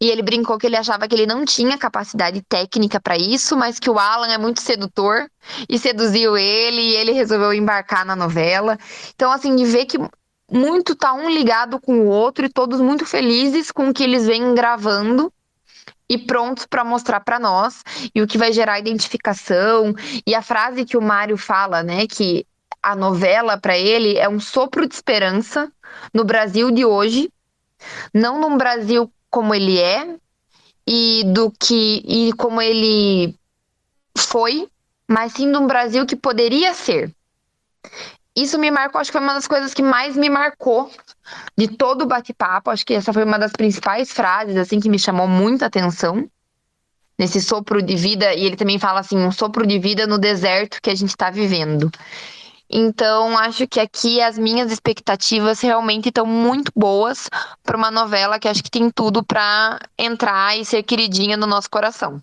e 0.00 0.10
ele 0.10 0.22
brincou 0.22 0.58
que 0.58 0.66
ele 0.66 0.76
achava 0.76 1.06
que 1.08 1.14
ele 1.14 1.26
não 1.26 1.44
tinha 1.44 1.78
capacidade 1.78 2.42
técnica 2.42 3.00
para 3.00 3.16
isso, 3.16 3.56
mas 3.56 3.78
que 3.78 3.90
o 3.90 3.98
Alan 3.98 4.28
é 4.28 4.38
muito 4.38 4.60
sedutor 4.60 5.30
e 5.68 5.78
seduziu 5.78 6.36
ele 6.36 6.80
e 6.80 6.96
ele 6.96 7.12
resolveu 7.12 7.52
embarcar 7.52 8.04
na 8.04 8.16
novela. 8.16 8.78
Então, 9.14 9.30
assim, 9.32 9.54
de 9.56 9.64
ver 9.64 9.86
que 9.86 9.98
muito 10.50 10.94
tá 10.94 11.12
um 11.12 11.28
ligado 11.28 11.80
com 11.80 12.00
o 12.00 12.06
outro 12.06 12.46
e 12.46 12.52
todos 12.52 12.80
muito 12.80 13.04
felizes 13.04 13.70
com 13.72 13.88
o 13.88 13.94
que 13.94 14.04
eles 14.04 14.26
vêm 14.26 14.54
gravando 14.54 15.32
e 16.08 16.16
prontos 16.16 16.66
para 16.66 16.84
mostrar 16.84 17.20
para 17.20 17.38
nós 17.38 17.82
e 18.14 18.22
o 18.22 18.26
que 18.26 18.38
vai 18.38 18.52
gerar 18.52 18.78
identificação 18.78 19.92
e 20.24 20.34
a 20.34 20.42
frase 20.42 20.84
que 20.84 20.96
o 20.96 21.02
Mário 21.02 21.36
fala, 21.36 21.82
né, 21.82 22.06
que 22.06 22.46
a 22.80 22.94
novela 22.94 23.58
para 23.58 23.76
ele 23.76 24.16
é 24.16 24.28
um 24.28 24.38
sopro 24.38 24.86
de 24.86 24.94
esperança 24.94 25.70
no 26.14 26.24
Brasil 26.24 26.70
de 26.70 26.84
hoje, 26.84 27.28
não 28.12 28.40
num 28.40 28.56
Brasil 28.56 29.10
como 29.30 29.54
ele 29.54 29.78
é 29.78 30.16
e 30.86 31.24
do 31.26 31.50
que 31.50 32.02
e 32.06 32.32
como 32.34 32.60
ele 32.60 33.34
foi, 34.16 34.68
mas 35.08 35.32
sim 35.32 35.50
de 35.50 35.58
um 35.58 35.66
Brasil 35.66 36.06
que 36.06 36.16
poderia 36.16 36.72
ser. 36.74 37.12
Isso 38.34 38.58
me 38.58 38.70
marcou, 38.70 39.00
acho 39.00 39.10
que 39.10 39.16
foi 39.16 39.26
uma 39.26 39.34
das 39.34 39.46
coisas 39.46 39.72
que 39.72 39.82
mais 39.82 40.14
me 40.14 40.28
marcou 40.28 40.90
de 41.56 41.68
todo 41.68 42.02
o 42.02 42.06
bate-papo. 42.06 42.70
Acho 42.70 42.84
que 42.84 42.92
essa 42.92 43.12
foi 43.12 43.24
uma 43.24 43.38
das 43.38 43.52
principais 43.52 44.12
frases 44.12 44.56
assim 44.56 44.78
que 44.78 44.90
me 44.90 44.98
chamou 44.98 45.26
muita 45.26 45.66
atenção 45.66 46.28
nesse 47.18 47.40
sopro 47.40 47.80
de 47.80 47.96
vida. 47.96 48.34
E 48.34 48.44
ele 48.44 48.56
também 48.56 48.78
fala 48.78 49.00
assim, 49.00 49.16
um 49.16 49.32
sopro 49.32 49.66
de 49.66 49.78
vida 49.78 50.06
no 50.06 50.18
deserto 50.18 50.82
que 50.82 50.90
a 50.90 50.94
gente 50.94 51.10
está 51.10 51.30
vivendo. 51.30 51.90
Então, 52.68 53.38
acho 53.38 53.66
que 53.68 53.78
aqui 53.78 54.20
as 54.20 54.36
minhas 54.36 54.72
expectativas 54.72 55.60
realmente 55.60 56.08
estão 56.08 56.26
muito 56.26 56.72
boas 56.74 57.28
para 57.62 57.76
uma 57.76 57.90
novela 57.90 58.38
que 58.38 58.48
acho 58.48 58.62
que 58.62 58.70
tem 58.70 58.90
tudo 58.90 59.24
para 59.24 59.78
entrar 59.98 60.56
e 60.58 60.64
ser 60.64 60.82
queridinha 60.82 61.36
no 61.36 61.46
nosso 61.46 61.70
coração. 61.70 62.20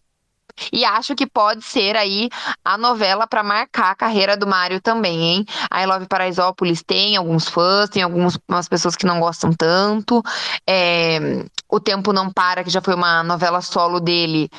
E 0.72 0.86
acho 0.86 1.16
que 1.16 1.26
pode 1.26 1.64
ser 1.64 1.95
aí 1.95 2.30
a 2.64 2.78
novela 2.78 3.26
para 3.28 3.43
marcar 3.43 3.91
a 3.91 3.95
carreira 3.95 4.38
do 4.38 4.47
Mário 4.47 4.80
também, 4.80 5.22
hein? 5.22 5.45
A 5.70 5.82
I 5.82 5.86
Love 5.86 6.08
Paraisópolis 6.08 6.84
tem 6.84 7.16
alguns 7.16 7.47
fãs, 7.47 7.89
tem 7.89 8.04
algumas 8.04 8.38
pessoas 8.70 8.95
que 8.95 9.06
não 9.06 9.20
gostam 9.20 9.51
tanto. 9.51 10.22
É, 10.68 11.45
o 11.70 11.80
Tempo 11.80 12.14
Não 12.14 12.32
Para, 12.32 12.64
que 12.64 12.70
já 12.70 12.82
foi 12.82 12.93
uma 12.93 13.24
novela 13.24 13.62
solo 13.62 13.99
dele, 13.99 14.49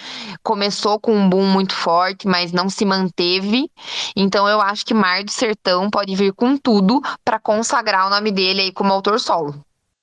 começou 0.43 0.99
com 0.99 1.15
um 1.15 1.29
boom 1.29 1.47
muito 1.47 1.75
forte, 1.75 2.27
mas 2.27 2.53
não 2.53 2.69
se 2.69 2.85
manteve. 2.85 3.71
Então 4.17 4.49
eu 4.49 4.61
acho 4.61 4.85
que 4.85 4.95
Mar 4.95 5.23
do 5.23 5.31
Sertão 5.31 5.89
pode 5.91 6.15
vir 6.17 6.33
com 6.33 6.57
tudo 6.57 7.01
para 7.25 7.39
consagrar 7.39 8.07
o 8.07 8.11
nome 8.11 8.33
dele 8.33 8.63
aí 8.63 8.73
como 8.73 8.93
autor 8.93 9.21
solo. 9.21 9.55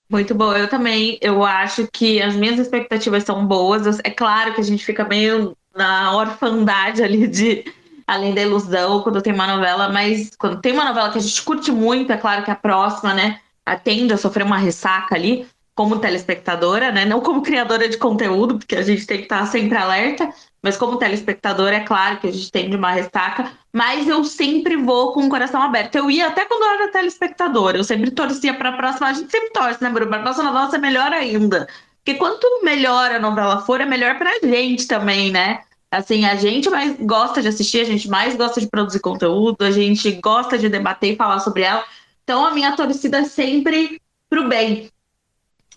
Muito 0.09 0.35
bom, 0.35 0.53
eu 0.53 0.69
também. 0.69 1.17
Eu 1.21 1.43
acho 1.45 1.87
que 1.87 2.21
as 2.21 2.35
minhas 2.35 2.59
expectativas 2.59 3.23
são 3.23 3.45
boas. 3.45 3.99
É 4.03 4.09
claro 4.09 4.53
que 4.53 4.59
a 4.59 4.63
gente 4.63 4.83
fica 4.83 5.05
meio 5.05 5.55
na 5.75 6.15
orfandade 6.15 7.03
ali 7.03 7.27
de 7.27 7.65
Além 8.07 8.33
da 8.33 8.41
Ilusão, 8.41 9.01
quando 9.03 9.21
tem 9.21 9.31
uma 9.31 9.47
novela, 9.47 9.87
mas 9.87 10.31
quando 10.35 10.59
tem 10.59 10.73
uma 10.73 10.83
novela 10.83 11.11
que 11.11 11.17
a 11.17 11.21
gente 11.21 11.41
curte 11.43 11.71
muito, 11.71 12.11
é 12.11 12.17
claro 12.17 12.43
que 12.43 12.51
a 12.51 12.55
próxima, 12.55 13.13
né, 13.13 13.39
tende 13.85 14.11
a 14.11 14.17
sofrer 14.17 14.43
uma 14.43 14.57
ressaca 14.57 15.15
ali, 15.15 15.47
como 15.73 15.97
telespectadora, 15.97 16.91
né, 16.91 17.05
não 17.05 17.21
como 17.21 17.41
criadora 17.41 17.87
de 17.87 17.97
conteúdo, 17.97 18.57
porque 18.57 18.75
a 18.75 18.81
gente 18.81 19.05
tem 19.05 19.19
que 19.19 19.23
estar 19.23 19.45
sempre 19.45 19.77
alerta, 19.77 20.29
mas 20.61 20.75
como 20.75 20.97
telespectadora, 20.97 21.77
é 21.77 21.79
claro 21.79 22.19
que 22.19 22.27
a 22.27 22.31
gente 22.31 22.51
tem 22.51 22.69
de 22.69 22.75
uma 22.75 22.91
ressaca, 22.91 23.51
mas 23.71 24.07
eu 24.07 24.25
sempre 24.25 24.75
vou 24.75 25.13
com 25.13 25.25
o 25.25 25.29
coração 25.29 25.61
aberto. 25.61 25.95
Eu 25.95 26.11
ia 26.11 26.27
até 26.27 26.43
quando 26.43 26.63
eu 26.63 26.69
era 26.71 26.91
telespectadora, 26.91 27.77
eu 27.77 27.83
sempre 27.83 28.11
torcia 28.11 28.53
para 28.53 28.69
a 28.69 28.77
próxima, 28.77 29.07
a 29.07 29.13
gente 29.13 29.31
sempre 29.31 29.51
torce, 29.51 29.81
né, 29.81 29.89
Bruno? 29.89 30.13
A 30.13 30.19
próxima 30.19 30.51
novela 30.51 30.69
ser 30.69 30.79
melhor 30.79 31.13
ainda. 31.13 31.65
Porque 32.03 32.17
quanto 32.17 32.47
melhor 32.63 33.11
a 33.11 33.19
novela 33.19 33.61
for, 33.61 33.79
é 33.79 33.85
melhor 33.85 34.17
pra 34.17 34.39
gente 34.43 34.87
também, 34.87 35.31
né? 35.31 35.61
Assim, 35.91 36.25
a 36.25 36.35
gente 36.35 36.69
mais 36.69 36.95
gosta 36.99 37.41
de 37.41 37.49
assistir, 37.49 37.81
a 37.81 37.85
gente 37.85 38.09
mais 38.09 38.35
gosta 38.35 38.59
de 38.59 38.67
produzir 38.67 39.01
conteúdo, 39.01 39.61
a 39.61 39.71
gente 39.71 40.11
gosta 40.13 40.57
de 40.57 40.69
debater 40.69 41.13
e 41.13 41.15
falar 41.17 41.39
sobre 41.39 41.63
ela. 41.63 41.83
Então, 42.23 42.45
a 42.45 42.51
minha 42.51 42.75
torcida 42.75 43.19
é 43.19 43.23
sempre 43.25 44.01
pro 44.29 44.47
bem. 44.47 44.89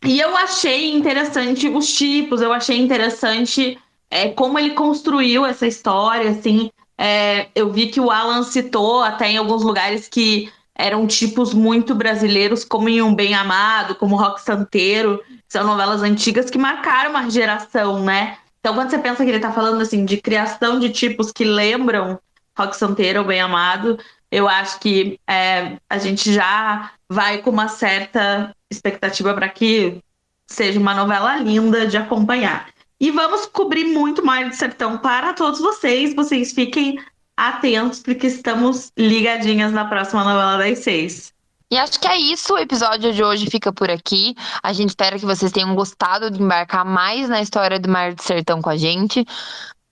E 0.04 0.20
eu 0.20 0.36
achei 0.36 0.94
interessante 0.94 1.68
os 1.68 1.92
tipos, 1.92 2.40
eu 2.40 2.52
achei 2.52 2.78
interessante 2.78 3.78
é, 4.10 4.28
como 4.28 4.58
ele 4.58 4.70
construiu 4.70 5.44
essa 5.44 5.66
história, 5.66 6.30
assim. 6.30 6.70
É, 6.96 7.48
eu 7.54 7.72
vi 7.72 7.88
que 7.88 8.00
o 8.00 8.10
Alan 8.10 8.44
citou 8.44 9.02
até 9.02 9.30
em 9.30 9.36
alguns 9.36 9.64
lugares 9.64 10.06
que 10.06 10.48
eram 10.74 11.06
tipos 11.06 11.52
muito 11.52 11.94
brasileiros, 11.94 12.64
como 12.64 12.88
em 12.88 13.02
Um 13.02 13.14
Bem 13.14 13.34
Amado, 13.34 13.94
como 13.96 14.16
Rock 14.16 14.40
Santeiro. 14.40 15.20
São 15.55 15.62
novelas 15.62 16.02
antigas 16.02 16.50
que 16.50 16.59
marcaram 16.59 17.11
uma 17.11 17.30
geração, 17.30 18.02
né? 18.02 18.38
Então, 18.59 18.74
quando 18.74 18.90
você 18.90 18.98
pensa 18.98 19.22
que 19.22 19.30
ele 19.30 19.36
está 19.36 19.52
falando 19.52 19.80
assim 19.80 20.05
de 20.05 20.16
criação 20.16 20.80
de 20.80 20.90
tipos 20.90 21.30
que 21.30 21.44
lembram 21.44 22.18
Rock 22.59 22.76
Santeiro 22.76 23.20
ou 23.20 23.24
Bem 23.24 23.40
Amado, 23.40 23.96
eu 24.32 24.48
acho 24.48 24.80
que 24.80 25.16
é, 25.30 25.76
a 25.88 25.96
gente 25.96 26.32
já 26.32 26.90
vai 27.09 27.38
com 27.38 27.50
uma 27.50 27.68
certa 27.68 28.52
expectativa 28.68 29.32
para 29.32 29.48
que 29.48 30.02
seja 30.50 30.80
uma 30.80 30.92
novela 30.92 31.36
linda 31.36 31.86
de 31.86 31.96
acompanhar. 31.96 32.70
E 32.98 33.12
vamos 33.12 33.46
cobrir 33.46 33.84
muito 33.84 34.26
mais 34.26 34.48
do 34.48 34.57
sertão 34.57 34.98
para 34.98 35.34
todos 35.34 35.61
vocês. 35.61 36.16
Vocês 36.16 36.52
fiquem 36.52 36.98
atentos, 37.36 38.00
porque 38.00 38.26
estamos 38.26 38.90
ligadinhas 38.98 39.70
na 39.70 39.84
próxima 39.84 40.24
novela 40.24 40.57
das 40.57 40.80
seis. 40.80 41.34
E 41.70 41.78
acho 41.78 41.98
que 41.98 42.06
é 42.06 42.16
isso. 42.16 42.54
O 42.54 42.58
episódio 42.58 43.12
de 43.12 43.22
hoje 43.22 43.46
fica 43.50 43.72
por 43.72 43.90
aqui. 43.90 44.34
A 44.62 44.72
gente 44.72 44.90
espera 44.90 45.18
que 45.18 45.26
vocês 45.26 45.50
tenham 45.50 45.74
gostado 45.74 46.30
de 46.30 46.42
embarcar 46.42 46.84
mais 46.84 47.28
na 47.28 47.40
história 47.40 47.80
do 47.80 47.88
Mar 47.88 48.14
do 48.14 48.22
Sertão 48.22 48.62
com 48.62 48.70
a 48.70 48.76
gente. 48.76 49.24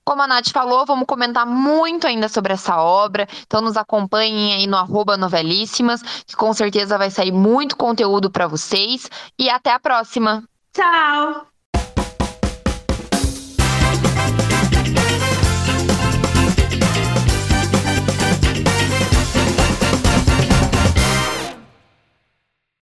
Como 0.04 0.20
a 0.20 0.26
Nath 0.26 0.50
falou, 0.50 0.84
vamos 0.84 1.06
comentar 1.06 1.46
muito 1.46 2.06
ainda 2.06 2.28
sobre 2.28 2.52
essa 2.52 2.76
obra, 2.82 3.26
então 3.46 3.60
nos 3.60 3.76
acompanhem 3.76 4.54
aí 4.54 4.66
no 4.66 4.76
arroba 4.76 5.16
novelíssimas, 5.16 6.02
que 6.26 6.34
com 6.34 6.52
certeza 6.52 6.98
vai 6.98 7.08
sair 7.08 7.30
muito 7.30 7.76
conteúdo 7.76 8.28
para 8.28 8.48
vocês. 8.48 9.08
E 9.38 9.48
até 9.48 9.70
a 9.70 9.78
próxima! 9.78 10.42
Tchau! 10.72 11.51